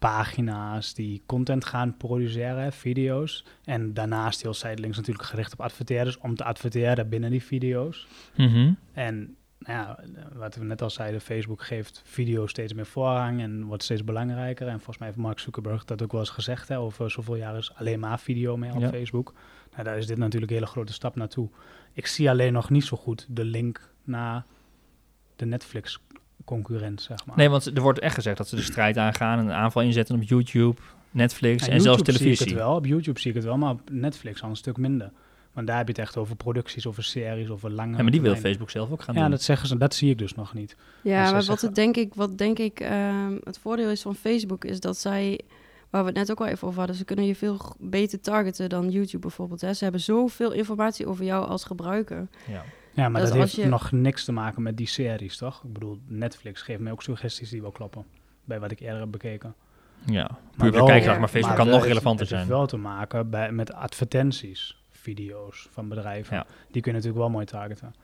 pagina's 0.10 0.94
die 0.94 1.22
content 1.26 1.66
gaan 1.66 1.98
produceren, 1.98 2.74
video's. 2.74 3.46
En 3.64 3.94
daarnaast 3.94 4.42
heel 4.42 4.54
zijdelings 4.54 4.98
natuurlijk 4.98 5.26
gericht 5.26 5.54
op 5.54 5.62
adverteerders 5.62 6.18
om 6.18 6.36
te 6.36 6.44
adverteren 6.44 7.10
binnen 7.10 7.32
die 7.32 7.44
video's. 7.44 8.08
En 8.94 9.36
nou 9.60 9.80
ja, 9.80 10.00
wat 10.34 10.56
we 10.56 10.64
net 10.64 10.82
al 10.82 10.90
zeiden, 10.90 11.22
Facebook 11.22 11.64
geeft 11.64 12.02
video 12.06 12.48
steeds 12.48 12.74
meer 12.74 12.86
voorrang 12.86 13.42
en 13.42 13.66
wordt 13.66 13.84
steeds 13.84 14.04
belangrijker. 14.04 14.68
En 14.68 14.76
volgens 14.76 14.98
mij 14.98 15.08
heeft 15.08 15.20
Mark 15.20 15.40
Zuckerberg 15.40 15.86
dat 15.86 16.04
ook 16.04 16.12
wel 16.12 16.22
eens 16.22 16.30
gezegd. 16.30 16.68
Hè, 16.68 16.80
over 16.80 17.12
zoveel 17.12 17.36
jaar 17.36 17.58
is 17.58 17.76
alleen 17.76 18.00
maar 18.00 18.20
video 18.20 18.58
meer 18.58 18.76
op 18.76 18.82
Ja. 18.82 18.90
Facebook. 18.90 19.34
Nou, 19.72 19.84
daar 19.84 19.98
is 19.98 20.08
dit 20.08 20.18
natuurlijk 20.18 20.52
een 20.52 20.58
hele 20.58 20.70
grote 20.70 20.94
stap 20.94 21.16
naartoe. 21.16 21.50
Ik 21.94 22.08
zie 22.08 22.30
alleen 22.30 22.54
nog 22.54 22.70
niet 22.70 22.86
zo 22.86 22.98
goed 22.98 23.26
de 23.30 23.46
link 23.46 23.90
naar 24.04 24.46
de 25.36 25.46
Netflix-concurrent, 26.46 27.02
zeg 27.02 27.26
maar. 27.26 27.38
Nee, 27.38 27.50
want 27.50 27.66
er 27.66 27.82
wordt 27.82 28.00
echt 28.00 28.14
gezegd 28.16 28.38
dat 28.38 28.48
ze 28.48 28.56
de 28.56 28.62
strijd 28.62 28.98
aangaan 28.98 29.40
en 29.40 29.46
een 29.46 29.52
aanval 29.52 29.82
inzetten 29.82 30.16
op 30.16 30.24
YouTube, 30.24 30.82
Netflix 31.12 31.66
Ja, 31.66 31.72
en 31.72 31.82
zelfs 31.82 31.98
YouTube 31.98 32.18
zie 32.18 32.32
ik 32.32 32.36
televisie. 32.38 32.58
het 32.58 32.66
wel. 32.68 32.76
Op 32.76 32.86
YouTube 32.86 33.20
zie 33.20 33.30
ik 33.30 33.36
het 33.36 33.46
wel, 33.46 33.58
maar 33.58 33.72
op 33.72 33.82
Netflix 33.92 34.44
al 34.44 34.50
een 34.50 34.56
stuk 34.56 34.78
minder. 34.78 35.12
Want 35.54 35.68
daar 35.68 35.78
heb 35.78 35.86
je 35.88 35.92
het 35.94 36.02
echt 36.02 36.18
over 36.18 36.36
producties, 36.36 36.88
over 36.88 37.04
series, 37.04 37.50
over 37.50 37.72
lange... 37.72 37.98
Ja, 37.98 38.02
maar 38.02 38.12
die 38.12 38.22
wil. 38.22 38.36
Facebook 38.36 38.70
zelf 38.70 38.92
ook 38.92 39.02
gaan 39.02 39.16
Ja, 39.16 39.22
doen. 39.22 39.30
dat 39.32 39.42
zeggen 39.42 39.68
ze. 39.68 39.78
Dat 39.78 39.94
zie 39.96 40.10
ik 40.10 40.18
dus 40.18 40.36
nog 40.36 40.54
niet. 40.54 40.76
Ja, 41.02 41.24
maar 41.24 41.34
wat, 41.34 41.44
zeggen- 41.44 41.68
het 41.68 41.76
denk 41.76 41.96
ik, 41.98 42.14
wat 42.14 42.38
denk 42.38 42.60
ik 42.60 42.80
ehm, 42.80 43.38
het 43.44 43.58
voordeel 43.58 43.90
is 43.90 44.02
van 44.02 44.16
Facebook 44.16 44.66
is 44.66 44.80
dat 44.80 44.98
zij, 44.98 45.40
waar 45.90 46.02
we 46.02 46.08
het 46.08 46.18
net 46.18 46.32
ook 46.32 46.40
al 46.40 46.46
even 46.48 46.68
over 46.68 46.78
hadden, 46.80 46.96
ze 46.98 47.06
kunnen 47.06 47.26
je 47.26 47.36
veel 47.36 47.76
beter 47.80 48.20
targeten 48.22 48.70
dan 48.70 48.90
YouTube 48.90 49.20
bijvoorbeeld. 49.20 49.62
Hè. 49.62 49.74
Ze 49.74 49.84
hebben 49.84 50.02
zoveel 50.02 50.52
informatie 50.52 51.08
over 51.08 51.26
jou 51.26 51.48
als 51.48 51.64
gebruiker. 51.64 52.28
Ja. 52.48 52.64
Ja, 52.94 53.10
maar 53.10 53.22
Dus 53.22 53.30
dat 53.30 53.40
heeft 53.40 53.54
je- 53.56 53.66
nog 53.66 53.92
niks 53.92 54.24
te 54.26 54.32
maken 54.32 54.62
met 54.62 54.78
die 54.78 54.88
series, 54.88 55.38
toch? 55.38 55.64
Ik 55.64 55.74
bedoel, 55.74 56.00
Netflix 56.08 56.62
geeft 56.62 56.80
mij 56.80 56.92
ook 56.92 57.02
suggesties 57.04 57.50
die 57.50 57.62
wel 57.62 57.72
kloppen. 57.72 58.06
Bij 58.46 58.60
wat 58.60 58.72
ik 58.72 58.80
eerder 58.80 59.00
heb 59.00 59.12
bekeken. 59.12 59.54
ja, 60.06 60.30
puur 60.58 60.74
ja, 60.74 60.84
maar 61.20 61.28
Facebook 61.28 61.42
Maar 61.42 61.56
kan 61.56 61.68
nog 61.68 61.86
relevanter 61.86 62.26
het 62.26 62.36
heeft 62.36 62.46
zijn. 62.46 62.58
wel 62.58 62.66
te 62.68 62.78
maken 62.78 63.30
bij, 63.30 63.52
met 63.52 63.74
advertenties, 63.74 64.82
video's 64.92 65.68
van 65.72 65.90
bedrijven. 65.90 66.36
Ja. 66.36 66.46
Die 66.72 66.82
kun 66.82 66.92
je 66.92 66.98
natuurlijk 66.98 67.24
wel 67.24 67.30
mooi 67.30 67.46
targeten. 67.46 67.96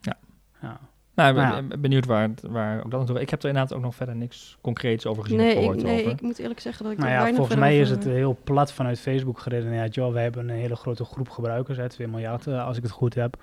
Ja. 0.00 0.16
ja. 0.62 0.80
Nou, 1.14 1.34
Nou 1.34 1.46
ik 1.48 1.54
ja. 1.54 1.62
ben 1.68 1.80
benieuwd 1.80 2.06
waar, 2.06 2.22
het- 2.28 2.42
waar 2.42 2.76
ook 2.84 2.90
dat 2.90 3.00
naartoe... 3.00 3.20
Ik 3.20 3.30
heb 3.30 3.42
er 3.42 3.48
inderdaad 3.48 3.72
ook 3.76 3.82
nog 3.82 3.94
verder 3.94 4.16
niks 4.16 4.58
concreets 4.60 5.06
over 5.06 5.22
gezien 5.22 5.38
Nee, 5.38 5.56
of 5.68 5.74
ik, 5.74 5.82
nee 5.82 6.00
over. 6.00 6.12
ik 6.12 6.20
moet 6.20 6.38
eerlijk 6.38 6.60
zeggen 6.60 6.82
dat 6.84 6.92
ik 6.92 6.98
Nou 6.98 7.10
ja, 7.10 7.16
weinig 7.16 7.36
volgens 7.36 7.58
mij 7.58 7.80
is 7.80 7.90
het 7.90 8.04
heel 8.04 8.38
plat 8.44 8.72
vanuit 8.72 9.00
Facebook 9.00 9.38
geredeneerd. 9.38 9.94
Joh, 9.94 10.12
wij 10.12 10.22
hebben 10.22 10.48
een 10.48 10.56
hele 10.56 10.76
grote 10.76 11.04
groep 11.04 11.28
gebruikers, 11.28 11.78
hè, 11.78 11.88
2 11.88 12.08
miljard 12.08 12.46
eh, 12.46 12.64
als 12.66 12.76
ik 12.76 12.82
het 12.82 12.92
goed 12.92 13.14
heb. 13.14 13.36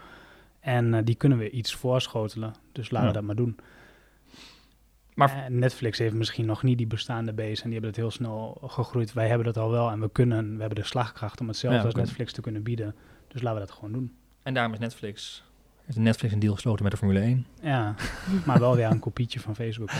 En 0.59 0.93
eh, 0.93 1.01
die 1.03 1.15
kunnen 1.15 1.37
we 1.37 1.49
iets 1.49 1.73
voorschotelen. 1.75 2.53
Dus 2.71 2.89
laten 2.89 3.07
Ja. 3.07 3.13
we 3.13 3.17
dat 3.19 3.27
maar 3.27 3.35
doen. 3.45 3.57
Maar- 5.13 5.35
Maar 5.35 5.51
Netflix 5.51 5.97
heeft 5.97 6.13
misschien 6.13 6.45
nog 6.45 6.63
niet 6.63 6.77
die 6.77 6.87
bestaande 6.87 7.33
base 7.33 7.63
en 7.63 7.69
die 7.69 7.71
hebben 7.71 7.89
het 7.89 7.95
heel 7.95 8.11
snel 8.11 8.57
gegroeid. 8.65 9.13
Wij 9.13 9.27
hebben 9.27 9.45
dat 9.45 9.57
al 9.57 9.71
wel 9.71 9.91
en 9.91 9.99
we 9.99 10.09
kunnen, 10.11 10.53
we 10.53 10.59
hebben 10.59 10.79
de 10.81 10.87
slagkracht 10.87 11.41
om 11.41 11.47
hetzelfde 11.47 11.79
Ja, 11.79 11.85
als. 11.85 11.95
Netflix 11.95 12.33
te 12.33 12.41
kunnen 12.41 12.63
bieden. 12.63 12.95
Dus 13.27 13.41
laten 13.41 13.59
we 13.61 13.65
dat 13.67 13.75
gewoon 13.75 13.91
doen. 13.91 14.13
En 14.43 14.53
daarom 14.53 14.73
is 14.73 14.79
Netflix... 14.79 15.43
Heeft 15.85 15.97
Netflix 16.01 16.33
een 16.33 16.39
deal 16.39 16.53
gesloten 16.53 16.83
met 16.83 16.91
de 16.91 16.97
Formule 16.97 17.19
1. 17.19 17.45
Ja, 17.61 17.95
maar 18.45 18.59
wel 18.59 18.75
weer 18.75 18.85
een 18.91 18.99
kopietje 18.99 19.39
van 19.39 19.55
Facebook. 19.55 19.91
Hè. 19.91 19.99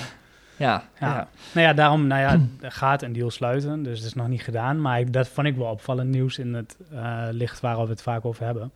Ja, 0.58 0.84
Ja. 1.00 1.08
ja. 1.08 1.28
Nou 1.54 1.68
ja, 1.68 1.74
daarom 1.74 2.08
nou 2.08 2.22
ja, 2.22 2.70
gaat 2.70 3.02
een 3.02 3.14
deal 3.14 3.30
sluiten, 3.32 3.84
dus 3.84 3.98
het 3.98 4.08
is 4.08 4.14
nog 4.14 4.28
niet 4.28 4.42
gedaan. 4.42 4.82
Maar 4.82 5.00
ik, 5.00 5.14
dat 5.14 5.28
vond 5.28 5.48
ik 5.48 5.56
wel 5.56 5.72
opvallend 5.72 6.10
nieuws 6.10 6.38
in 6.38 6.54
het 6.54 6.78
eh, 6.92 7.28
licht 7.32 7.60
waar 7.60 7.82
we 7.84 7.90
het 7.90 8.02
vaak 8.02 8.26
over 8.26 8.46
hebben. 8.46 8.72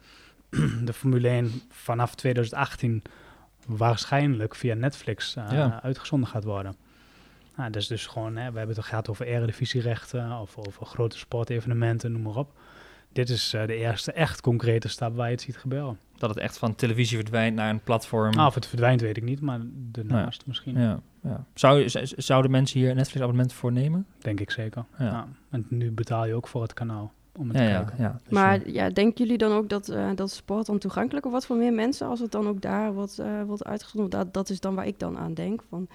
De 0.85 0.93
Formule 0.93 1.27
1 1.27 1.51
vanaf 1.69 2.15
2018 2.15 3.01
waarschijnlijk 3.67 4.55
via 4.55 4.73
Netflix 4.73 5.35
eh, 5.35 5.47
Ja. 5.51 5.79
uitgezonden 5.83 6.29
gaat 6.29 6.43
worden. 6.43 6.75
Nou, 7.55 7.71
dat 7.71 7.81
is 7.81 7.87
dus 7.87 8.05
gewoon, 8.07 8.35
hè, 8.35 8.51
we 8.51 8.57
hebben 8.57 8.75
het 8.75 8.85
gehad 8.85 9.09
over 9.09 9.25
eredivisierechten 9.25 10.31
of 10.39 10.57
over 10.57 10.85
grote 10.85 11.17
sportevenementen, 11.17 12.11
noem 12.11 12.21
maar 12.21 12.35
op. 12.35 12.51
dit 13.11 13.29
is 13.29 13.53
eh, 13.53 13.65
de 13.67 13.75
eerste 13.75 14.11
echt 14.11 14.41
concrete 14.41 14.87
stap 14.87 15.15
waar 15.15 15.25
je 15.25 15.31
het 15.33 15.41
ziet 15.41 15.57
gebeuren. 15.57 15.97
Dat 16.17 16.29
het 16.29 16.39
echt 16.39 16.57
van 16.57 16.75
televisie 16.75 17.17
verdwijnt 17.17 17.55
naar 17.55 17.69
een 17.69 17.83
platform. 17.83 18.31
Nou, 18.33 18.47
of 18.47 18.55
het 18.55 18.65
verdwijnt 18.67 19.01
weet 19.01 19.17
ik 19.17 19.23
niet, 19.23 19.41
maar 19.41 19.59
daarnaast 19.73 20.43
misschien. 20.45 20.79
ja, 20.79 20.99
ja. 21.21 21.45
Zou, 21.53 21.83
zouden 22.17 22.51
mensen 22.51 22.79
hier 22.79 22.89
een 22.89 22.95
Netflix-abonnement 22.95 23.53
voor 23.53 23.71
nemen? 23.71 24.05
Denk 24.21 24.39
ik 24.39 24.51
zeker. 24.51 24.85
Ja. 24.97 25.05
Ja. 25.05 25.27
En 25.49 25.65
nu 25.69 25.91
betaal 25.91 26.25
je 26.25 26.33
ook 26.35 26.47
voor 26.47 26.61
het 26.61 26.73
kanaal 26.73 27.13
om 27.37 27.47
het 27.49 27.57
Ja, 27.57 27.63
te 27.63 27.69
ja, 27.69 27.77
kijken. 27.83 28.03
ja. 28.03 28.19
Dus, 28.23 28.33
Maar 28.33 28.61
eh, 28.61 28.73
ja, 28.73 28.89
denken 28.89 29.23
jullie 29.23 29.37
dan 29.37 29.51
ook 29.51 29.69
dat, 29.69 29.89
eh, 29.89 30.09
dat 30.15 30.31
sport 30.31 30.65
dan 30.65 30.77
toegankelijker 30.77 31.31
wordt 31.31 31.45
voor 31.45 31.55
meer 31.57 31.73
mensen 31.73 32.07
als 32.07 32.19
het 32.19 32.31
dan 32.31 32.47
ook 32.47 32.61
daar 32.61 32.93
wordt, 32.93 33.19
eh 33.19 33.41
wordt 33.45 33.63
uitgezonden? 33.65 34.09
Dat, 34.09 34.33
dat 34.33 34.49
is 34.49 34.59
dan 34.59 34.75
waar 34.75 34.87
ik 34.87 34.99
dan 34.99 35.17
aan 35.17 35.33
denk. 35.33 35.63
Van, 35.69 35.87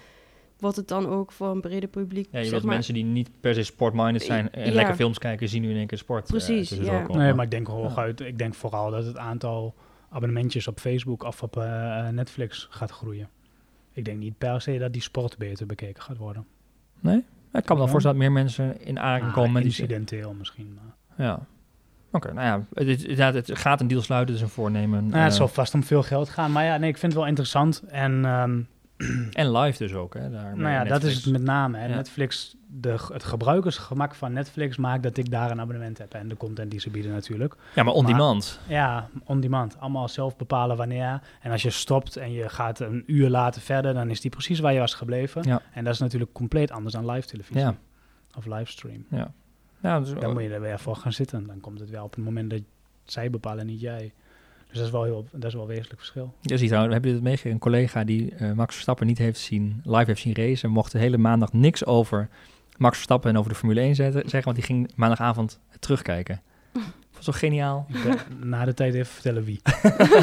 wordt 0.59 0.75
het 0.75 0.87
dan 0.87 1.07
ook 1.07 1.31
voor 1.31 1.47
een 1.47 1.61
breder 1.61 1.89
publiek? 1.89 2.27
ja, 2.31 2.37
je 2.37 2.43
zeg 2.43 2.51
wilt 2.51 2.63
maar, 2.63 2.73
mensen 2.73 2.93
die 2.93 3.03
niet 3.03 3.29
per 3.39 3.53
se 3.53 3.63
sportminded 3.63 4.21
zijn 4.23 4.51
en 4.51 4.65
Ja. 4.65 4.71
lekker 4.73 4.95
films 4.95 5.17
kijken, 5.17 5.49
zien 5.49 5.61
nu 5.61 5.69
in 5.69 5.75
één 5.77 5.87
keer 5.87 5.97
sport. 5.97 6.27
Precies, 6.27 6.69
ja. 6.69 7.07
Nee, 7.07 7.33
maar 7.33 7.45
ik 7.45 7.51
denk 7.51 7.67
hooguit, 7.67 8.19
ik 8.19 8.37
denk 8.37 8.53
vooral 8.53 8.91
dat 8.91 9.05
het 9.05 9.17
aantal 9.17 9.75
abonnementjes 10.09 10.67
op 10.67 10.79
Facebook 10.79 11.23
of 11.23 11.43
op 11.43 11.57
eh, 11.57 12.07
Netflix 12.07 12.67
gaat 12.69 12.91
groeien. 12.91 13.29
Ik 13.93 14.05
denk 14.05 14.17
niet 14.19 14.37
per 14.37 14.61
se 14.61 14.77
dat 14.77 14.93
die 14.93 15.01
sport 15.01 15.37
beter 15.37 15.65
bekeken 15.65 16.03
gaat 16.03 16.17
worden. 16.17 16.45
Ik 17.01 17.01
kan 17.01 17.21
me 17.67 17.75
wel 17.75 17.85
Ja. 17.85 17.87
voorstellen 17.91 18.17
dat 18.19 18.27
meer 18.27 18.31
mensen 18.31 18.81
in 18.81 18.99
aanraking 18.99 19.29
Ah, 19.29 19.35
komen 19.35 19.51
met 19.51 19.61
die... 19.61 19.71
incidenteel 19.71 20.33
misschien. 20.33 20.73
Maar. 20.75 20.95
Ja. 21.23 21.39
Oké, 22.11 22.33
nou 22.33 22.47
ja, 22.47 22.83
het, 23.25 23.47
het 23.47 23.57
gaat 23.57 23.81
een 23.81 23.87
deal 23.87 24.01
sluiten, 24.01 24.33
dus 24.33 24.43
een 24.43 24.49
voornemen. 24.49 25.07
Nou, 25.07 25.23
het 25.23 25.31
eh, 25.31 25.37
zal 25.37 25.47
vast 25.47 25.73
om 25.73 25.83
veel 25.83 26.03
geld 26.03 26.29
gaan. 26.29 26.51
Maar 26.51 26.63
ja, 26.63 26.77
nee, 26.77 26.89
ik 26.89 26.97
vind 26.97 27.11
het 27.11 27.21
wel 27.21 27.29
interessant. 27.29 27.83
En 27.87 28.25
ehm, 28.25 28.59
En 29.33 29.51
live 29.51 29.77
dus 29.77 29.93
ook, 29.93 30.13
hè? 30.13 30.29
Daar 30.29 30.57
nou 30.57 30.71
ja, 30.71 30.83
dat 30.83 31.03
is 31.03 31.15
het 31.15 31.31
met 31.31 31.41
name. 31.41 31.77
Hè. 31.77 31.85
Ja. 31.85 31.95
Netflix, 31.95 32.55
de, 32.67 32.97
het 33.13 33.23
gebruikersgemak 33.23 34.15
van 34.15 34.33
Netflix 34.33 34.77
maakt 34.77 35.03
dat 35.03 35.17
ik 35.17 35.31
daar 35.31 35.51
een 35.51 35.59
abonnement 35.59 35.97
heb. 35.97 36.13
En 36.13 36.27
de 36.27 36.37
content 36.37 36.71
die 36.71 36.79
ze 36.79 36.89
bieden 36.89 37.11
natuurlijk. 37.11 37.55
Ja, 37.75 37.83
maar 37.83 37.93
on 37.93 38.03
Maar- 38.03 38.11
demand. 38.11 38.59
Ja, 38.67 39.09
on 39.23 39.39
demand. 39.39 39.79
Allemaal 39.79 40.07
zelf 40.07 40.35
bepalen 40.35 40.77
wanneer. 40.77 41.21
En 41.41 41.51
als 41.51 41.61
je 41.61 41.69
stopt 41.69 42.17
en 42.17 42.31
je 42.31 42.49
gaat 42.49 42.79
een 42.79 43.03
uur 43.05 43.29
later 43.29 43.61
verder, 43.61 43.93
dan 43.93 44.09
is 44.09 44.21
die 44.21 44.31
precies 44.31 44.59
waar 44.59 44.73
je 44.73 44.79
was 44.79 44.93
gebleven. 44.93 45.43
Ja. 45.43 45.61
En 45.73 45.83
dat 45.83 45.93
is 45.93 45.99
natuurlijk 45.99 46.33
compleet 46.33 46.71
anders 46.71 46.93
dan 46.93 47.11
live 47.11 47.27
televisie. 47.27 47.59
Ja. 47.59 47.75
Of 48.37 48.45
livestream. 48.45 49.05
Ja, 49.09 49.31
dus, 49.81 50.13
Dan 50.13 50.33
moet 50.33 50.41
je 50.41 50.49
er 50.49 50.61
weer 50.61 50.79
voor 50.79 50.95
gaan 50.95 51.13
zitten. 51.13 51.47
Dan 51.47 51.59
komt 51.59 51.79
het 51.79 51.89
wel 51.89 52.03
op 52.03 52.15
het 52.15 52.23
moment 52.23 52.49
dat 52.49 52.61
zij 53.03 53.29
bepalen, 53.29 53.65
niet 53.65 53.81
jij. 53.81 54.13
Dus 54.67 54.77
dat 54.77 54.85
is 54.85 54.91
wel, 54.91 55.03
heel, 55.03 55.25
dat 55.31 55.43
is 55.43 55.53
wel 55.53 55.61
een 55.61 55.69
wezenlijk 55.69 55.99
verschil. 55.99 56.33
Je 56.41 56.57
ziet 56.57 56.67
trouwens, 56.67 56.93
heb 56.93 57.05
je 57.05 57.11
dit 57.11 57.21
meegekregen? 57.21 57.51
Een 57.51 57.59
collega 57.59 58.03
die 58.03 58.35
eh, 58.35 58.51
Max 58.51 58.73
Verstappen 58.73 59.07
niet 59.07 59.17
heeft 59.17 59.39
zien, 59.39 59.81
live 59.83 60.05
heeft 60.05 60.21
zien 60.21 60.35
racen, 60.35 60.69
mocht 60.69 60.91
de 60.91 60.99
hele 60.99 61.17
maandag 61.17 61.53
niks 61.53 61.85
over 61.85 62.29
Max 62.77 62.95
Verstappen 62.95 63.29
en 63.29 63.37
over 63.37 63.51
de 63.51 63.57
Formule 63.57 63.79
1 63.79 63.95
zetten, 63.95 64.21
zeggen, 64.21 64.43
want 64.43 64.55
die 64.55 64.65
ging 64.65 64.91
maandagavond 64.95 65.59
terugkijken. 65.79 66.41
Dat 67.19 67.25
was 67.27 67.35
toch 67.35 67.49
geniaal? 67.49 67.85
Na 68.43 68.65
de 68.65 68.73
tijd 68.73 68.93
even 68.93 69.05
vertellen 69.13 69.43
wie. 69.43 69.61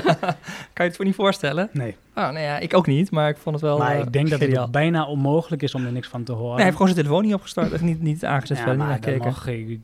kan 0.72 0.74
je 0.74 0.82
het 0.82 0.96
voor 0.96 1.04
niet 1.04 1.14
voorstellen? 1.14 1.68
Nee, 1.72 1.96
Oh, 2.14 2.22
nou 2.22 2.38
ja, 2.38 2.58
ik 2.58 2.74
ook 2.74 2.86
niet, 2.86 3.10
maar 3.10 3.28
ik 3.28 3.36
vond 3.36 3.54
het 3.54 3.64
wel 3.64 3.78
maar 3.78 3.94
eh, 3.94 4.00
ik 4.00 4.12
denk 4.12 4.30
dat 4.30 4.40
het 4.40 4.70
bijna 4.70 5.06
onmogelijk 5.06 5.62
is 5.62 5.74
om 5.74 5.84
er 5.84 5.92
niks 5.92 6.08
van 6.08 6.22
te 6.22 6.32
horen. 6.32 6.46
Nee, 6.46 6.54
hij 6.56 6.64
heeft 6.64 6.76
gewoon 6.76 6.92
zijn 6.92 7.04
telefoon 7.04 7.24
niet 7.24 7.34
opgestart, 7.34 7.72
echt 7.72 7.82
niet, 7.82 8.02
niet 8.02 8.24
aangezet, 8.24 8.56
ja, 8.56 8.62
verder 8.62 8.78
niet 8.78 8.88
maar 8.88 9.02
gekeken. 9.02 9.24
mag 9.24 9.42
geen, 9.42 9.82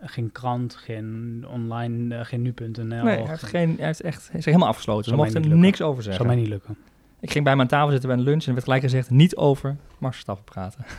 geen 0.00 0.32
krant, 0.32 0.74
geen 0.74 1.44
online, 1.52 2.14
eh, 2.14 2.24
geen 2.24 2.42
nu.nl. 2.42 2.84
Nee, 2.84 3.02
hij 3.02 3.26
heeft, 3.26 3.42
geen, 3.42 3.74
hij 3.76 3.86
heeft 3.86 4.00
echt 4.00 4.28
hij 4.30 4.38
is 4.38 4.44
helemaal 4.44 4.68
afgesloten. 4.68 5.04
Ze 5.04 5.10
Zou 5.10 5.20
mij 5.22 5.30
mochten 5.32 5.50
er 5.50 5.56
niet 5.56 5.64
lukken. 5.64 5.80
niks 5.80 5.90
over 5.90 6.02
zou 6.02 6.14
zeggen. 6.14 6.34
mij 6.34 6.42
niet 6.42 6.52
lukken. 6.52 6.76
Ik 7.20 7.30
ging 7.30 7.44
bij 7.44 7.56
mijn 7.56 7.68
tafel 7.68 7.90
zitten 7.90 8.08
bij 8.08 8.18
een 8.18 8.24
lunch 8.24 8.40
en 8.40 8.46
er 8.46 8.52
werd 8.52 8.64
gelijk 8.64 8.82
gezegd 8.82 9.10
niet 9.10 9.36
over 9.36 9.76
Max 9.98 10.12
Verstappen 10.14 10.44
praten. 10.44 10.84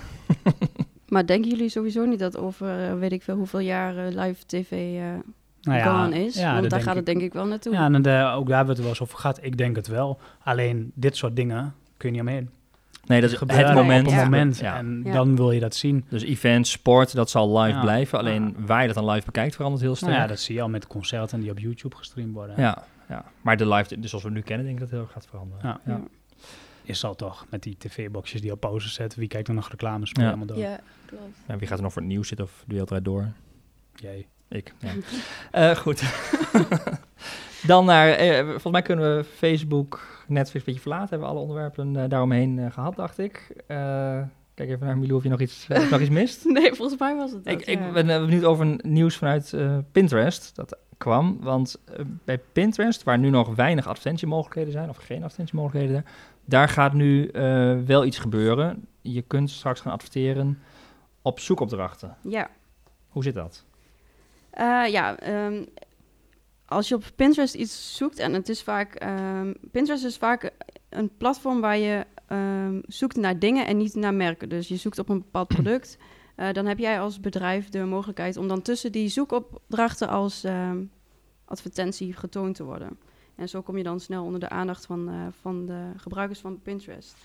Maar 1.11 1.25
denken 1.25 1.49
jullie 1.49 1.69
sowieso 1.69 2.05
niet 2.05 2.19
dat 2.19 2.37
over 2.37 2.89
eh, 2.89 2.99
weet 2.99 3.11
ik 3.11 3.23
veel 3.23 3.35
hoeveel 3.35 3.59
jaar 3.59 3.97
eh, 3.97 4.15
live 4.15 4.45
tv 4.45 4.71
eh 4.71 5.03
Nou 5.61 5.81
gone 5.81 6.25
is? 6.25 6.35
ja, 6.35 6.53
Want 6.55 6.69
daar 6.69 6.79
gaat 6.81 6.89
ik. 6.89 6.95
het 6.95 7.05
denk 7.05 7.21
ik 7.21 7.33
wel 7.33 7.45
naartoe. 7.45 7.73
Ja, 7.73 7.85
en 7.85 8.01
de, 8.01 8.31
ook 8.35 8.47
daar 8.47 8.57
hebben 8.57 8.65
we 8.65 8.71
het 8.71 8.79
wel 8.79 8.89
eens 8.89 9.01
over 9.01 9.17
gehad. 9.17 9.39
Ik 9.41 9.57
denk 9.57 9.75
het 9.75 9.87
wel. 9.87 10.19
Alleen 10.43 10.91
dit 10.95 11.17
soort 11.17 11.35
dingen 11.35 11.75
kun 11.97 12.09
je 12.09 12.21
niet 12.21 12.27
omheen. 12.29 12.49
Nee, 13.05 13.21
dat 13.21 13.31
is 13.31 13.37
gebeuren 13.37 13.65
het 13.65 13.75
moment. 13.75 14.07
op 14.07 14.13
Ja. 14.13 14.23
moment. 14.23 14.57
Ja. 14.57 14.77
En 14.77 15.01
Ja. 15.05 15.13
dan 15.13 15.35
wil 15.35 15.51
je 15.51 15.59
dat 15.59 15.75
zien. 15.75 16.05
Dus 16.09 16.23
events, 16.23 16.71
sport, 16.71 17.13
dat 17.15 17.29
zal 17.29 17.59
live 17.59 17.75
Ja. 17.75 17.81
blijven. 17.81 18.19
Alleen 18.19 18.55
waar 18.65 18.81
je 18.81 18.87
dat 18.87 18.95
dan 18.95 19.09
live 19.09 19.25
bekijkt 19.25 19.55
verandert 19.55 19.83
heel 19.83 19.95
sterk. 19.95 20.11
Nou 20.11 20.23
ja, 20.23 20.29
dat 20.29 20.39
zie 20.39 20.55
je 20.55 20.61
al 20.61 20.69
met 20.69 20.87
concerten 20.87 21.39
die 21.39 21.51
op 21.51 21.59
YouTube 21.59 21.95
gestreamd 21.95 22.33
worden. 22.33 22.55
ja, 22.57 22.83
ja. 23.09 23.25
Maar 23.41 23.57
de 23.57 23.67
live, 23.67 23.99
dus 23.99 24.09
zoals 24.09 24.23
we 24.25 24.31
nu 24.31 24.41
kennen, 24.41 24.65
denk 24.65 24.79
ik 24.79 24.81
dat 24.81 24.89
het 24.91 24.99
heel 24.99 25.07
erg 25.07 25.11
gaat 25.13 25.27
veranderen. 25.29 25.67
Ja. 25.67 25.79
Ja. 25.85 25.91
Ja. 25.93 26.01
Je 26.83 26.93
zal 26.93 27.15
toch 27.15 27.45
met 27.49 27.63
die 27.63 27.75
tv-boxjes 27.77 28.41
die 28.41 28.51
op 28.51 28.59
pauze 28.59 28.89
zetten. 28.89 29.19
Wie 29.19 29.27
kijkt 29.27 29.47
er 29.47 29.53
nog 29.53 29.69
reclames? 29.69 30.09
Ja. 30.13 30.27
allemaal 30.27 30.45
door. 30.45 30.57
Ja, 30.57 30.79
klopt. 31.05 31.23
En 31.45 31.57
wie 31.57 31.67
gaat 31.67 31.77
er 31.77 31.83
nog 31.83 31.93
voor 31.93 32.01
het 32.01 32.11
nieuws 32.11 32.27
zitten 32.27 32.45
of 32.45 32.63
de 32.67 32.75
wereld 32.75 33.05
door? 33.05 33.31
Jij. 33.95 34.27
Ik. 34.51 34.73
Ja. 34.79 34.91
Eh, 35.51 35.75
goed. 35.75 36.03
dan 37.67 37.85
naar, 37.85 38.09
eh, 38.09 38.39
volgens 38.45 38.71
mij 38.71 38.81
kunnen 38.81 39.17
we 39.17 39.23
Facebook, 39.23 40.23
Netflix 40.27 40.53
een 40.53 40.61
beetje 40.65 40.81
verlaten. 40.81 41.09
Hebben 41.09 41.27
we 41.27 41.33
alle 41.33 41.43
onderwerpen 41.43 41.95
eh, 41.95 42.09
daaromheen 42.09 42.59
eh, 42.59 42.71
gehad, 42.71 42.95
dacht 42.95 43.17
ik. 43.17 43.47
Kijk 44.53 44.69
even 44.69 44.85
naar 44.85 44.97
Milou 44.97 45.17
of 45.17 45.23
je 45.23 45.29
nog 45.29 45.39
iets, 45.39 45.67
nog 45.67 45.99
iets 45.99 46.09
mist. 46.09 46.45
Nee, 46.53 46.73
volgens 46.73 46.99
mij 46.99 47.15
was 47.15 47.31
het 47.31 47.43
dat, 47.43 47.53
Ik, 47.53 47.65
ik 47.65 47.93
ben 47.93 48.05
benieuwd 48.05 48.43
over 48.43 48.79
nieuws 48.81 49.17
vanuit 49.17 49.55
Pinterest. 49.91 50.55
Dat 50.55 50.77
kwam, 50.97 51.37
want 51.41 51.81
bij 52.23 52.39
Pinterest, 52.51 53.03
waar 53.03 53.19
nu 53.19 53.29
nog 53.29 53.55
weinig 53.55 53.87
advertentiemogelijkheden 53.87 54.71
zijn, 54.71 54.89
of 54.89 54.97
geen 54.97 55.23
advertentiemogelijkheden, 55.23 56.05
daar 56.45 56.69
gaat 56.69 56.93
nu 56.93 57.29
wel 57.85 58.05
iets 58.05 58.17
gebeuren. 58.17 58.85
Je 59.01 59.21
kunt 59.21 59.49
straks 59.49 59.79
gaan 59.79 59.93
adverteren 59.93 60.59
op 61.21 61.39
zoekopdrachten. 61.39 62.15
Ja, 62.21 62.49
Hoe 63.09 63.23
zit 63.23 63.33
dat? 63.33 63.65
Eh, 64.51 64.83
ja 64.87 65.17
ehm, 65.17 65.65
als 66.65 66.87
je 66.87 66.95
op 66.95 67.03
Pinterest 67.15 67.55
iets 67.55 67.95
zoekt, 67.97 68.19
en 68.19 68.33
het 68.33 68.49
is 68.49 68.63
vaak... 68.63 68.95
ehm, 68.95 69.53
Pinterest 69.71 70.03
is 70.05 70.17
vaak 70.17 70.51
een 70.89 71.17
platform 71.17 71.61
waar 71.61 71.77
je 71.77 72.05
ehm, 72.27 72.79
zoekt 72.85 73.15
naar 73.15 73.39
dingen 73.39 73.67
en 73.67 73.77
niet 73.77 73.95
naar 73.95 74.13
merken. 74.13 74.49
Dus 74.49 74.67
je 74.67 74.75
zoekt 74.75 74.99
op 74.99 75.09
een 75.09 75.19
bepaald 75.19 75.47
product. 75.55 75.97
eh, 76.35 76.51
dan 76.53 76.65
heb 76.65 76.77
jij 76.77 76.99
als 76.99 77.19
bedrijf 77.19 77.69
de 77.69 77.83
mogelijkheid 77.83 78.37
om 78.37 78.47
dan 78.47 78.61
tussen 78.61 78.91
die 78.91 79.07
zoekopdrachten 79.09 80.09
als 80.09 80.45
advertentie 81.45 82.13
getoond 82.13 82.55
te 82.55 82.63
worden. 82.63 82.97
En 83.35 83.49
zo 83.49 83.61
kom 83.61 83.77
je 83.77 83.83
dan 83.83 83.99
snel 83.99 84.23
onder 84.23 84.39
de 84.39 84.49
aandacht 84.49 84.85
van, 84.85 85.09
eh, 85.09 85.27
van 85.41 85.65
de 85.65 85.91
gebruikers 85.97 86.39
van 86.39 86.61
Pinterest. 86.61 87.15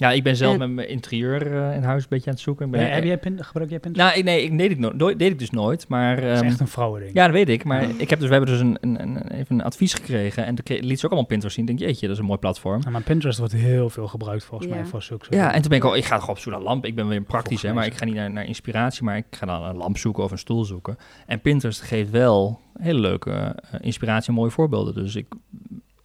Ja, 0.00 0.10
ik 0.10 0.22
ben 0.22 0.36
zelf 0.36 0.52
En- 0.52 0.58
met 0.58 0.70
mijn 0.70 0.88
interieur 0.88 1.46
eh, 1.56 1.76
in 1.76 1.82
huis 1.82 2.02
een 2.02 2.08
beetje 2.08 2.26
aan 2.26 2.32
het 2.34 2.42
zoeken. 2.42 2.64
Ik 2.66 2.70
ben, 2.70 2.80
Nee, 2.80 2.90
heb 2.90 3.00
eh, 3.02 3.06
jij 3.08 3.18
pin, 3.18 3.44
gebruik 3.44 3.70
jij 3.70 3.78
Pinterest? 3.80 4.08
Nou, 4.08 4.18
ik- 4.20 4.24
nee, 4.24 4.42
ik 4.44 4.58
deed, 4.58 4.70
ik 4.70 4.78
no- 4.78 4.96
deed 5.16 5.20
ik 5.32 5.38
dus 5.38 5.50
nooit, 5.50 5.88
maar... 5.88 6.16
dat 6.20 6.24
is 6.30 6.38
ehm, 6.38 6.46
echt 6.48 6.60
een 6.60 6.68
vrouwending. 6.68 7.14
Ja, 7.14 7.24
dat 7.24 7.32
weet 7.34 7.48
ik. 7.48 7.64
Maar 7.64 7.82
Ja. 7.82 7.88
ik 7.96 8.10
heb 8.10 8.18
dus, 8.18 8.28
we 8.28 8.34
hebben 8.34 8.50
dus 8.52 8.60
een, 8.60 8.76
een, 8.80 9.02
een, 9.02 9.28
even 9.30 9.54
een 9.58 9.64
advies 9.64 9.94
gekregen. 9.94 10.46
En 10.46 10.54
toen 10.54 10.76
liet 10.76 10.98
ze 10.98 11.04
ook 11.04 11.10
allemaal 11.10 11.28
Pinterest 11.28 11.56
zien. 11.56 11.68
Ik 11.68 11.76
denk, 11.78 11.90
jeetje, 11.90 12.06
dat 12.06 12.14
is 12.14 12.20
een 12.20 12.28
mooi 12.28 12.38
platform. 12.38 12.80
Ja, 12.84 12.90
maar 12.90 13.02
Pinterest 13.02 13.38
wordt 13.38 13.52
heel 13.52 13.90
veel 13.90 14.08
gebruikt 14.08 14.44
volgens 14.44 14.70
Ja. 14.70 14.74
mij 14.76 14.84
voor 14.84 15.02
zulke 15.02 15.24
soort 15.24 15.36
Ja, 15.36 15.52
en 15.54 15.60
toen 15.60 15.68
ben 15.70 15.78
ik 15.78 15.84
al, 15.84 15.96
ik 15.96 16.04
ga 16.04 16.14
gewoon 16.18 16.34
op 16.34 16.38
zoek 16.40 16.52
naar 16.52 16.62
lamp. 16.62 16.84
Ik 16.86 16.94
ben 16.94 17.08
weer 17.08 17.22
praktisch, 17.22 17.62
hè, 17.62 17.72
maar 17.72 17.86
ik 17.86 17.94
ga 17.94 18.04
niet 18.04 18.14
naar, 18.14 18.30
naar 18.30 18.44
inspiratie, 18.46 19.04
maar 19.04 19.16
ik 19.16 19.24
ga 19.30 19.46
dan 19.46 19.62
een 19.62 19.76
lamp 19.76 19.98
zoeken 19.98 20.22
of 20.24 20.30
een 20.30 20.38
stoel 20.38 20.64
zoeken. 20.64 20.96
En 21.26 21.40
Pinterest 21.40 21.80
geeft 21.80 22.10
wel 22.10 22.60
hele 22.78 23.00
leuke 23.00 23.30
eh, 23.30 23.80
inspiratie 23.80 24.28
en 24.28 24.34
mooie 24.34 24.50
voorbeelden. 24.50 24.94
Dus 24.94 25.16
ik, 25.16 25.26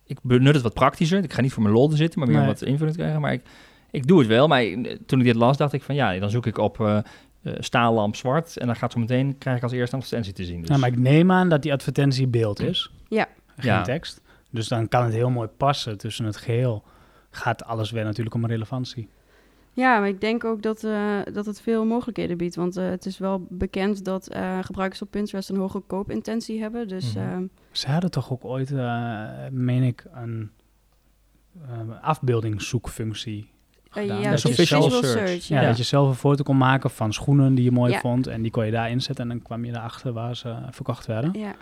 ik 0.06 0.18
benut 0.22 0.54
het 0.54 0.64
wat 0.64 0.74
praktischer. 0.74 1.24
Ik 1.24 1.34
ga 1.34 1.42
niet 1.42 1.54
voor 1.54 1.64
mijn 1.64 1.76
lol 1.76 1.88
te 1.88 1.96
zitten, 1.96 2.20
maar 2.20 2.28
meer 2.28 2.38
Nee. 2.38 2.48
wat 2.48 2.62
invulling 2.62 2.96
krijgen. 2.98 3.22
Maar 3.22 3.34
ik, 3.34 3.42
ik 3.96 4.08
doe 4.08 4.20
het 4.20 4.28
wel. 4.28 4.48
Maar 4.48 4.64
toen 5.06 5.20
ik 5.20 5.26
dit 5.26 5.36
las, 5.36 5.58
dacht 5.58 5.74
ik 5.74 5.82
van 5.84 5.96
ja, 5.96 6.20
dan 6.20 6.30
zoek 6.30 6.46
ik 6.46 6.58
op 6.58 6.80
eh 6.80 6.98
eh, 7.42 7.54
staallamp 7.60 8.16
zwart. 8.16 8.58
En 8.58 8.66
dan 8.66 8.76
gaat 8.76 8.92
zo 8.92 9.00
meteen, 9.00 9.38
krijg 9.38 9.58
ik 9.58 9.64
als 9.64 9.72
eerste 9.72 9.96
een 9.96 10.02
advertentie 10.02 10.34
te 10.34 10.44
zien. 10.44 10.60
Dus. 10.60 10.70
Ja, 10.70 10.78
maar 10.78 10.90
ik 10.90 10.98
neem 10.98 11.32
aan 11.32 11.50
dat 11.50 11.62
die 11.62 11.74
advertentie 11.74 12.28
beeld 12.28 12.60
is. 12.60 12.92
Ja. 13.08 13.28
Geen 13.58 13.72
Ja. 13.72 13.82
tekst. 13.82 14.22
Dus 14.52 14.68
dan 14.68 14.88
kan 14.88 15.04
het 15.04 15.14
heel 15.14 15.30
mooi 15.30 15.48
passen 15.48 15.98
tussen 15.98 16.26
het 16.26 16.38
geheel. 16.38 16.84
Gaat 17.30 17.64
alles 17.64 17.92
weer 17.92 18.04
natuurlijk 18.04 18.36
om 18.36 18.46
relevantie. 18.46 19.10
Ja, 19.74 20.00
maar 20.00 20.08
ik 20.08 20.22
denk 20.22 20.44
ook 20.44 20.62
dat, 20.62 20.84
eh, 20.84 21.20
dat 21.34 21.46
het 21.46 21.62
veel 21.62 21.86
mogelijkheden 21.86 22.38
biedt. 22.38 22.56
Want 22.56 22.76
het 22.76 23.06
is 23.06 23.18
wel 23.18 23.48
bekend 23.50 24.06
dat 24.06 24.28
eh, 24.28 24.60
gebruikers 24.62 25.02
op 25.02 25.12
Pinterest 25.12 25.50
een 25.50 25.58
hoge 25.58 25.80
koopintentie 25.80 26.62
hebben. 26.62 26.88
Dus 26.88 27.14
Mhm. 27.16 27.26
ehm, 27.26 27.46
Ze 27.72 27.88
hadden 27.92 28.12
toch 28.12 28.32
ook 28.32 28.46
ooit, 28.46 28.72
eh, 28.72 29.24
meen 29.52 29.84
ik, 29.84 30.06
een 30.14 30.52
afbeeldingszoekfunctie 32.02 33.50
gedaan. 34.02 34.22
ja, 34.22 34.32
dus 34.32 34.44
een 34.44 34.54
visual 34.54 34.82
visual 34.84 35.04
search. 35.04 35.28
search. 35.28 35.48
Ja, 35.48 35.62
ja. 35.62 35.68
dat 35.68 35.78
je 35.78 35.84
zelf 35.84 36.08
een 36.08 36.16
foto 36.16 36.44
kon 36.44 36.58
maken 36.58 36.90
van 36.90 37.14
schoenen 37.14 37.56
die 37.56 37.64
je 37.64 37.72
mooi 37.72 37.92
Ja. 37.92 38.00
vond. 38.00 38.28
En 38.28 38.42
die 38.42 38.52
kon 38.52 38.66
je 38.66 38.72
daar 38.72 38.90
inzetten 38.90 39.24
en 39.24 39.30
dan 39.30 39.42
kwam 39.42 39.66
je 39.66 39.72
erachter 39.72 40.14
waar 40.14 40.36
ze 40.36 40.56
verkocht 40.72 41.06
werden. 41.06 41.34
Ja. 41.40 41.56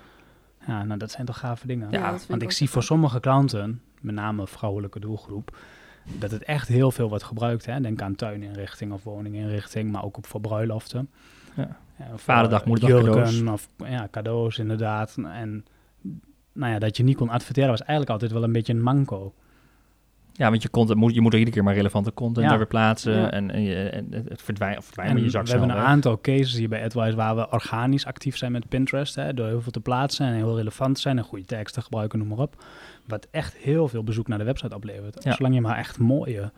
Ja, 0.67 0.83
nou 0.83 0.99
dat 0.99 1.11
zijn 1.11 1.25
toch 1.25 1.37
gave 1.39 1.67
dingen. 1.67 1.87
Ja, 1.91 2.15
Want 2.27 2.41
ik 2.41 2.51
zie 2.51 2.69
voor 2.69 2.83
sommige 2.83 3.19
klanten, 3.19 3.81
met 4.01 4.15
name 4.15 4.47
vrouwelijke 4.47 4.99
doelgroep, 4.99 5.57
dat 6.19 6.31
het 6.31 6.43
echt 6.43 6.67
heel 6.67 6.91
veel 6.91 7.09
wordt 7.09 7.23
gebruikt. 7.23 7.65
Hè? 7.65 7.81
Denk 7.81 8.01
aan 8.01 8.15
tuininrichting 8.15 8.91
of 8.91 9.03
woninginrichting, 9.03 9.91
maar 9.91 10.03
ook 10.03 10.17
op 10.17 10.25
voor 10.25 10.41
bruiloften. 10.41 11.09
Ja. 11.55 11.77
Vaderdag, 12.15 12.65
moederdag, 12.65 13.01
jurken 13.03 13.23
cadeaus. 13.23 13.41
Of 13.53 13.67
ja, 13.89 14.07
cadeaus 14.11 14.57
inderdaad. 14.57 15.15
En 15.23 15.65
nou 16.53 16.71
ja, 16.73 16.79
dat 16.79 16.97
je 16.97 17.03
niet 17.03 17.17
kon 17.17 17.29
adverteren 17.29 17.69
was 17.69 17.79
eigenlijk 17.81 18.09
altijd 18.09 18.31
wel 18.31 18.43
een 18.43 18.51
beetje 18.51 18.73
een 18.73 18.81
manco. 18.81 19.33
Ja, 20.35 20.49
want 20.49 20.61
je, 20.61 20.69
content 20.69 20.99
moet, 20.99 21.13
je 21.13 21.21
moet 21.21 21.31
er 21.33 21.37
iedere 21.39 21.55
keer 21.55 21.65
maar 21.65 21.73
relevante 21.75 22.13
content 22.13 22.43
Ja. 22.43 22.49
daar 22.49 22.57
weer 22.57 22.67
plaatsen. 22.67 23.13
Ja. 23.13 23.31
En, 23.31 23.51
en, 23.51 23.61
je, 23.61 23.75
en 23.89 24.07
het- 24.11 24.41
verdwijnt, 24.41 24.77
of 24.77 24.85
verdwijnt, 24.85 25.11
En 25.11 25.17
maar 25.17 25.25
je 25.25 25.31
we 25.31 25.37
zakt 25.37 25.51
hebben 25.51 25.69
een 25.69 25.75
weg. 25.75 25.85
aantal 25.85 26.21
cases 26.21 26.53
hier 26.53 26.69
bij 26.69 26.83
AdWise 26.83 27.15
waar 27.15 27.35
we 27.35 27.49
organisch 27.51 28.05
actief 28.05 28.37
zijn 28.37 28.51
met 28.51 28.69
Pinterest. 28.69 29.15
Hè, 29.15 29.33
door 29.33 29.47
heel 29.47 29.61
veel 29.61 29.71
te 29.71 29.79
plaatsen 29.79 30.25
en 30.27 30.33
heel 30.33 30.55
relevant 30.57 30.95
te 30.95 31.01
zijn 31.01 31.17
en 31.17 31.23
goede 31.23 31.45
teksten 31.45 31.83
gebruiken, 31.83 32.19
noem 32.19 32.27
maar 32.27 32.37
op. 32.37 32.63
Wat 33.07 33.27
echt 33.31 33.55
heel 33.57 33.87
veel 33.87 34.03
bezoek 34.03 34.27
naar 34.27 34.37
de 34.37 34.43
website 34.43 34.75
oplevert. 34.75 35.23
Ja. 35.23 35.31
Zolang 35.31 35.55
je 35.55 35.61
maar 35.61 35.77
echt 35.77 35.99
mooie 35.99 36.51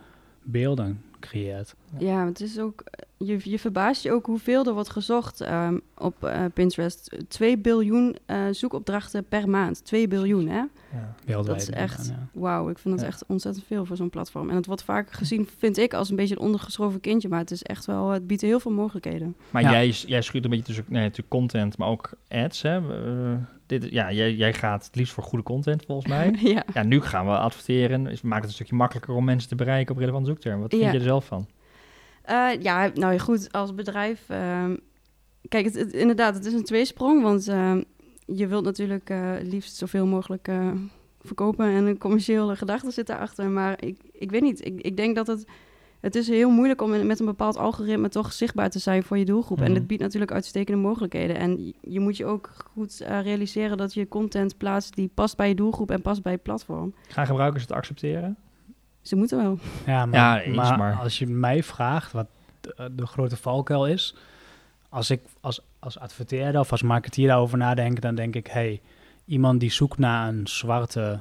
beelden 0.43 1.01
creëert. 1.19 1.75
Ja, 1.97 2.25
het 2.25 2.41
is 2.41 2.59
ook, 2.59 2.83
je, 3.17 3.37
je 3.43 3.59
verbaast 3.59 4.03
je 4.03 4.11
ook 4.11 4.25
hoeveel 4.25 4.65
er 4.65 4.73
wordt 4.73 4.89
gezocht 4.89 5.41
ehm, 5.41 5.77
op 5.97 6.23
eh, 6.23 6.41
Pinterest. 6.53 7.17
2 7.27 7.57
biljoen 7.57 8.15
eh, 8.25 8.37
zoekopdrachten 8.51 9.25
per 9.27 9.49
maand. 9.49 9.85
2 9.85 10.07
biljoen, 10.07 10.47
hè? 10.47 10.61
Ja. 10.95 11.15
Wereldwijd. 11.25 11.59
Dat 11.59 11.69
is 11.69 11.75
echt- 11.81 12.07
Ja. 12.07 12.27
Wauw, 12.33 12.69
ik 12.69 12.77
vind 12.77 12.93
dat 12.93 13.03
Ja. 13.03 13.09
echt 13.09 13.23
ontzettend 13.27 13.65
veel 13.65 13.85
voor 13.85 13.95
zo'n 13.95 14.09
platform. 14.09 14.49
En 14.49 14.55
het 14.55 14.65
wordt 14.65 14.83
vaak 14.83 15.11
gezien, 15.11 15.47
vind 15.57 15.77
ik, 15.77 15.93
als 15.93 16.09
een 16.09 16.15
beetje 16.15 16.35
een 16.35 16.41
ondergeschoven 16.41 16.99
kindje. 16.99 17.29
Maar 17.29 17.39
het 17.39 17.51
is 17.51 17.63
echt 17.63 17.85
wel, 17.85 18.09
het 18.09 18.27
biedt 18.27 18.41
heel 18.41 18.59
veel 18.59 18.71
mogelijkheden. 18.71 19.35
Maar 19.49 19.61
Ja. 19.61 19.71
jij, 19.71 19.89
jij 19.89 20.21
schuurt 20.21 20.43
een 20.43 20.49
beetje 20.49 20.65
tussen 20.65 20.85
nee, 20.87 21.01
natuurlijk 21.01 21.29
content, 21.29 21.77
maar 21.77 21.87
ook 21.87 22.09
ads. 22.27 22.61
Hè? 22.61 22.77
Eh, 22.77 23.37
dit, 23.65 23.87
ja, 23.91 24.11
jij, 24.11 24.33
jij 24.35 24.53
gaat 24.53 24.85
het 24.85 24.95
liefst 24.95 25.13
voor 25.13 25.23
goede 25.23 25.43
content, 25.43 25.83
volgens 25.85 26.07
mij. 26.07 26.35
ja. 26.55 26.63
ja, 26.73 26.83
nu 26.83 27.01
gaan 27.01 27.25
we 27.25 27.37
adverteren. 27.37 28.03
Dus 28.03 28.21
we 28.21 28.27
maken 28.27 28.41
het 28.41 28.49
een 28.49 28.55
stukje 28.55 28.75
makkelijker 28.75 29.13
om 29.15 29.23
mensen 29.25 29.49
te 29.49 29.55
bereiken 29.55 29.93
op 29.93 29.99
relevante 29.99 30.27
zoektermen. 30.27 30.61
Wat 30.61 30.69
vind 30.73 30.83
je 30.91 30.97
er 30.97 31.01
zelf 31.03 31.25
van? 31.25 31.47
Eh, 32.21 32.47
ja, 32.61 32.91
nou 32.93 33.13
ja, 33.13 33.19
goed, 33.19 33.51
als 33.51 33.75
bedrijf... 33.75 34.23
ehm, 34.29 34.75
kijk, 35.49 35.65
het, 35.65 35.73
het- 35.73 35.93
inderdaad, 35.93 36.35
het 36.35 36.45
is 36.45 36.53
een 36.53 36.63
tweesprong. 36.63 37.21
Want 37.23 37.47
ehm, 37.47 37.81
je 38.25 38.47
wilt 38.47 38.63
natuurlijk 38.63 39.09
eh, 39.09 39.31
liefst 39.41 39.75
zoveel 39.75 40.05
mogelijk 40.05 40.47
eh, 40.47 40.71
verkopen... 41.21 41.65
en 41.65 41.85
een 41.85 41.97
commerciële 41.97 42.55
gedachte 42.55 42.91
zit 42.91 43.07
daarachter. 43.07 43.49
Maar 43.49 43.83
ik, 43.83 43.97
ik 44.11 44.31
weet 44.31 44.41
niet, 44.41 44.65
ik, 44.65 44.81
ik 44.81 44.97
denk 44.97 45.15
dat 45.15 45.27
het... 45.27 45.45
Het 45.99 46.15
is 46.15 46.27
heel 46.27 46.49
moeilijk 46.49 46.81
om 46.81 46.93
in- 46.93 47.07
met 47.07 47.19
een 47.19 47.25
bepaald 47.25 47.57
algoritme 47.57 48.09
toch 48.09 48.33
zichtbaar 48.33 48.69
te 48.69 48.79
zijn 48.79 49.03
voor 49.03 49.17
je 49.17 49.25
doelgroep. 49.25 49.57
Mhm. 49.57 49.65
En 49.67 49.73
het 49.73 49.87
biedt 49.87 50.01
natuurlijk 50.01 50.31
uitstekende 50.31 50.81
mogelijkheden. 50.81 51.35
En 51.35 51.65
je, 51.65 51.73
je 51.81 51.99
moet 51.99 52.17
je 52.17 52.25
ook 52.25 52.49
goed 52.73 53.01
eh, 53.01 53.21
realiseren 53.21 53.77
dat 53.77 53.93
je 53.93 54.07
content 54.07 54.57
plaatst 54.57 54.95
die 54.95 55.09
past 55.13 55.37
bij 55.37 55.47
je 55.47 55.55
doelgroep 55.55 55.91
en 55.91 56.01
past 56.01 56.21
bij 56.21 56.31
het 56.31 56.43
platform. 56.43 56.93
Gaan 57.07 57.25
gebruikers 57.25 57.63
het 57.63 57.71
accepteren? 57.71 58.37
Ze 59.01 59.15
moeten 59.15 59.37
wel. 59.37 59.57
Ja, 59.85 60.05
maar, 60.05 60.19
Ja, 60.19 60.41
eens, 60.41 60.55
maar, 60.55 60.77
maar- 60.77 60.95
als 60.95 61.19
je 61.19 61.27
mij 61.27 61.63
vraagt 61.63 62.11
wat 62.11 62.27
de, 62.61 62.91
de 62.95 63.05
grote 63.05 63.37
valkuil 63.37 63.87
is, 63.87 64.15
als 64.89 65.09
ik 65.09 65.21
als, 65.41 65.59
als 65.79 65.99
adverteerder 65.99 66.59
of 66.61 66.71
als 66.71 66.81
marketeer 66.81 67.27
daarover 67.27 67.57
nadenk, 67.57 68.01
dan 68.01 68.15
denk 68.15 68.35
ik, 68.35 68.47
hey, 68.47 68.81
iemand 69.25 69.59
die 69.59 69.71
zoekt 69.71 69.97
naar 69.97 70.27
een 70.27 70.47
zwarte 70.47 71.19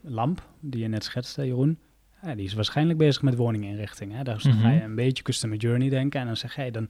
lamp, 0.00 0.42
die 0.60 0.80
je 0.80 0.88
net 0.88 1.04
schetste, 1.04 1.46
Jeroen, 1.46 1.78
ja, 2.22 2.34
die 2.34 2.44
is 2.44 2.54
waarschijnlijk 2.54 2.98
bezig 2.98 3.22
met 3.22 3.34
woninginrichting. 3.36 4.12
Hè? 4.12 4.22
Daar 4.22 4.40
Mhm. 4.44 4.60
ga 4.60 4.70
je 4.70 4.82
een 4.82 4.94
beetje 4.94 5.22
customer 5.22 5.56
journey 5.58 5.88
denken 5.88 6.20
en 6.20 6.26
dan 6.26 6.36
zeg 6.36 6.54
je, 6.54 6.60
hey, 6.60 6.70
dan 6.70 6.88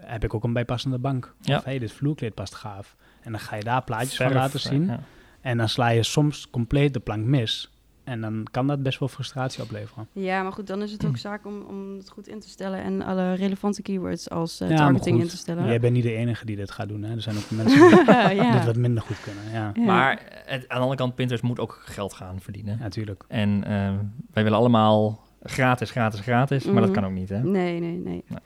heb 0.00 0.24
ik 0.24 0.34
ook 0.34 0.44
een 0.44 0.52
bijpassende 0.52 0.98
bank. 0.98 1.34
Ja. 1.40 1.56
Of 1.56 1.64
hey, 1.64 1.78
dit 1.78 1.92
vloerkleed 1.92 2.34
past 2.34 2.54
gaaf. 2.54 2.96
En 3.22 3.30
dan 3.32 3.40
ga 3.40 3.56
je 3.56 3.62
daar 3.62 3.82
plaatjes 3.84 4.16
Verf, 4.16 4.32
van 4.32 4.40
laten 4.40 4.60
zien. 4.60 4.86
ja. 4.86 5.00
En 5.40 5.56
dan 5.58 5.68
sla 5.68 5.88
je 5.88 6.02
soms 6.02 6.50
compleet 6.50 6.92
de 6.94 7.00
plank 7.00 7.24
mis. 7.24 7.70
En 8.06 8.20
dan 8.20 8.46
kan 8.50 8.66
dat 8.66 8.82
best 8.82 8.98
wel 8.98 9.08
frustratie 9.08 9.62
opleveren. 9.62 10.06
Ja, 10.12 10.42
maar 10.42 10.52
goed, 10.52 10.66
dan 10.66 10.82
is 10.82 10.92
het 10.92 11.06
ook 11.06 11.16
zaak 11.28 11.46
om, 11.46 11.62
om 11.68 11.96
het 11.96 12.08
goed 12.10 12.28
in 12.28 12.40
te 12.40 12.48
stellen 12.48 12.82
en 12.82 13.02
alle 13.02 13.34
relevante 13.34 13.82
keywords 13.82 14.30
als 14.30 14.60
eh, 14.60 14.68
Ja, 14.68 14.74
maar 14.76 14.84
targeting 14.86 15.20
in 15.20 15.28
te 15.28 15.36
stellen. 15.36 15.66
Jij 15.66 15.80
bent 15.80 15.92
niet 15.92 16.02
de 16.02 16.12
enige 16.14 16.46
die 16.46 16.56
dit 16.56 16.70
gaat 16.70 16.88
doen. 16.88 17.02
Hè? 17.02 17.14
Er 17.14 17.22
zijn 17.22 17.36
ook 17.36 17.50
mensen 17.50 17.88
die 17.88 18.04
ja. 18.44 18.52
dit 18.52 18.64
wat 18.64 18.76
minder 18.76 19.02
goed 19.02 19.20
kunnen. 19.20 19.42
Ja, 19.52 19.70
Ja. 19.74 19.82
Maar 19.84 20.20
het, 20.44 20.60
aan 20.68 20.76
de 20.76 20.82
andere 20.82 20.96
kant, 20.96 21.14
Pinterest 21.14 21.44
moet 21.44 21.60
ook 21.60 21.80
geld 21.84 22.14
gaan 22.14 22.40
verdienen. 22.40 22.78
natuurlijk. 22.80 23.24
En 23.28 23.64
eh, 23.64 23.92
wij 24.32 24.42
willen 24.42 24.58
allemaal 24.58 25.24
gratis, 25.42 25.90
gratis, 25.90 26.20
gratis. 26.20 26.64
Maar 26.64 26.74
dat 26.74 26.84
Mhm. 26.90 26.92
kan 27.00 27.04
ook 27.04 27.16
niet, 27.16 27.28
hè? 27.28 27.42
Nee, 27.42 27.80
nee, 27.80 27.90
nee. 27.96 28.24
Nee. 28.28 28.38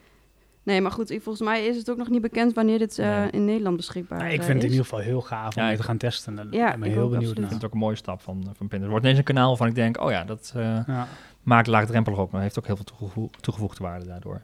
Nee, 0.70 0.80
maar 0.80 0.90
goed, 0.92 1.08
volgens 1.08 1.40
mij 1.40 1.66
is 1.66 1.76
het 1.76 1.90
ook 1.90 1.96
nog 1.96 2.08
niet 2.08 2.20
bekend 2.22 2.54
wanneer 2.54 2.78
dit 2.78 2.98
eh, 2.98 3.06
Nee. 3.18 3.30
in 3.30 3.44
Nederland 3.44 3.76
beschikbaar 3.76 4.18
Nou, 4.18 4.30
ik 4.30 4.42
vind 4.42 4.46
het 4.54 4.56
in 4.62 4.64
is. 4.70 4.70
ieder 4.76 4.84
geval 4.84 4.98
heel 4.98 5.20
gaaf 5.20 5.56
om 5.56 5.62
Ja, 5.62 5.70
ik- 5.70 5.76
te 5.76 5.82
gaan 5.82 5.96
testen. 5.96 6.34
Daar 6.34 6.46
Ja, 6.50 6.70
ben 6.70 6.78
ik 6.80 6.84
ik 6.84 6.92
heel 6.92 7.02
ook, 7.02 7.10
benieuwd 7.10 7.12
absoluut. 7.12 7.30
Ik 7.30 7.38
naar. 7.38 7.48
vind 7.48 7.60
het 7.62 7.64
ook 7.64 7.72
een 7.72 7.78
mooie 7.78 7.96
stap 7.96 8.20
van, 8.20 8.34
van 8.42 8.52
Pinterest. 8.52 8.80
Het 8.82 8.90
wordt 8.90 9.04
ineens 9.04 9.18
een 9.18 9.24
kanaal 9.24 9.48
waarvan 9.48 9.66
ik 9.66 9.74
denk, 9.74 10.00
oh 10.00 10.10
ja, 10.10 10.24
dat 10.24 10.52
eh, 10.56 10.62
Ja. 10.86 11.06
maakt 11.42 11.66
laagdrempelig 11.66 12.18
ook. 12.18 12.30
Maar 12.30 12.42
heeft 12.42 12.58
ook 12.58 12.66
heel 12.66 12.76
veel 12.76 12.84
toegevo- 12.84 13.30
toegevoegde 13.40 13.82
waarde 13.84 14.06
daardoor. 14.06 14.42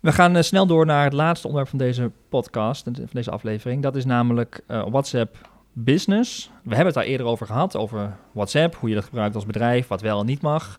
We 0.00 0.12
gaan 0.12 0.36
eh, 0.36 0.42
snel 0.42 0.66
door 0.66 0.86
naar 0.86 1.04
het 1.04 1.12
laatste 1.12 1.46
onderwerp 1.46 1.76
van 1.76 1.86
deze 1.86 2.10
podcast, 2.28 2.86
en 2.86 2.94
van 2.94 3.06
deze 3.12 3.30
aflevering. 3.30 3.82
Dat 3.82 3.96
is 3.96 4.04
namelijk 4.04 4.60
eh, 4.66 4.86
WhatsApp 4.88 5.48
Business. 5.72 6.50
We 6.62 6.68
hebben 6.68 6.86
het 6.86 6.94
daar 6.94 7.04
eerder 7.04 7.26
over 7.26 7.46
gehad, 7.46 7.76
over 7.76 8.16
WhatsApp, 8.32 8.74
hoe 8.74 8.88
je 8.88 8.94
dat 8.94 9.04
gebruikt 9.04 9.34
als 9.34 9.46
bedrijf, 9.46 9.86
wat 9.88 10.00
wel 10.00 10.20
en 10.20 10.26
niet 10.26 10.40
mag. 10.42 10.78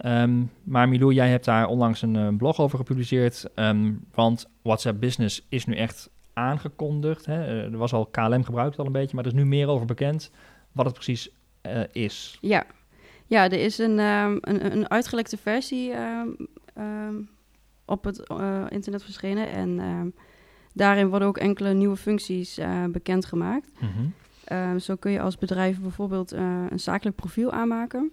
Ehm, 0.00 0.42
maar 0.62 0.88
Milou, 0.88 1.12
jij 1.12 1.28
hebt 1.28 1.44
daar 1.44 1.66
onlangs 1.66 2.02
een 2.02 2.16
eh, 2.16 2.28
blog 2.36 2.60
over 2.60 2.78
gepubliceerd. 2.78 3.46
ehm, 3.54 3.92
want 4.14 4.48
WhatsApp 4.62 5.00
Business 5.00 5.46
is 5.48 5.66
nu 5.66 5.76
echt 5.76 6.10
aangekondigd. 6.32 7.26
Hè? 7.26 7.44
Eh, 7.44 7.72
er 7.72 7.76
was 7.76 7.92
al 7.92 8.06
KLM 8.06 8.44
gebruikt 8.44 8.78
al 8.78 8.86
een 8.86 8.92
beetje, 8.92 9.16
maar 9.16 9.24
er 9.24 9.30
is 9.30 9.36
nu 9.36 9.46
meer 9.46 9.68
over 9.68 9.86
bekend 9.86 10.30
wat 10.72 10.84
het 10.84 10.94
precies 10.94 11.30
eh, 11.60 11.80
is. 11.92 12.38
Ja. 12.40 12.66
ja, 13.26 13.44
er 13.44 13.60
is 13.60 13.78
een, 13.78 13.98
ehm, 13.98 14.36
een, 14.40 14.72
een 14.72 14.90
uitgelekte 14.90 15.36
versie 15.36 15.92
op 17.84 18.04
het 18.04 18.18
internet 18.68 19.02
verschenen. 19.02 19.48
En 19.50 20.14
daarin 20.72 21.08
worden 21.08 21.28
ook 21.28 21.38
enkele 21.38 21.74
nieuwe 21.74 21.96
functies 21.96 22.60
bekendgemaakt. 22.90 23.70
Ehm, 24.44 24.78
zo 24.78 24.96
kun 24.96 25.10
je 25.10 25.20
als 25.20 25.38
bedrijf 25.38 25.80
bijvoorbeeld 25.80 26.32
een 26.32 26.80
zakelijk 26.80 27.16
profiel 27.16 27.52
aanmaken. 27.52 28.12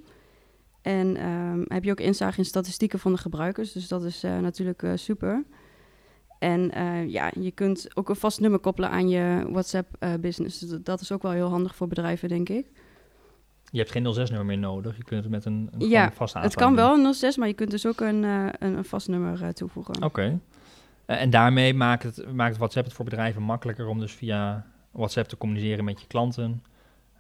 En 0.88 1.18
ehm, 1.18 1.64
heb 1.68 1.84
je 1.84 1.92
ook 1.92 2.00
inzage 2.00 2.38
in 2.38 2.46
statistieken 2.46 3.00
van 3.00 3.12
de 3.12 3.18
gebruikers. 3.18 3.72
Dus 3.72 3.88
dat 3.88 4.04
is 4.04 4.24
eh, 4.24 4.40
natuurlijk 4.40 4.84
eh, 4.84 4.92
super. 4.96 5.44
En 6.40 6.72
eh, 6.72 7.08
ja, 7.08 7.32
je 7.40 7.52
kunt 7.52 7.96
ook 7.96 8.10
een 8.10 8.16
vast 8.16 8.40
nummer 8.40 8.60
koppelen 8.60 8.90
aan 8.90 9.10
je 9.10 9.48
WhatsApp-business. 9.52 10.60
Dus 10.60 10.80
dat- 10.84 11.02
is 11.02 11.12
ook 11.12 11.22
wel 11.22 11.32
heel 11.32 11.50
handig 11.50 11.76
voor 11.76 11.88
bedrijven, 11.88 12.30
denk 12.30 12.50
ik. 12.50 12.66
Je 13.72 13.78
hebt 13.78 13.92
geen 13.92 14.14
06-nummer 14.14 14.46
meer 14.46 14.58
nodig. 14.58 14.98
Je 14.98 15.04
kunt 15.04 15.24
het 15.24 15.32
met 15.32 15.46
een, 15.46 15.70
een 15.72 15.88
Ja, 15.90 16.12
Het 16.34 16.56
kan 16.56 16.76
wel 16.76 16.94
een 17.06 17.14
06, 17.14 17.38
maar 17.38 17.48
je 17.48 17.54
kunt 17.54 17.72
dus 17.72 17.86
ook 17.86 18.00
een, 18.00 18.24
een, 18.24 18.54
een 18.60 18.86
vast 18.86 19.08
nummer 19.08 19.54
toevoegen. 19.54 20.04
Oké. 20.04 20.40
En 21.06 21.30
daarmee 21.30 21.74
maakt, 21.74 22.04
het, 22.04 22.34
maakt 22.34 22.58
WhatsApp 22.58 22.86
het 22.86 22.96
voor 22.96 23.06
bedrijven 23.06 23.42
makkelijker 23.42 23.88
om 23.88 24.00
dus 24.00 24.12
via 24.12 24.66
WhatsApp 24.92 25.28
te 25.28 25.38
communiceren 25.38 25.86
met 25.86 26.02
je 26.02 26.08
klanten. 26.08 26.64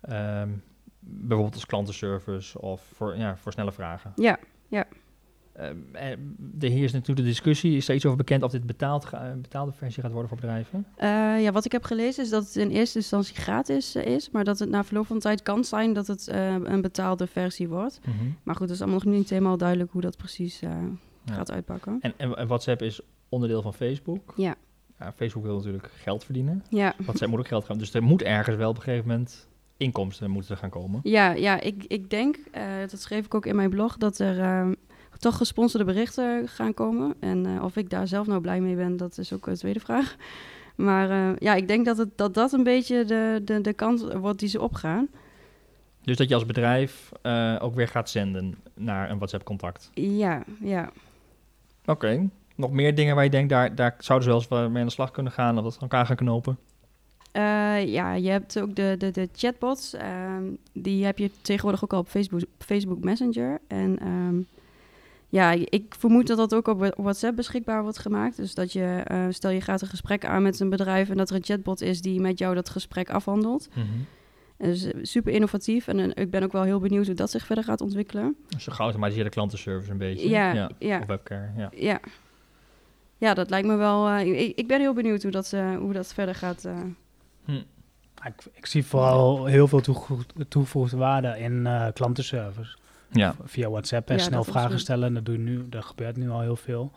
Ehm, 0.01 0.49
bijvoorbeeld 1.09 1.53
als 1.53 1.65
klantenservice 1.65 2.61
of 2.61 2.81
voor, 2.93 3.17
ja, 3.17 3.37
voor 3.37 3.51
snelle 3.51 3.71
vragen. 3.71 4.11
Ja, 4.15 4.39
Ehm, 5.57 5.75
eh, 5.91 6.17
de, 6.37 6.67
hier 6.67 6.83
is 6.83 6.91
natuurlijk 6.91 7.19
de 7.19 7.31
discussie. 7.33 7.75
Is 7.77 7.87
er 7.89 7.95
iets 7.95 8.05
over 8.05 8.17
bekend 8.17 8.43
of 8.43 8.51
dit 8.51 8.65
betaald 8.65 9.07
een 9.11 9.41
betaalde 9.41 9.71
versie 9.71 10.01
gaat 10.03 10.11
worden 10.11 10.29
voor 10.29 10.39
bedrijven? 10.39 10.85
Eh, 10.95 11.41
ja, 11.41 11.51
wat 11.51 11.65
ik 11.65 11.71
heb 11.71 11.83
gelezen 11.83 12.23
is 12.23 12.29
dat 12.29 12.45
het 12.45 12.55
in 12.55 12.69
eerste 12.69 12.97
instantie 12.97 13.35
gratis 13.35 13.95
eh, 13.95 14.05
is, 14.05 14.29
maar 14.29 14.43
dat 14.43 14.59
het 14.59 14.69
na 14.69 14.83
verloop 14.83 15.05
van 15.05 15.19
tijd 15.19 15.41
kan 15.41 15.63
zijn 15.63 15.93
dat 15.93 16.07
het 16.07 16.27
eh, 16.27 16.53
een 16.53 16.81
betaalde 16.81 17.27
versie 17.27 17.67
wordt. 17.67 17.99
Maar 18.43 18.55
goed, 18.55 18.65
het 18.65 18.75
is 18.75 18.81
allemaal 18.81 19.01
nog 19.03 19.13
niet 19.13 19.29
helemaal 19.29 19.57
duidelijk 19.57 19.91
hoe 19.91 20.01
dat 20.01 20.17
precies 20.17 20.61
eh, 20.61 20.69
Ja. 21.23 21.33
gaat 21.33 21.51
uitpakken. 21.51 21.97
En, 22.01 22.13
en, 22.17 22.35
en 22.35 22.47
WhatsApp 22.47 22.81
is 22.81 22.99
onderdeel 23.29 23.61
van 23.61 23.73
Facebook. 23.73 24.33
Ja. 24.35 24.55
Ja, 24.99 25.13
Facebook 25.15 25.43
wil 25.43 25.55
natuurlijk 25.55 25.91
geld 25.95 26.23
verdienen. 26.23 26.63
Ja, 26.69 26.93
WhatsApp 26.97 27.31
moet 27.31 27.39
ook 27.39 27.47
geld 27.47 27.65
gaan. 27.65 27.77
Dus 27.77 27.93
er 27.93 28.03
moet 28.03 28.21
ergens 28.21 28.55
wel 28.55 28.69
op 28.69 28.75
een 28.75 28.81
gegeven 28.81 29.07
moment 29.07 29.47
inkomsten 29.77 30.31
moeten 30.31 30.57
gaan 30.57 30.69
komen. 30.69 30.99
ja, 31.03 31.31
ja 31.31 31.59
ik, 31.59 31.83
ik 31.87 32.09
denk, 32.09 32.37
eh, 32.51 32.63
dat 32.89 33.01
schreef 33.01 33.25
ik 33.25 33.35
ook 33.35 33.45
in 33.45 33.55
mijn 33.55 33.69
blog, 33.69 33.97
dat 33.97 34.19
er 34.19 34.39
ehm, 34.39 34.73
toch 35.19 35.37
gesponsorde 35.37 35.85
berichten 35.85 36.47
gaan 36.47 36.73
komen. 36.73 37.15
En 37.19 37.45
eh, 37.45 37.63
of 37.63 37.75
ik 37.75 37.89
daar 37.89 38.07
zelf 38.07 38.27
nou 38.27 38.41
blij 38.41 38.61
mee 38.61 38.75
ben, 38.75 38.97
dat 38.97 39.17
is 39.17 39.33
ook 39.33 39.47
een 39.47 39.55
tweede 39.55 39.79
vraag. 39.79 40.15
Maar 40.75 41.09
eh, 41.09 41.35
ja, 41.39 41.53
ik 41.53 41.67
denk 41.67 41.85
dat, 41.85 41.97
het, 41.97 42.17
dat 42.17 42.33
dat 42.33 42.51
een 42.51 42.63
beetje 42.63 43.05
de, 43.05 43.41
de, 43.43 43.61
de 43.61 43.73
kant 43.73 44.13
wordt 44.13 44.39
die 44.39 44.49
ze 44.49 44.61
opgaan. 44.61 45.07
Dus 46.01 46.17
dat 46.17 46.29
je 46.29 46.33
als 46.33 46.45
bedrijf 46.45 47.11
eh, 47.21 47.55
ook 47.59 47.75
weer 47.75 47.87
gaat 47.87 48.09
zenden 48.09 48.55
naar 48.73 49.09
een 49.09 49.17
WhatsApp-contact. 49.17 49.89
Ja, 49.93 50.43
ja. 50.59 50.89
Oké. 51.85 52.29
Nog 52.55 52.71
meer 52.71 52.95
dingen 52.95 53.15
waar 53.15 53.23
je 53.23 53.29
denkt, 53.29 53.49
daar, 53.49 53.75
daar 53.75 53.95
zouden 53.99 54.27
ze 54.27 54.47
wel 54.49 54.59
eens 54.59 54.71
mee 54.71 54.81
aan 54.81 54.87
de 54.87 54.93
slag 54.93 55.11
kunnen 55.11 55.31
gaan 55.31 55.57
of 55.57 55.63
dat 55.63 55.73
aan 55.73 55.81
elkaar 55.81 56.05
gaan 56.05 56.15
knopen? 56.15 56.57
Eh, 57.31 57.87
ja, 57.87 58.13
je 58.13 58.29
hebt 58.29 58.59
ook 58.59 58.75
de, 58.75 58.95
de, 58.97 59.11
de 59.11 59.29
chatbots. 59.35 59.93
ehm, 59.93 60.43
die 60.73 61.05
heb 61.05 61.17
je 61.17 61.31
tegenwoordig 61.41 61.83
ook 61.83 61.93
al 61.93 61.99
op 61.99 62.07
Facebook, 62.07 62.41
Facebook 62.57 63.03
Messenger. 63.03 63.59
En 63.67 63.99
ehm, 63.99 64.37
ja, 65.29 65.51
ik 65.51 65.95
vermoed 65.97 66.27
dat 66.27 66.37
dat 66.37 66.55
ook 66.55 66.67
op 66.67 66.93
WhatsApp 66.97 67.35
beschikbaar 67.35 67.81
wordt 67.81 67.99
gemaakt. 67.99 68.35
Dus 68.37 68.53
dat 68.53 68.73
je, 68.73 69.01
eh, 69.03 69.25
stel 69.29 69.49
je 69.51 69.61
gaat 69.61 69.81
een 69.81 69.87
gesprek 69.87 70.25
aan 70.25 70.41
met 70.41 70.59
een 70.59 70.69
bedrijf... 70.69 71.09
en 71.09 71.17
dat 71.17 71.29
er 71.29 71.35
een 71.35 71.43
chatbot 71.43 71.81
is 71.81 72.01
die 72.01 72.19
met 72.19 72.39
jou 72.39 72.55
dat 72.55 72.69
gesprek 72.69 73.09
afhandelt. 73.09 73.69
Dus 74.57 74.83
eh, 74.83 74.99
super 75.01 75.33
innovatief. 75.33 75.87
En 75.87 75.99
eh, 75.99 76.23
ik 76.23 76.31
ben 76.31 76.43
ook 76.43 76.51
wel 76.51 76.63
heel 76.63 76.79
benieuwd 76.79 77.05
hoe 77.05 77.15
dat 77.15 77.31
zich 77.31 77.45
verder 77.45 77.63
gaat 77.63 77.81
ontwikkelen. 77.81 78.35
Dus 78.47 78.67
een 78.67 78.73
geautomatiseerde 78.73 79.29
klantenservice 79.29 79.91
een 79.91 79.97
beetje. 79.97 80.29
Ja, 80.29 80.69
ja. 80.79 80.99
Of 80.99 81.05
webcare, 81.05 81.51
ja. 81.57 81.69
Ja, 81.75 81.99
ja 83.17 83.33
dat 83.33 83.49
lijkt 83.49 83.67
me 83.67 83.75
wel... 83.75 84.17
ik, 84.17 84.57
ik 84.57 84.67
ben 84.67 84.79
heel 84.79 84.93
benieuwd 84.93 85.23
hoe 85.23 85.31
dat, 85.31 85.51
hoe 85.79 85.93
dat 85.93 86.13
verder 86.13 86.35
gaat... 86.35 86.67
eh. 87.47 87.55
Ik, 88.25 88.45
ik 88.53 88.65
zie 88.65 88.85
vooral 88.85 89.45
heel 89.45 89.67
veel 89.67 89.81
toegevoegd- 89.81 90.33
toegevoegde 90.47 90.97
waarde 90.97 91.39
in 91.39 91.67
eh, 91.67 91.87
klantenservice. 91.93 92.77
Ja. 93.11 93.35
Via 93.43 93.69
WhatsApp 93.69 94.09
en 94.09 94.17
Ja, 94.17 94.23
snel 94.23 94.43
vragen 94.43 94.79
stellen. 94.79 95.13
Dat, 95.13 95.25
doe 95.25 95.35
je 95.35 95.41
nu, 95.41 95.69
dat 95.69 95.85
gebeurt 95.85 96.17
nu 96.17 96.29
al 96.29 96.41
heel 96.41 96.55
veel. 96.55 96.91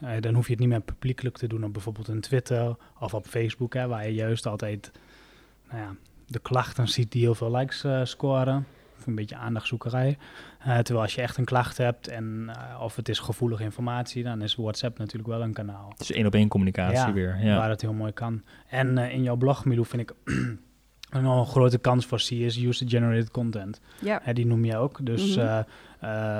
Eh, 0.00 0.20
dan 0.20 0.34
hoef 0.34 0.44
je 0.46 0.50
het 0.50 0.60
niet 0.60 0.68
meer 0.68 0.80
publiekelijk 0.80 1.36
te 1.36 1.46
doen 1.46 1.64
op 1.64 1.72
bijvoorbeeld 1.72 2.08
een 2.08 2.20
Twitter 2.20 2.76
of 2.98 3.14
op 3.14 3.26
Facebook, 3.26 3.74
hè, 3.74 3.86
waar 3.86 4.06
je 4.06 4.14
juist 4.14 4.46
altijd 4.46 4.90
nou 5.70 5.82
ja, 5.82 5.94
de 6.26 6.38
klachten 6.38 6.88
ziet 6.88 7.12
die 7.12 7.22
heel 7.22 7.34
veel 7.34 7.56
likes 7.56 7.84
eh, 7.84 8.00
scoren. 8.04 8.66
Of 9.00 9.06
een 9.06 9.14
beetje 9.14 9.36
aandachtzoekerij. 9.36 10.18
Eh, 10.58 10.78
terwijl 10.78 11.00
als 11.04 11.14
je 11.14 11.20
echt 11.22 11.36
een 11.36 11.44
klacht 11.44 11.76
hebt 11.76 12.08
en 12.08 12.44
eh, 12.48 12.80
of 12.82 12.96
het 12.96 13.08
is 13.08 13.18
gevoelige 13.18 13.62
informatie, 13.62 14.22
dan 14.22 14.42
is 14.42 14.54
WhatsApp 14.56 14.98
natuurlijk 14.98 15.28
wel 15.28 15.42
een 15.42 15.52
kanaal. 15.52 15.92
Dus 15.96 16.10
één 16.12 16.26
op 16.26 16.34
één 16.34 16.48
communicatie 16.48 16.96
Ja, 16.96 17.12
weer. 17.12 17.38
Ja. 17.42 17.56
Waar 17.56 17.68
het 17.70 17.80
heel 17.80 17.92
mooi 17.92 18.12
kan. 18.12 18.42
En 18.68 18.98
eh, 18.98 19.12
in 19.12 19.22
jouw 19.22 19.36
blog, 19.36 19.64
Milou, 19.64 19.86
vind 19.86 20.02
ik 20.10 20.14
een 21.10 21.46
grote 21.46 21.78
kans 21.78 22.06
voor 22.06 22.20
zie 22.20 22.44
is 22.44 22.56
user-generated 22.62 23.30
content. 23.30 23.80
Ja, 24.00 24.20
Hè, 24.22 24.32
die 24.32 24.46
noem 24.46 24.64
je 24.64 24.76
ook. 24.76 25.06
Dus 25.06 25.36
Mhm. 25.36 25.46
eh 25.46 25.58
eh, 26.00 26.38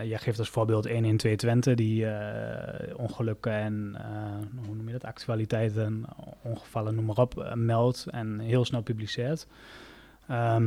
eh, 0.00 0.08
jij 0.08 0.18
geeft 0.18 0.38
als 0.38 0.48
voorbeeld 0.48 0.88
112 0.90 1.36
Twente, 1.36 1.74
die 1.74 2.06
eh, 2.06 2.98
ongelukken 2.98 3.52
en 3.52 3.94
eh, 3.98 4.64
hoe 4.66 4.74
noem 4.74 4.86
je 4.86 4.92
dat, 4.92 5.04
actualiteiten, 5.04 6.04
ongevallen, 6.42 6.94
noem 6.94 7.04
maar 7.04 7.16
op, 7.16 7.52
meldt 7.54 8.06
en 8.10 8.38
heel 8.38 8.64
snel 8.64 8.82
publiceert. 8.82 9.46
Ehm, 10.28 10.66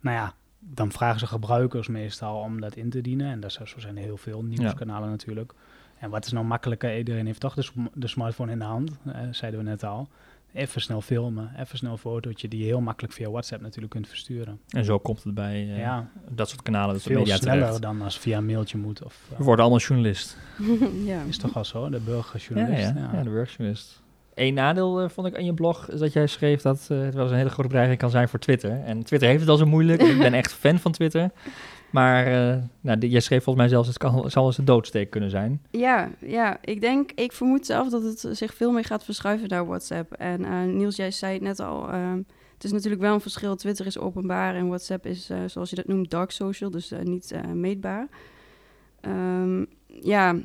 nou 0.00 0.16
ja, 0.16 0.34
dan 0.70 0.92
vragen 0.92 1.20
ze 1.20 1.26
gebruikers 1.26 1.88
meestal 1.88 2.40
om 2.40 2.60
dat 2.60 2.76
in 2.76 2.90
te 2.90 3.00
dienen. 3.00 3.30
En 3.30 3.40
dat 3.40 3.52
zo 3.52 3.64
zijn 3.76 3.96
er 3.96 4.02
heel 4.02 4.16
veel 4.16 4.42
nieuwskanalen 4.42 5.10
natuurlijk. 5.10 5.52
En 5.98 6.10
wat 6.10 6.24
is 6.26 6.32
nou 6.32 6.44
makkelijker? 6.46 6.96
Iedereen 6.98 7.26
heeft 7.26 7.40
toch 7.40 7.54
de, 7.54 7.62
sm- 7.62 7.86
de 7.94 8.06
smartphone 8.06 8.52
in 8.52 8.58
de 8.58 8.64
hand, 8.64 8.90
eh, 9.04 9.20
zeiden 9.30 9.60
we 9.60 9.66
net 9.66 9.84
al. 9.84 10.08
Even 10.52 10.80
snel 10.80 11.00
filmen, 11.00 11.50
even 11.58 11.78
snel 11.78 11.92
een 11.92 11.98
fotootje 11.98 12.48
die 12.48 12.58
je 12.58 12.64
heel 12.64 12.80
makkelijk 12.80 13.12
via 13.14 13.30
WhatsApp 13.30 13.62
natuurlijk 13.62 13.92
kunt 13.92 14.08
versturen. 14.08 14.60
En 14.68 14.84
zo 14.84 14.98
komt 14.98 15.22
het 15.22 15.34
bij 15.34 15.54
eh, 15.54 15.78
ja, 15.78 16.08
dat 16.30 16.48
soort 16.48 16.62
kanalen, 16.62 16.94
dat 16.94 17.02
veel 17.02 17.18
media 17.18 17.36
sneller 17.36 17.60
terecht. 17.62 17.82
dan 17.82 18.02
als 18.02 18.18
via 18.18 18.36
een 18.38 18.46
mailtje 18.46 18.78
moet. 18.78 19.02
Of, 19.04 19.20
We 19.38 19.44
worden 19.44 19.64
allemaal 19.64 19.82
journalist. 19.84 20.36
ja. 21.04 21.22
is 21.22 21.38
toch 21.38 21.52
wel 21.52 21.64
zo, 21.64 21.88
de 21.88 21.96
Ja, 21.96 22.02
burgerjournalist. 22.04 22.92
ja, 22.94 23.10
ja. 23.12 23.22
de 23.22 23.30
burgerjournalist. 23.30 24.02
Eén 24.34 24.54
nadeel 24.54 25.00
eh, 25.00 25.08
vond 25.08 25.26
ik 25.26 25.36
aan 25.36 25.44
je 25.44 25.54
blog 25.54 25.90
is 25.90 26.00
dat 26.00 26.12
jij 26.12 26.26
schreef 26.26 26.62
dat 26.62 26.86
eh, 26.90 27.00
het 27.00 27.14
wel 27.14 27.22
eens 27.22 27.32
een 27.32 27.38
hele 27.38 27.50
grote 27.50 27.68
bedreiging 27.68 27.98
kan 27.98 28.10
zijn 28.10 28.28
voor 28.28 28.38
Twitter. 28.38 28.82
En 28.84 29.04
Twitter 29.04 29.28
heeft 29.28 29.40
het 29.40 29.48
al 29.48 29.56
zo 29.56 29.66
moeilijk. 29.66 30.02
ik 30.02 30.18
ben 30.18 30.34
echt 30.34 30.52
fan 30.52 30.78
van 30.78 30.92
Twitter. 30.92 31.30
Maar 31.90 32.26
eh, 32.26 32.62
nou, 32.80 32.98
jij 32.98 33.20
schreef 33.20 33.42
volgens 33.42 33.64
mij 33.64 33.68
zelfs, 33.68 33.88
het 33.88 33.98
kan, 33.98 34.30
zal 34.30 34.46
eens 34.46 34.58
een 34.58 34.64
doodsteek 34.64 35.10
kunnen 35.10 35.30
zijn. 35.30 35.62
Ja, 35.70 36.10
ja, 36.18 36.58
ik 36.60 36.80
denk, 36.80 37.12
ik 37.12 37.32
vermoed 37.32 37.66
zelf 37.66 37.88
dat 37.88 38.02
het 38.02 38.28
zich 38.30 38.54
veel 38.54 38.72
meer 38.72 38.84
gaat 38.84 39.04
verschuiven 39.04 39.48
naar 39.48 39.66
WhatsApp. 39.66 40.12
En 40.12 40.76
Niels, 40.76 40.96
jij 40.96 41.10
zei 41.10 41.32
het 41.32 41.42
net 41.42 41.60
al, 41.60 41.88
ehm, 41.88 42.20
het 42.54 42.64
is 42.64 42.72
natuurlijk 42.72 43.02
wel 43.02 43.14
een 43.14 43.20
verschil. 43.20 43.56
Twitter 43.56 43.86
is 43.86 43.98
openbaar 43.98 44.54
en 44.54 44.66
WhatsApp 44.66 45.06
is, 45.06 45.30
zoals 45.46 45.70
je 45.70 45.76
dat 45.76 45.86
noemt, 45.86 46.10
dark 46.10 46.30
social, 46.30 46.70
dus 46.70 46.92
niet 47.02 47.34
meetbaar. 47.52 48.08
Ehm, 49.00 49.64
ja, 49.86 50.36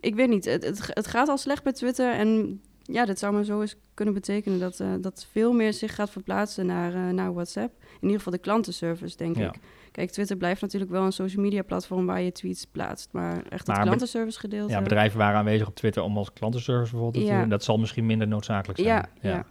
ik, 0.00 0.14
weet 0.14 0.28
niet. 0.28 0.44
Het, 0.44 0.64
het, 0.64 0.90
het 0.94 1.06
gaat 1.06 1.28
al 1.28 1.38
slecht 1.38 1.62
bij 1.62 1.72
Twitter 1.72 2.12
en 2.12 2.60
ja, 2.92 3.04
dat 3.04 3.18
zou 3.18 3.32
maar 3.34 3.44
zo 3.44 3.60
eens 3.60 3.76
kunnen 3.94 4.14
betekenen 4.14 4.58
dat, 4.58 4.80
eh, 4.80 4.88
dat 5.00 5.26
veel 5.30 5.52
meer 5.52 5.72
zich 5.72 5.94
gaat 5.94 6.10
verplaatsen 6.10 6.66
naar, 6.66 6.94
eh, 6.94 7.08
naar 7.14 7.32
WhatsApp. 7.34 7.72
In 7.82 8.02
ieder 8.02 8.16
geval 8.16 8.32
de 8.32 8.38
klantenservice, 8.38 9.16
denk 9.16 9.36
Ja. 9.36 9.46
ik. 9.48 9.58
Kijk, 9.92 10.10
Twitter 10.10 10.36
blijft 10.36 10.60
natuurlijk 10.60 10.90
wel 10.90 11.04
een 11.04 11.12
social 11.12 11.42
media 11.42 11.62
platform 11.62 12.06
waar 12.06 12.20
je 12.20 12.32
tweets 12.32 12.64
plaatst, 12.64 13.08
maar 13.12 13.42
echt 13.48 13.66
het 13.66 13.78
klantenservice 13.78 14.38
gedeelte. 14.38 14.72
Ja, 14.72 14.82
bedrijven 14.82 15.18
waren 15.18 15.38
aanwezig 15.38 15.66
op 15.66 15.74
Twitter 15.74 16.02
om 16.02 16.16
als 16.16 16.32
klantenservice 16.32 16.90
bijvoorbeeld 16.90 17.24
te 17.24 17.30
Ja. 17.32 17.40
doen. 17.40 17.48
Dat 17.48 17.64
zal 17.64 17.78
misschien 17.78 18.06
minder 18.06 18.28
noodzakelijk 18.28 18.78
zijn. 18.78 18.90
Ja, 18.90 19.08
ja. 19.20 19.44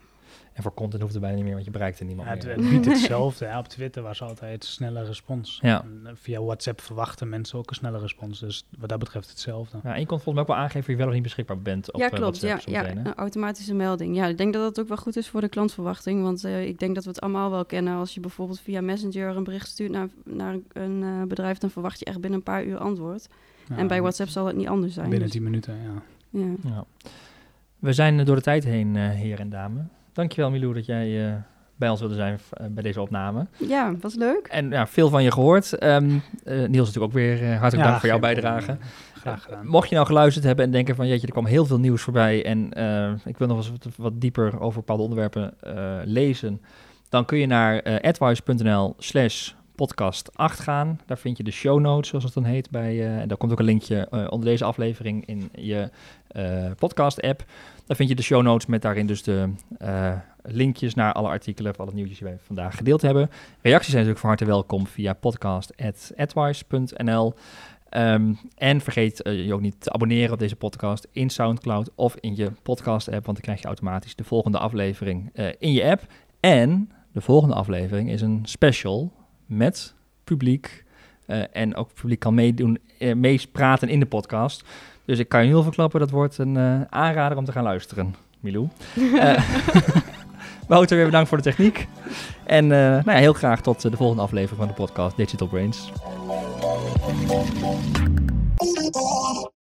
En 0.56 0.64
voor 0.64 0.74
content 0.74 1.01
hoeft 1.01 1.14
het 1.14 1.22
bijna 1.22 1.36
niet 1.36 1.45
meer, 1.45 1.53
want 1.53 1.66
je 1.66 1.72
bereikt 1.72 1.99
er 1.99 2.06
niemand 2.06 2.28
Ja, 2.28 2.34
het, 2.34 2.45
meer. 2.45 2.56
het 2.56 2.70
biedt 2.70 2.86
hetzelfde. 2.86 3.45
hè. 3.45 3.58
Op 3.58 3.68
Twitter 3.68 4.03
was 4.03 4.22
altijd 4.22 4.64
snelle 4.66 5.03
respons. 5.03 5.60
Ja. 5.62 5.82
En, 5.82 6.01
eh, 6.06 6.12
via 6.16 6.41
WhatsApp 6.41 6.82
verwachten 6.82 7.30
mensen 7.30 7.60
ook 7.60 7.70
een 7.70 7.76
snelle 7.76 7.99
respons. 7.99 8.39
Dus 8.39 8.66
wat 8.78 8.89
dat 8.89 8.99
betreft 8.99 9.30
hetzelfde. 9.30 9.78
Ja, 9.84 9.93
en 9.93 9.99
je 9.99 10.06
kon 10.06 10.20
volgens 10.20 10.34
mij 10.34 10.41
ook 10.43 10.47
wel 10.47 10.58
aangeven 10.58 10.80
of 10.80 10.88
je 10.88 10.95
wel 10.95 11.08
of 11.08 11.14
niet 11.14 11.24
beschikbaar 11.24 11.60
bent 11.60 11.91
op 11.91 11.99
ja, 11.99 12.10
eh, 12.10 12.14
klopt. 12.14 12.39
Ja, 12.39 12.47
WhatsApp. 12.66 12.95
een 13.06 13.14
automatische 13.16 13.74
melding. 13.74 14.16
Ja, 14.16 14.26
ik 14.26 14.38
denk 14.38 14.53
dat 14.53 14.62
dat 14.62 14.80
ook 14.80 14.88
wel 14.88 14.97
goed 14.97 15.16
is 15.16 15.28
voor 15.30 15.41
de 15.41 15.49
klantverwachting. 15.49 16.22
Want 16.22 16.43
eh, 16.43 16.68
ik 16.68 16.80
denk 16.80 16.95
dat 16.95 17.03
we 17.03 17.10
het 17.10 17.22
allemaal 17.22 17.51
wel 17.51 17.66
kennen. 17.66 17.95
Als 17.95 18.14
je 18.14 18.20
bijvoorbeeld 18.20 18.60
via 18.60 18.82
Messenger 18.82 19.36
een 19.38 19.43
bericht 19.43 19.68
stuurt 19.68 19.91
naar, 19.91 20.08
naar 20.24 20.56
een 20.74 21.03
eh, 21.03 21.22
bedrijf, 21.28 21.58
dan 21.58 21.70
verwacht 21.70 21.99
je 21.99 22.06
echt 22.06 22.20
binnen 22.22 22.39
een 22.39 22.45
paar 22.45 22.64
uur 22.66 22.78
antwoord. 22.78 23.28
Ja, 23.70 23.78
en 23.78 23.88
bij 23.88 24.01
WhatsApp 24.01 24.30
zal 24.30 24.45
het 24.45 24.56
niet 24.56 24.68
anders 24.68 24.93
zijn. 24.93 25.10
Binnen 25.10 25.24
dus- 25.28 25.36
10 25.38 25.43
minuten, 25.43 25.76
ja. 25.76 26.01
ja. 26.30 26.53
Ja. 26.64 26.86
We 27.80 27.93
zijn 27.93 28.26
door 28.26 28.36
de 28.36 28.41
tijd 28.41 28.64
heen, 28.64 28.95
eh 28.95 29.10
heer 29.10 29.39
en 29.39 29.49
dame. 29.49 29.82
Dankjewel 30.16 30.49
Milou 30.49 30.74
dat 30.74 30.86
jij 30.86 31.28
eh, 31.28 31.34
bij 31.76 31.89
ons 31.89 31.99
wilde 31.99 32.16
zijn 32.16 32.39
eh, 32.51 32.66
bij 32.70 32.84
deze 32.84 33.01
opname. 33.01 33.47
ja, 33.57 33.95
was 34.01 34.16
leuk. 34.16 34.47
En 34.47 34.70
ja, 34.70 34.88
veel 34.88 35.09
van 35.09 35.24
je 35.24 35.32
gehoord. 35.32 35.74
Ehm, 35.74 36.09
eh, 36.43 36.57
Niels 36.57 36.88
natuurlijk 36.88 37.03
ook 37.03 37.11
weer 37.11 37.49
hartelijk 37.49 37.76
Ja, 37.76 37.84
dank 37.84 37.99
voor 37.99 38.09
jouw 38.09 38.20
bijdrage. 38.20 38.78
Graag 39.13 39.43
gedaan. 39.43 39.68
Mocht 39.68 39.89
je 39.89 39.95
nou 39.95 40.07
geluisterd 40.07 40.45
hebben 40.45 40.66
en 40.66 40.72
denken 40.72 40.95
van 40.95 41.07
jeetje, 41.07 41.28
er 41.28 41.34
kwam 41.34 41.45
heel 41.45 41.66
veel 41.66 41.80
nieuws 41.80 42.01
voorbij 42.01 42.45
en 42.45 42.70
ik 43.26 43.38
wil 43.38 43.47
nog 43.47 43.57
eens 43.57 43.70
wat, 43.70 43.88
wat 43.97 44.22
dieper 44.22 44.59
over 44.59 44.80
bepaalde 44.80 45.03
onderwerpen 45.03 45.53
eh, 45.59 45.99
lezen, 46.03 46.61
dan 47.09 47.26
kun 47.26 47.38
je 47.38 47.45
naar 47.45 48.01
advice.nl 48.01 48.93
slash 48.97 49.51
podcast 49.76 50.38
8 50.38 50.59
gaan. 50.59 50.99
Daar 51.05 51.18
vind 51.18 51.38
je 51.38 51.43
de 51.43 51.51
show 51.51 51.80
notes, 51.80 52.09
zoals 52.09 52.24
het 52.24 52.34
dan 52.34 52.43
heet. 52.43 52.70
Bij, 52.70 52.99
eh, 52.99 53.20
en 53.20 53.28
daar 53.28 53.38
komt 53.38 53.51
ook 53.51 53.59
een 53.59 53.66
linkje 53.66 54.07
onder 54.30 54.49
deze 54.49 54.63
aflevering 54.63 55.26
in 55.26 55.49
je 55.51 55.89
eh, 56.36 56.72
podcast 56.78 57.22
app. 57.22 57.43
Daar 57.86 57.96
vind 57.96 58.10
je 58.10 58.16
de 58.16 58.22
show 58.22 58.42
notes 58.42 58.66
met 58.66 58.82
daarin 58.82 59.08
dus 59.08 59.24
de 59.24 59.50
eh, 59.78 60.12
linkjes 60.42 60.94
naar 60.94 61.14
alle 61.14 61.28
artikelen 61.28 61.72
of 61.72 61.80
alle 61.80 61.94
nieuwtjes 61.94 62.18
die 62.18 62.28
wij 62.28 62.38
vandaag 62.40 62.76
gedeeld 62.76 63.02
hebben. 63.02 63.30
Reacties 63.62 63.92
zijn 63.92 64.06
natuurlijk 64.06 64.20
van 64.20 64.30
harte 64.30 64.46
welkom 64.46 64.88
via 64.88 65.14
podcast.advice.nl. 65.14 67.34
Ehm, 67.90 68.34
en 68.56 68.82
vergeet 68.82 69.22
eh, 69.22 69.46
je 69.46 69.54
ook 69.54 69.62
niet 69.62 69.82
te 69.82 69.92
abonneren 69.92 70.34
op 70.34 70.40
deze 70.40 70.56
podcast 70.56 71.08
in 71.12 71.30
SoundCloud 71.30 71.92
of 71.96 72.16
in 72.20 72.36
je 72.36 72.52
podcast-app, 72.64 73.26
want 73.26 73.38
dan 73.38 73.46
krijg 73.46 73.62
je 73.62 73.68
automatisch 73.68 74.16
de 74.16 74.24
volgende 74.24 74.58
aflevering 74.58 75.30
eh, 75.34 75.48
in 75.60 75.72
je 75.72 75.84
app. 75.84 76.02
En 76.40 76.92
de 77.12 77.22
volgende 77.22 77.56
aflevering 77.56 78.12
is 78.12 78.22
een 78.22 78.42
special 78.44 79.12
met 79.46 79.94
publiek. 80.24 80.84
en 81.52 81.76
ook 81.76 81.94
publiek 81.94 82.20
kan 82.20 82.34
meedoen, 82.34 82.80
meepraten 83.00 83.90
in 83.90 84.00
de 84.00 84.06
podcast. 84.06 84.64
Dus 85.06 85.20
ik 85.20 85.30
kan 85.30 85.41
je 85.41 85.47
heel 85.47 85.64
verklappen, 85.64 85.99
dat 85.99 86.10
wordt 86.10 86.38
een 86.38 86.58
eh, 86.58 86.82
aanrader 86.89 87.38
om 87.38 87.45
te 87.45 87.51
gaan 87.51 87.64
luisteren, 87.64 88.16
Milou. 88.39 88.68
Eh, 89.20 89.38
Wouter, 90.68 90.95
weer 90.97 91.06
bedankt 91.06 91.30
voor 91.30 91.38
de 91.38 91.43
techniek. 91.43 91.88
En 92.43 92.64
eh, 92.64 92.80
nou 92.80 93.12
ja, 93.12 93.16
heel 93.16 93.34
graag 93.34 93.62
tot 93.62 93.82
de 93.82 93.97
volgende 93.97 94.22
aflevering 94.22 94.58
van 94.58 94.68
de 94.68 94.74
podcast 94.74 95.18
Digital 95.18 95.47
Brains. 95.47 95.91